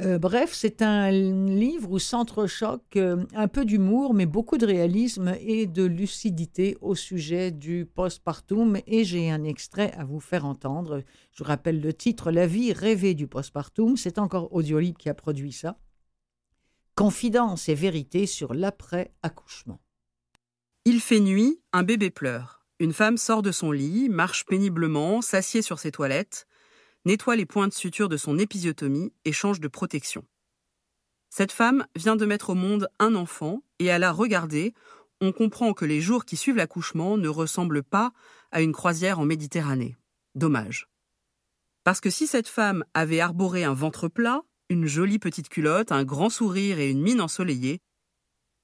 Euh, 0.01 0.17
bref, 0.17 0.51
c'est 0.53 0.81
un 0.81 1.11
livre 1.11 1.91
où 1.91 1.99
s'entrechoque 1.99 2.95
euh, 2.95 3.25
un 3.35 3.49
peu 3.49 3.65
d'humour, 3.65 4.13
mais 4.13 4.25
beaucoup 4.25 4.57
de 4.57 4.65
réalisme 4.65 5.35
et 5.41 5.65
de 5.65 5.83
lucidité 5.83 6.77
au 6.79 6.95
sujet 6.95 7.51
du 7.51 7.85
postpartum. 7.85 8.77
Et 8.87 9.03
j'ai 9.03 9.29
un 9.29 9.43
extrait 9.43 9.91
à 9.97 10.05
vous 10.05 10.21
faire 10.21 10.45
entendre. 10.45 11.03
Je 11.33 11.43
vous 11.43 11.47
rappelle 11.47 11.81
le 11.81 11.91
titre 11.91 12.31
La 12.31 12.47
vie 12.47 12.71
rêvée 12.71 13.13
du 13.13 13.27
postpartum. 13.27 13.97
C'est 13.97 14.19
encore 14.19 14.53
Audiolib 14.53 14.95
qui 14.95 15.09
a 15.09 15.13
produit 15.13 15.51
ça. 15.51 15.77
Confidence 16.95 17.67
et 17.67 17.75
vérité 17.75 18.25
sur 18.25 18.53
l'après-accouchement. 18.53 19.81
Il 20.85 21.01
fait 21.01 21.19
nuit, 21.19 21.59
un 21.73 21.83
bébé 21.83 22.09
pleure. 22.09 22.65
Une 22.79 22.93
femme 22.93 23.17
sort 23.17 23.41
de 23.41 23.51
son 23.51 23.73
lit, 23.73 24.07
marche 24.07 24.45
péniblement, 24.45 25.21
s'assied 25.21 25.61
sur 25.61 25.79
ses 25.79 25.91
toilettes, 25.91 26.47
nettoie 27.05 27.35
les 27.35 27.45
points 27.45 27.67
de 27.67 27.73
suture 27.73 28.09
de 28.09 28.17
son 28.17 28.37
épisiotomie 28.37 29.13
et 29.25 29.31
change 29.31 29.59
de 29.59 29.67
protection. 29.67 30.25
Cette 31.29 31.51
femme 31.51 31.85
vient 31.95 32.15
de 32.15 32.25
mettre 32.25 32.51
au 32.51 32.55
monde 32.55 32.87
un 32.99 33.15
enfant 33.15 33.61
et 33.77 33.91
à 33.91 33.99
la 33.99 34.11
regarder, 34.11 34.73
on 35.21 35.31
comprend 35.31 35.73
que 35.73 35.85
les 35.85 36.01
jours 36.01 36.25
qui 36.25 36.37
suivent 36.37 36.55
l'accouchement 36.55 37.17
ne 37.17 37.27
ressemblent 37.27 37.83
pas 37.83 38.11
à 38.51 38.61
une 38.61 38.73
croisière 38.73 39.19
en 39.19 39.25
Méditerranée. 39.25 39.95
Dommage. 40.35 40.87
Parce 41.83 42.01
que 42.01 42.09
si 42.09 42.27
cette 42.27 42.47
femme 42.47 42.83
avait 42.93 43.19
arboré 43.19 43.63
un 43.63 43.73
ventre 43.73 44.07
plat, 44.07 44.41
une 44.69 44.85
jolie 44.85 45.19
petite 45.19 45.49
culotte, 45.49 45.91
un 45.91 46.03
grand 46.03 46.29
sourire 46.29 46.79
et 46.79 46.89
une 46.89 47.01
mine 47.01 47.21
ensoleillée, 47.21 47.79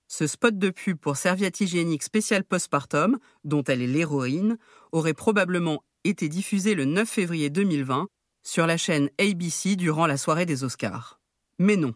ce 0.08 0.28
spot 0.28 0.58
de 0.58 0.70
pub 0.70 0.98
pour 0.98 1.18
serviette 1.18 1.60
hygiénique 1.60 2.04
spéciale 2.04 2.44
postpartum, 2.44 3.18
dont 3.44 3.64
elle 3.64 3.82
est 3.82 3.88
l'héroïne, 3.88 4.58
aurait 4.92 5.16
probablement 5.16 5.84
été 6.04 6.30
diffusé 6.30 6.76
le 6.76 6.86
9 6.86 7.10
février 7.10 7.50
2020 7.50 8.08
sur 8.46 8.68
la 8.68 8.78
chaîne 8.78 9.10
ABC 9.20 9.76
durant 9.76 10.08
la 10.08 10.18
soirée 10.18 10.46
des 10.46 10.64
Oscars. 10.64 11.20
Mais 11.60 11.76
non. 11.76 11.96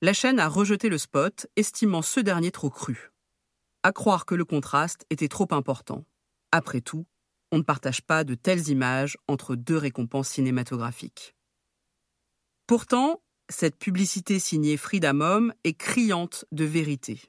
La 0.00 0.12
chaîne 0.12 0.40
a 0.40 0.48
rejeté 0.48 0.88
le 0.88 0.96
spot, 0.96 1.46
estimant 1.56 2.00
ce 2.00 2.20
dernier 2.20 2.50
trop 2.50 2.70
cru. 2.70 3.10
à 3.82 3.92
croire 3.92 4.26
que 4.26 4.34
le 4.34 4.44
contraste 4.44 5.06
était 5.08 5.28
trop 5.28 5.48
important. 5.52 6.04
Après 6.52 6.82
tout, 6.82 7.06
on 7.50 7.58
ne 7.58 7.62
partage 7.62 8.02
pas 8.02 8.24
de 8.24 8.34
telles 8.34 8.68
images 8.68 9.16
entre 9.26 9.56
deux 9.56 9.76
récompenses 9.76 10.28
cinématographiques. 10.28 11.34
Pourtant, 12.66 13.22
cette 13.48 13.76
publicité 13.76 14.38
signée 14.38 14.76
Frida 14.76 15.12
Mom 15.12 15.54
est 15.64 15.72
criante 15.72 16.44
de 16.52 16.64
vérité. 16.64 17.22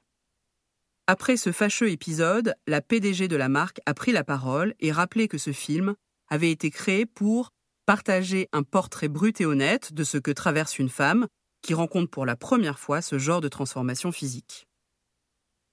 Après 1.06 1.36
ce 1.36 1.52
fâcheux 1.52 1.90
épisode, 1.90 2.54
la 2.66 2.80
PDG 2.80 3.28
de 3.28 3.36
la 3.36 3.48
marque 3.48 3.80
a 3.86 3.94
pris 3.94 4.12
la 4.12 4.22
parole 4.22 4.74
et 4.78 4.92
rappelé 4.92 5.26
que 5.26 5.38
ce 5.38 5.52
film 5.52 5.96
avait 6.28 6.50
été 6.50 6.70
créé 6.70 7.06
pour 7.06 7.50
partager 7.86 8.48
un 8.52 8.62
portrait 8.62 9.08
brut 9.08 9.40
et 9.40 9.46
honnête 9.46 9.92
de 9.92 10.04
ce 10.04 10.18
que 10.18 10.30
traverse 10.30 10.78
une 10.78 10.88
femme 10.88 11.26
qui 11.62 11.74
rencontre 11.74 12.10
pour 12.10 12.26
la 12.26 12.36
première 12.36 12.78
fois 12.78 13.02
ce 13.02 13.18
genre 13.18 13.40
de 13.40 13.48
transformation 13.48 14.12
physique. 14.12 14.66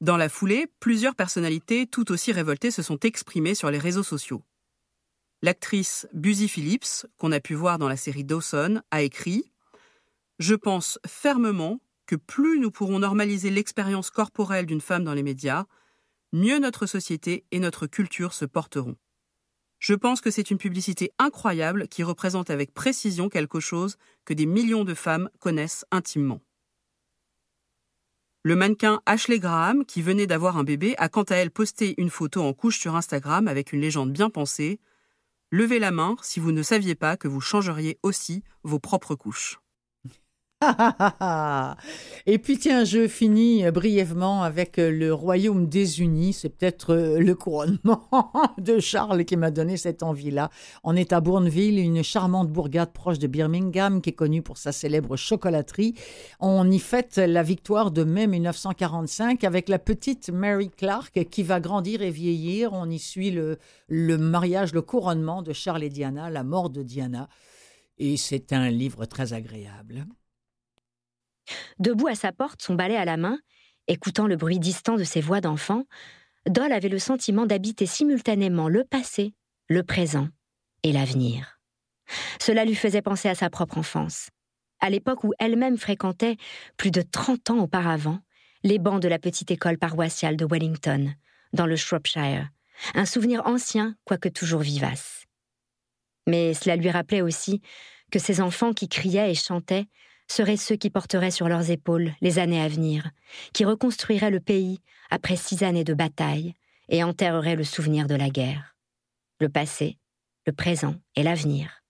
Dans 0.01 0.17
la 0.17 0.29
foulée, 0.29 0.67
plusieurs 0.79 1.15
personnalités 1.15 1.85
tout 1.85 2.11
aussi 2.11 2.31
révoltées 2.31 2.71
se 2.71 2.81
sont 2.81 2.99
exprimées 2.99 3.55
sur 3.55 3.69
les 3.69 3.79
réseaux 3.79 4.03
sociaux. 4.03 4.43
L'actrice 5.41 6.07
Busy 6.13 6.47
Phillips, 6.47 7.05
qu'on 7.17 7.31
a 7.31 7.39
pu 7.39 7.53
voir 7.53 7.79
dans 7.79 7.89
la 7.89 7.97
série 7.97 8.23
Dawson, 8.23 8.81
a 8.91 9.01
écrit 9.01 9.51
Je 10.37 10.55
pense 10.55 10.99
fermement 11.05 11.81
que 12.05 12.15
plus 12.15 12.59
nous 12.59 12.71
pourrons 12.71 12.99
normaliser 12.99 13.49
l'expérience 13.49 14.09
corporelle 14.09 14.65
d'une 14.65 14.81
femme 14.81 15.03
dans 15.03 15.13
les 15.13 15.23
médias, 15.23 15.65
mieux 16.33 16.59
notre 16.59 16.85
société 16.85 17.45
et 17.51 17.59
notre 17.59 17.87
culture 17.87 18.33
se 18.33 18.45
porteront. 18.45 18.95
Je 19.79 19.93
pense 19.93 20.19
que 20.19 20.29
c'est 20.29 20.51
une 20.51 20.57
publicité 20.57 21.11
incroyable 21.17 21.87
qui 21.87 22.03
représente 22.03 22.49
avec 22.49 22.73
précision 22.73 23.29
quelque 23.29 23.61
chose 23.61 23.97
que 24.25 24.33
des 24.33 24.45
millions 24.45 24.83
de 24.83 24.93
femmes 24.93 25.29
connaissent 25.39 25.85
intimement. 25.89 26.41
Le 28.43 28.55
mannequin 28.55 29.01
Ashley 29.05 29.39
Graham, 29.39 29.85
qui 29.85 30.01
venait 30.01 30.27
d'avoir 30.27 30.57
un 30.57 30.63
bébé, 30.63 30.95
a 30.97 31.09
quant 31.09 31.23
à 31.23 31.35
elle 31.35 31.51
posté 31.51 31.95
une 31.97 32.09
photo 32.09 32.41
en 32.41 32.53
couche 32.53 32.79
sur 32.79 32.95
Instagram 32.95 33.47
avec 33.47 33.73
une 33.73 33.81
légende 33.81 34.11
bien 34.11 34.29
pensée. 34.29 34.79
Levez 35.49 35.79
la 35.79 35.91
main 35.91 36.15
si 36.21 36.39
vous 36.39 36.51
ne 36.51 36.63
saviez 36.63 36.95
pas 36.95 37.17
que 37.17 37.27
vous 37.27 37.41
changeriez 37.41 37.99
aussi 38.03 38.43
vos 38.63 38.79
propres 38.79 39.15
couches. 39.15 39.59
Et 42.25 42.37
puis 42.37 42.57
tiens, 42.57 42.83
je 42.83 43.07
finis 43.07 43.63
brièvement 43.71 44.43
avec 44.43 44.77
euh, 44.77 44.91
le 44.91 45.13
Royaume 45.13 45.69
des 45.69 46.01
Unis. 46.01 46.33
C'est 46.33 46.49
peut-être 46.49 46.93
euh, 46.93 47.19
le 47.19 47.33
couronnement 47.33 48.09
de 48.57 48.79
Charles 48.79 49.23
qui 49.23 49.37
m'a 49.37 49.51
donné 49.51 49.77
cette 49.77 50.03
envie-là. 50.03 50.49
On 50.83 50.97
est 50.97 51.13
à 51.13 51.21
Bourneville, 51.21 51.79
une 51.79 52.03
charmante 52.03 52.49
bourgade 52.49 52.91
proche 52.91 53.19
de 53.19 53.27
Birmingham 53.27 54.01
qui 54.01 54.09
est 54.09 54.13
connue 54.13 54.41
pour 54.41 54.57
sa 54.57 54.73
célèbre 54.73 55.15
chocolaterie. 55.15 55.95
On 56.41 56.69
y 56.69 56.79
fête 56.79 57.15
la 57.15 57.41
victoire 57.41 57.91
de 57.91 58.03
mai 58.03 58.27
1945 58.27 59.45
avec 59.45 59.69
la 59.69 59.79
petite 59.79 60.29
Mary 60.29 60.69
Clark 60.69 61.23
qui 61.31 61.43
va 61.43 61.61
grandir 61.61 62.01
et 62.01 62.11
vieillir. 62.11 62.73
On 62.73 62.89
y 62.89 62.99
suit 62.99 63.31
le, 63.31 63.59
le 63.87 64.17
mariage, 64.17 64.73
le 64.73 64.81
couronnement 64.81 65.41
de 65.41 65.53
Charles 65.53 65.83
et 65.83 65.89
Diana, 65.89 66.29
la 66.29 66.43
mort 66.43 66.69
de 66.69 66.83
Diana. 66.83 67.29
Et 67.97 68.17
c'est 68.17 68.51
un 68.51 68.69
livre 68.69 69.05
très 69.05 69.31
agréable. 69.31 70.05
Debout 71.79 72.07
à 72.07 72.15
sa 72.15 72.31
porte, 72.31 72.61
son 72.61 72.75
balai 72.75 72.95
à 72.95 73.05
la 73.05 73.17
main, 73.17 73.39
écoutant 73.87 74.27
le 74.27 74.35
bruit 74.35 74.59
distant 74.59 74.95
de 74.95 75.03
ses 75.03 75.21
voix 75.21 75.41
d'enfant, 75.41 75.83
Doll 76.45 76.71
avait 76.71 76.89
le 76.89 76.99
sentiment 76.99 77.45
d'habiter 77.45 77.85
simultanément 77.85 78.69
le 78.69 78.83
passé, 78.83 79.33
le 79.67 79.83
présent 79.83 80.29
et 80.83 80.91
l'avenir. 80.91 81.59
Cela 82.41 82.65
lui 82.65 82.75
faisait 82.75 83.01
penser 83.01 83.29
à 83.29 83.35
sa 83.35 83.49
propre 83.49 83.77
enfance, 83.77 84.29
à 84.79 84.89
l'époque 84.89 85.23
où 85.23 85.33
elle-même 85.39 85.77
fréquentait, 85.77 86.37
plus 86.77 86.91
de 86.91 87.01
trente 87.01 87.49
ans 87.49 87.59
auparavant, 87.59 88.19
les 88.63 88.79
bancs 88.79 89.01
de 89.01 89.07
la 89.07 89.19
petite 89.19 89.51
école 89.51 89.77
paroissiale 89.77 90.37
de 90.37 90.45
Wellington, 90.45 91.13
dans 91.53 91.65
le 91.65 91.75
Shropshire, 91.75 92.49
un 92.93 93.05
souvenir 93.05 93.45
ancien, 93.45 93.95
quoique 94.05 94.29
toujours 94.29 94.61
vivace. 94.61 95.25
Mais 96.27 96.53
cela 96.53 96.75
lui 96.75 96.89
rappelait 96.89 97.21
aussi 97.21 97.61
que 98.11 98.19
ces 98.19 98.41
enfants 98.41 98.73
qui 98.73 98.87
criaient 98.87 99.31
et 99.31 99.35
chantaient 99.35 99.85
seraient 100.31 100.57
ceux 100.57 100.75
qui 100.75 100.89
porteraient 100.89 101.31
sur 101.31 101.49
leurs 101.49 101.71
épaules 101.71 102.13
les 102.21 102.39
années 102.39 102.61
à 102.61 102.67
venir, 102.67 103.09
qui 103.53 103.65
reconstruiraient 103.65 104.31
le 104.31 104.39
pays 104.39 104.79
après 105.09 105.35
six 105.35 105.63
années 105.63 105.83
de 105.83 105.93
bataille 105.93 106.53
et 106.89 107.03
enterreraient 107.03 107.55
le 107.55 107.63
souvenir 107.63 108.07
de 108.07 108.15
la 108.15 108.29
guerre. 108.29 108.75
Le 109.39 109.49
passé, 109.49 109.97
le 110.45 110.53
présent 110.53 110.95
et 111.15 111.23
l'avenir. 111.23 111.83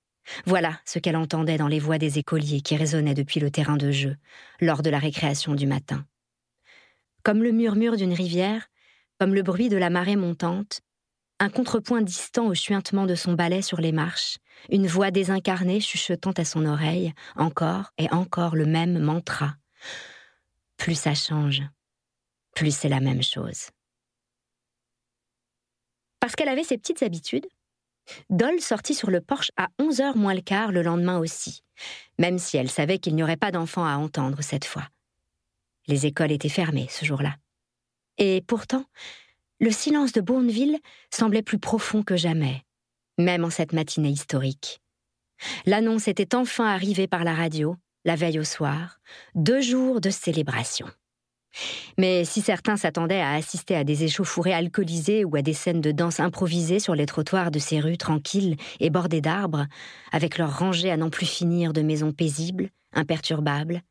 Voilà 0.46 0.80
ce 0.86 1.00
qu'elle 1.00 1.16
entendait 1.16 1.58
dans 1.58 1.68
les 1.68 1.80
voix 1.80 1.98
des 1.98 2.20
écoliers 2.20 2.62
qui 2.62 2.76
résonnaient 2.76 3.14
depuis 3.14 3.40
le 3.40 3.52
terrain 3.52 3.78
de 3.78 3.92
jeu, 3.92 4.16
lors 4.62 4.84
de 4.84 4.90
la 4.90 5.00
récréation 5.00 5.56
du 5.56 5.66
matin. 5.66 6.06
Comme 7.24 7.44
le 7.44 7.52
murmure 7.52 7.98
d'une 7.98 8.14
rivière, 8.14 8.68
comme 9.20 9.34
le 9.34 9.42
bruit 9.42 9.70
de 9.70 9.78
la 9.78 9.90
marée 9.90 10.16
montante, 10.16 10.82
un 11.40 11.50
contrepoint 11.50 12.02
distant 12.02 12.48
au 12.48 12.54
chuintement 12.54 13.06
de 13.06 13.16
son 13.16 13.34
balai 13.34 13.62
sur 13.62 13.80
les 13.80 13.92
marches, 13.92 14.38
une 14.70 14.88
voix 14.88 15.12
désincarnée 15.12 15.80
chuchotant 15.80 16.32
à 16.32 16.46
son 16.46 16.66
oreille, 16.66 17.14
encore 17.36 17.92
et 17.98 18.12
encore 18.12 18.56
le 18.56 18.66
même 18.66 19.00
mantra. 19.00 19.56
Plus 20.78 20.96
ça 20.96 21.16
change, 21.16 21.64
plus 22.56 22.76
c'est 22.76 22.90
la 22.90 23.00
même 23.00 23.24
chose. 23.24 23.70
Parce 26.20 26.36
qu'elle 26.36 26.50
avait 26.50 26.64
ses 26.64 26.78
petites 26.78 27.04
habitudes, 27.04 27.48
Doll 28.30 28.60
sortit 28.60 28.96
sur 28.96 29.10
le 29.10 29.22
porche 29.22 29.52
à 29.56 29.70
11 29.80 30.02
heures 30.02 30.18
moins 30.18 30.34
le 30.34 30.42
quart 30.42 30.72
le 30.72 30.82
lendemain 30.82 31.20
aussi, 31.20 31.64
même 32.18 32.38
si 32.38 32.58
elle 32.58 32.70
savait 32.70 33.00
qu'il 33.00 33.16
n'y 33.16 33.24
aurait 33.24 33.38
pas 33.38 33.52
d'enfants 33.52 33.86
à 33.86 33.96
entendre 33.96 34.42
cette 34.42 34.66
fois. 34.66 34.88
Les 35.88 36.06
écoles 36.06 36.32
étaient 36.32 36.50
fermées 36.50 36.88
ce 36.90 37.06
jour-là. 37.06 37.36
Et 38.18 38.42
pourtant, 38.46 38.86
le 39.60 39.72
silence 39.72 40.12
de 40.12 40.22
Bourneville 40.22 40.80
semblait 41.14 41.42
plus 41.42 41.60
profond 41.60 42.04
que 42.04 42.16
jamais, 42.16 42.64
même 43.18 43.44
en 43.44 43.50
cette 43.50 43.74
matinée 43.74 44.10
historique. 44.10 44.82
L'annonce 45.66 46.08
était 46.08 46.36
enfin 46.36 46.66
arrivée 46.66 47.08
par 47.08 47.24
la 47.24 47.34
radio, 47.34 47.76
la 48.06 48.16
veille 48.16 48.40
au 48.40 48.44
soir, 48.44 49.00
deux 49.36 49.62
jours 49.62 50.02
de 50.02 50.10
célébration. 50.10 50.88
Mais 51.98 52.26
si 52.26 52.42
certains 52.42 52.78
s'attendaient 52.78 53.22
à 53.22 53.34
assister 53.34 53.76
à 53.76 53.84
des 53.84 54.04
échauffourées 54.04 54.54
alcoolisées 54.54 55.26
ou 55.26 55.36
à 55.36 55.42
des 55.42 55.54
scènes 55.54 55.82
de 55.82 55.92
danse 55.92 56.20
improvisées 56.20 56.80
sur 56.80 56.96
les 56.96 57.06
trottoirs 57.06 57.52
de 57.52 57.60
ces 57.60 57.80
rues 57.80 57.98
tranquilles 57.98 58.56
et 58.80 58.90
bordées 58.90 59.22
d'arbres, 59.22 59.66
avec 60.12 60.38
leurs 60.38 60.60
rangées 60.60 60.92
à 60.92 60.98
n'en 60.98 61.10
plus 61.10 61.26
finir 61.26 61.74
de 61.74 61.82
maisons 61.82 62.12
paisibles, 62.12 62.70
imperturbables, 62.94 63.82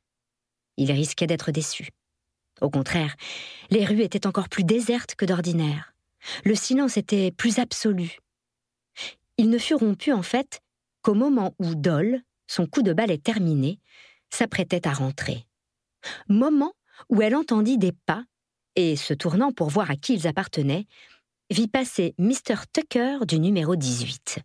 ils 0.76 0.92
risquaient 0.92 1.26
d'être 1.26 1.50
déçus. 1.50 1.88
Au 2.60 2.70
contraire, 2.70 3.14
les 3.70 3.84
rues 3.84 4.02
étaient 4.02 4.26
encore 4.26 4.48
plus 4.48 4.64
désertes 4.64 5.14
que 5.14 5.24
d'ordinaire. 5.24 5.94
Le 6.44 6.54
silence 6.54 6.96
était 6.96 7.30
plus 7.30 7.58
absolu. 7.58 8.18
Il 9.36 9.50
ne 9.50 9.58
fut 9.58 9.74
rompu, 9.74 10.12
en 10.12 10.22
fait, 10.22 10.60
qu'au 11.02 11.14
moment 11.14 11.54
où 11.58 11.74
Dole, 11.74 12.22
son 12.46 12.66
coup 12.66 12.82
de 12.82 12.92
balai 12.92 13.18
terminé, 13.18 13.78
s'apprêtait 14.30 14.86
à 14.86 14.92
rentrer. 14.92 15.46
Moment 16.28 16.72
où 17.08 17.22
elle 17.22 17.36
entendit 17.36 17.78
des 17.78 17.92
pas 17.92 18.24
et, 18.76 18.96
se 18.96 19.14
tournant 19.14 19.52
pour 19.52 19.68
voir 19.68 19.90
à 19.90 19.96
qui 19.96 20.14
ils 20.14 20.26
appartenaient, 20.26 20.86
vit 21.50 21.68
passer 21.68 22.14
Mr. 22.18 22.56
Tucker 22.72 23.18
du 23.26 23.38
numéro 23.38 23.76
18. 23.76 24.40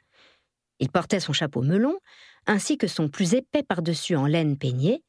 Il 0.80 0.90
portait 0.90 1.20
son 1.20 1.34
chapeau 1.34 1.62
melon, 1.62 1.98
ainsi 2.46 2.78
que 2.78 2.88
son 2.88 3.10
plus 3.10 3.34
épais 3.34 3.64
par-dessus 3.64 4.16
en 4.16 4.26
laine 4.26 4.58
peignée, 4.58 5.04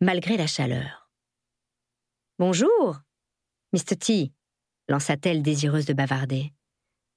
malgré 0.00 0.36
la 0.36 0.46
chaleur. 0.46 1.05
Bonjour, 2.38 3.00
Mr. 3.72 3.96
T, 3.96 4.32
lança-t-elle 4.90 5.40
désireuse 5.40 5.86
de 5.86 5.94
bavarder. 5.94 6.52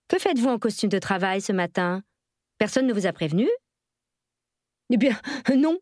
Que 0.08 0.18
faites-vous 0.18 0.48
en 0.48 0.58
costume 0.58 0.90
de 0.90 0.98
travail 0.98 1.42
ce 1.42 1.52
matin? 1.52 2.04
Personne 2.58 2.88
ne 2.88 2.94
vous 2.94 3.06
a 3.06 3.12
prévenu? 3.12 3.46
Eh 4.90 4.96
bien, 4.96 5.20
non, 5.54 5.78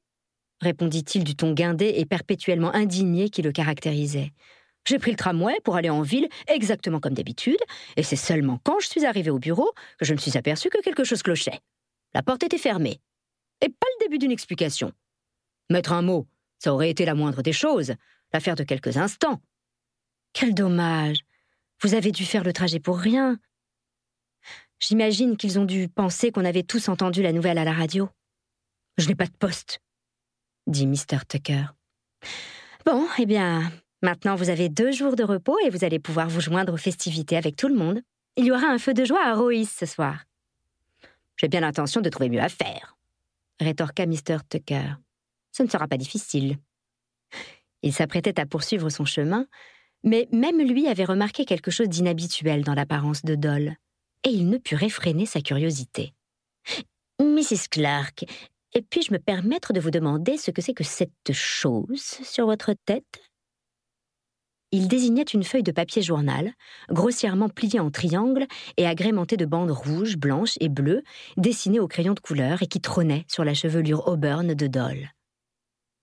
répondit-il 0.59 1.23
du 1.23 1.35
ton 1.35 1.53
guindé 1.53 1.93
et 1.97 2.05
perpétuellement 2.07 2.73
indigné 2.73 3.29
qui 3.29 3.43
le 3.43 3.51
caractérisait. 3.51 4.33
J'ai 4.87 4.97
pris 4.97 5.11
le 5.11 5.17
tramway 5.17 5.59
pour 5.63 5.75
aller 5.75 5.91
en 5.91 6.01
ville 6.01 6.29
exactement 6.47 6.99
comme 6.99 7.13
d'habitude, 7.13 7.61
et 7.95 8.01
c'est 8.01 8.15
seulement 8.15 8.59
quand 8.63 8.79
je 8.79 8.87
suis 8.87 9.05
arrivé 9.05 9.29
au 9.29 9.37
bureau 9.37 9.71
que 9.99 10.05
je 10.05 10.15
me 10.15 10.17
suis 10.17 10.35
aperçu 10.35 10.71
que 10.71 10.81
quelque 10.81 11.03
chose 11.03 11.21
clochait. 11.21 11.59
La 12.15 12.23
porte 12.23 12.41
était 12.41 12.57
fermée. 12.57 12.99
Et 13.61 13.69
pas 13.69 13.87
le 13.99 14.05
début 14.05 14.17
d'une 14.17 14.31
explication. 14.31 14.93
Mettre 15.69 15.93
un 15.93 16.01
mot, 16.01 16.25
ça 16.57 16.73
aurait 16.73 16.89
été 16.89 17.05
la 17.05 17.13
moindre 17.13 17.43
des 17.43 17.53
choses 17.53 17.93
l'affaire 18.33 18.55
de 18.55 18.63
quelques 18.63 18.97
instants. 18.97 19.41
Quel 20.33 20.53
dommage. 20.53 21.19
Vous 21.81 21.93
avez 21.93 22.11
dû 22.11 22.25
faire 22.25 22.43
le 22.43 22.53
trajet 22.53 22.79
pour 22.79 22.97
rien. 22.97 23.37
J'imagine 24.79 25.37
qu'ils 25.37 25.59
ont 25.59 25.65
dû 25.65 25.89
penser 25.89 26.31
qu'on 26.31 26.45
avait 26.45 26.63
tous 26.63 26.89
entendu 26.89 27.21
la 27.21 27.33
nouvelle 27.33 27.57
à 27.57 27.63
la 27.63 27.73
radio. 27.73 28.09
Je 28.97 29.07
n'ai 29.07 29.15
pas 29.15 29.25
de 29.25 29.37
poste, 29.37 29.79
dit 30.65 30.87
Mr. 30.87 31.25
Tucker. 31.27 31.65
Bon, 32.85 33.07
eh 33.19 33.25
bien, 33.25 33.71
maintenant 34.01 34.35
vous 34.35 34.49
avez 34.49 34.69
deux 34.69 34.91
jours 34.91 35.15
de 35.15 35.23
repos 35.23 35.57
et 35.65 35.69
vous 35.69 35.83
allez 35.83 35.99
pouvoir 35.99 36.29
vous 36.29 36.41
joindre 36.41 36.73
aux 36.73 36.77
festivités 36.77 37.37
avec 37.37 37.55
tout 37.55 37.67
le 37.67 37.75
monde. 37.75 38.01
Il 38.35 38.45
y 38.45 38.51
aura 38.51 38.67
un 38.67 38.77
feu 38.77 38.93
de 38.93 39.05
joie 39.05 39.25
à 39.25 39.35
Roïs 39.35 39.71
ce 39.71 39.85
soir. 39.85 40.25
J'ai 41.37 41.47
bien 41.47 41.59
l'intention 41.59 42.01
de 42.01 42.09
trouver 42.09 42.29
mieux 42.29 42.41
à 42.41 42.49
faire, 42.49 42.97
rétorqua 43.59 44.05
Mr. 44.05 44.37
Tucker. 44.49 44.95
Ce 45.51 45.63
ne 45.63 45.69
sera 45.69 45.87
pas 45.87 45.97
difficile. 45.97 46.57
Il 47.83 47.93
s'apprêtait 47.93 48.39
à 48.39 48.45
poursuivre 48.45 48.89
son 48.89 49.05
chemin, 49.05 49.45
Mais 50.03 50.27
même 50.31 50.61
lui 50.61 50.87
avait 50.87 51.05
remarqué 51.05 51.45
quelque 51.45 51.71
chose 51.71 51.89
d'inhabituel 51.89 52.63
dans 52.63 52.75
l'apparence 52.75 53.23
de 53.23 53.35
Doll, 53.35 53.75
et 54.23 54.29
il 54.29 54.49
ne 54.49 54.57
put 54.57 54.75
réfréner 54.75 55.25
sa 55.25 55.41
curiosité. 55.41 56.13
Mrs. 57.19 57.67
Clark, 57.71 58.25
puis-je 58.89 59.11
me 59.11 59.19
permettre 59.19 59.73
de 59.73 59.79
vous 59.79 59.91
demander 59.91 60.37
ce 60.37 60.51
que 60.51 60.61
c'est 60.61 60.73
que 60.73 60.83
cette 60.83 61.31
chose 61.31 62.19
sur 62.23 62.45
votre 62.45 62.73
tête? 62.85 63.21
Il 64.71 64.87
désignait 64.87 65.23
une 65.23 65.45
feuille 65.45 65.63
de 65.63 65.71
papier 65.71 66.01
journal, 66.01 66.53
grossièrement 66.89 67.47
pliée 67.47 67.79
en 67.79 67.89
triangle 67.89 68.45
et 68.75 68.85
agrémentée 68.85 69.37
de 69.37 69.45
bandes 69.45 69.71
rouges, 69.71 70.17
blanches 70.17 70.57
et 70.59 70.67
bleues, 70.67 71.03
dessinées 71.37 71.79
au 71.79 71.87
crayon 71.87 72.13
de 72.13 72.19
couleur 72.19 72.61
et 72.61 72.67
qui 72.67 72.81
trônait 72.81 73.25
sur 73.29 73.45
la 73.45 73.53
chevelure 73.53 74.07
auburn 74.07 74.53
de 74.53 74.67
Doll. 74.67 75.09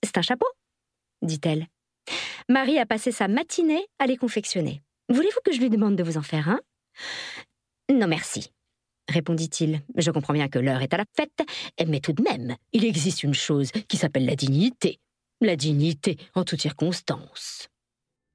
C'est 0.03 0.17
un 0.17 0.23
chapeau? 0.23 0.47
Dit-elle. 1.25 1.69
Marie 2.49 2.79
a 2.79 2.87
passé 2.87 3.13
sa 3.13 3.29
matinée 3.29 3.87
à 3.99 4.07
les 4.07 4.17
confectionner. 4.17 4.83
Voulez-vous 5.09 5.41
que 5.45 5.53
je 5.53 5.61
lui 5.61 5.71
demande 5.71 5.97
de 5.97 6.03
vous 6.03 6.17
en 6.17 6.23
faire 6.23 6.49
un? 6.49 6.61
Non, 7.93 8.07
merci, 8.07 8.53
répondit-il. 9.09 9.83
Je 9.97 10.11
comprends 10.11 10.33
bien 10.33 10.49
que 10.49 10.59
l'heure 10.59 10.83
est 10.83 10.95
à 10.95 10.99
la 10.99 11.05
fête, 11.17 11.43
mais 11.87 12.01
tout 12.01 12.13
de 12.13 12.23
même, 12.23 12.57
il 12.73 12.85
existe 12.85 13.23
une 13.23 13.35
chose 13.35 13.71
qui 13.89 13.97
s'appelle 13.97 14.27
la 14.27 14.37
dignité. 14.37 15.01
La 15.41 15.57
dignité 15.57 16.17
en 16.35 16.45
toutes 16.45 16.61
circonstances. 16.61 17.69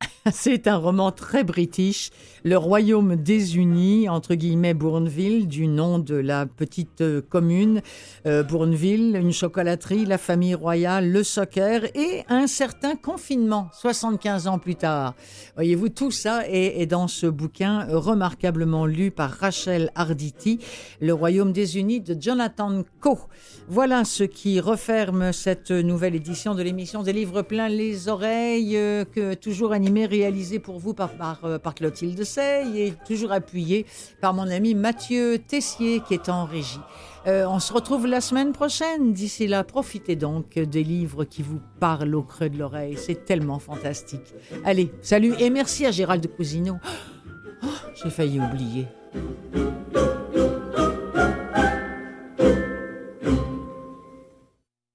C'est 0.32 0.68
un 0.68 0.78
roman 0.78 1.12
très 1.12 1.44
british, 1.44 2.12
Le 2.44 2.58
Royaume 2.58 3.16
désuni, 3.16 4.08
entre 4.08 4.36
guillemets 4.36 4.74
Bourneville, 4.74 5.48
du 5.48 5.68
nom 5.68 6.00
de 6.00 6.16
la 6.16 6.46
petite 6.46 7.02
euh, 7.02 7.22
commune. 7.22 7.82
Euh, 8.26 8.44
Bourneville, 8.44 9.16
une 9.16 9.34
chocolaterie, 9.34 10.06
la 10.06 10.18
famille 10.18 10.56
royale, 10.56 11.10
le 11.10 11.24
soccer 11.24 11.86
et 11.96 12.24
un 12.30 12.48
certain 12.48 12.96
confinement, 12.96 13.70
75 13.74 14.48
ans 14.48 14.60
plus 14.60 14.76
tard. 14.76 15.16
Voyez-vous, 15.56 15.90
tout 15.90 16.12
ça 16.12 16.48
est, 16.48 16.82
est, 16.82 16.86
dans 16.86 17.08
ce 17.08 17.28
bouquin 17.28 17.86
remarquablement 17.90 18.86
lu 18.86 19.12
par 19.12 19.32
Rachel 19.32 19.92
Arditi, 19.96 20.60
Le 21.02 21.14
Royaume 21.14 21.52
désuni 21.52 22.00
de 22.02 22.16
Jonathan 22.20 22.84
Coe. 23.02 23.28
Voilà 23.68 24.04
ce 24.04 24.24
qui 24.24 24.60
referme 24.60 25.32
cette 25.32 25.72
nouvelle 25.72 26.16
édition 26.16 26.56
de 26.56 26.64
l'émission 26.64 27.04
des 27.04 27.14
livres 27.14 27.42
pleins 27.42 27.70
les 27.70 28.08
oreilles, 28.08 28.76
euh, 28.76 29.06
que 29.06 29.34
toujours 29.34 29.74
animée 29.74 29.89
réalisé 29.98 30.60
pour 30.60 30.80
vous 30.80 30.94
par, 30.94 31.12
par, 31.12 31.44
euh, 31.44 31.58
par 31.58 31.76
Clotilde 31.76 32.24
Sey 32.24 32.88
et 32.88 32.94
toujours 33.08 33.32
appuyé 33.32 33.86
par 34.22 34.34
mon 34.34 34.50
ami 34.50 34.76
Mathieu 34.76 35.40
Tessier 35.40 36.02
qui 36.08 36.14
est 36.14 36.30
en 36.30 36.46
régie. 36.46 36.80
Euh, 37.28 37.46
on 37.48 37.60
se 37.60 37.74
retrouve 37.74 38.08
la 38.08 38.22
semaine 38.22 38.54
prochaine. 38.54 39.14
D'ici 39.14 39.48
là, 39.48 39.64
profitez 39.64 40.16
donc 40.16 40.58
des 40.58 40.84
livres 40.84 41.26
qui 41.26 41.42
vous 41.42 41.60
parlent 41.80 42.16
au 42.16 42.24
creux 42.24 42.50
de 42.50 42.58
l'oreille. 42.58 42.98
C'est 42.98 43.26
tellement 43.26 43.60
fantastique. 43.60 44.34
Allez, 44.64 44.92
salut 45.02 45.34
et 45.40 45.50
merci 45.50 45.86
à 45.86 45.92
Gérald 45.92 46.26
Cousineau. 46.36 46.78
Oh, 47.64 47.68
J'ai 48.02 48.10
failli 48.10 48.40
oublier. 48.40 48.88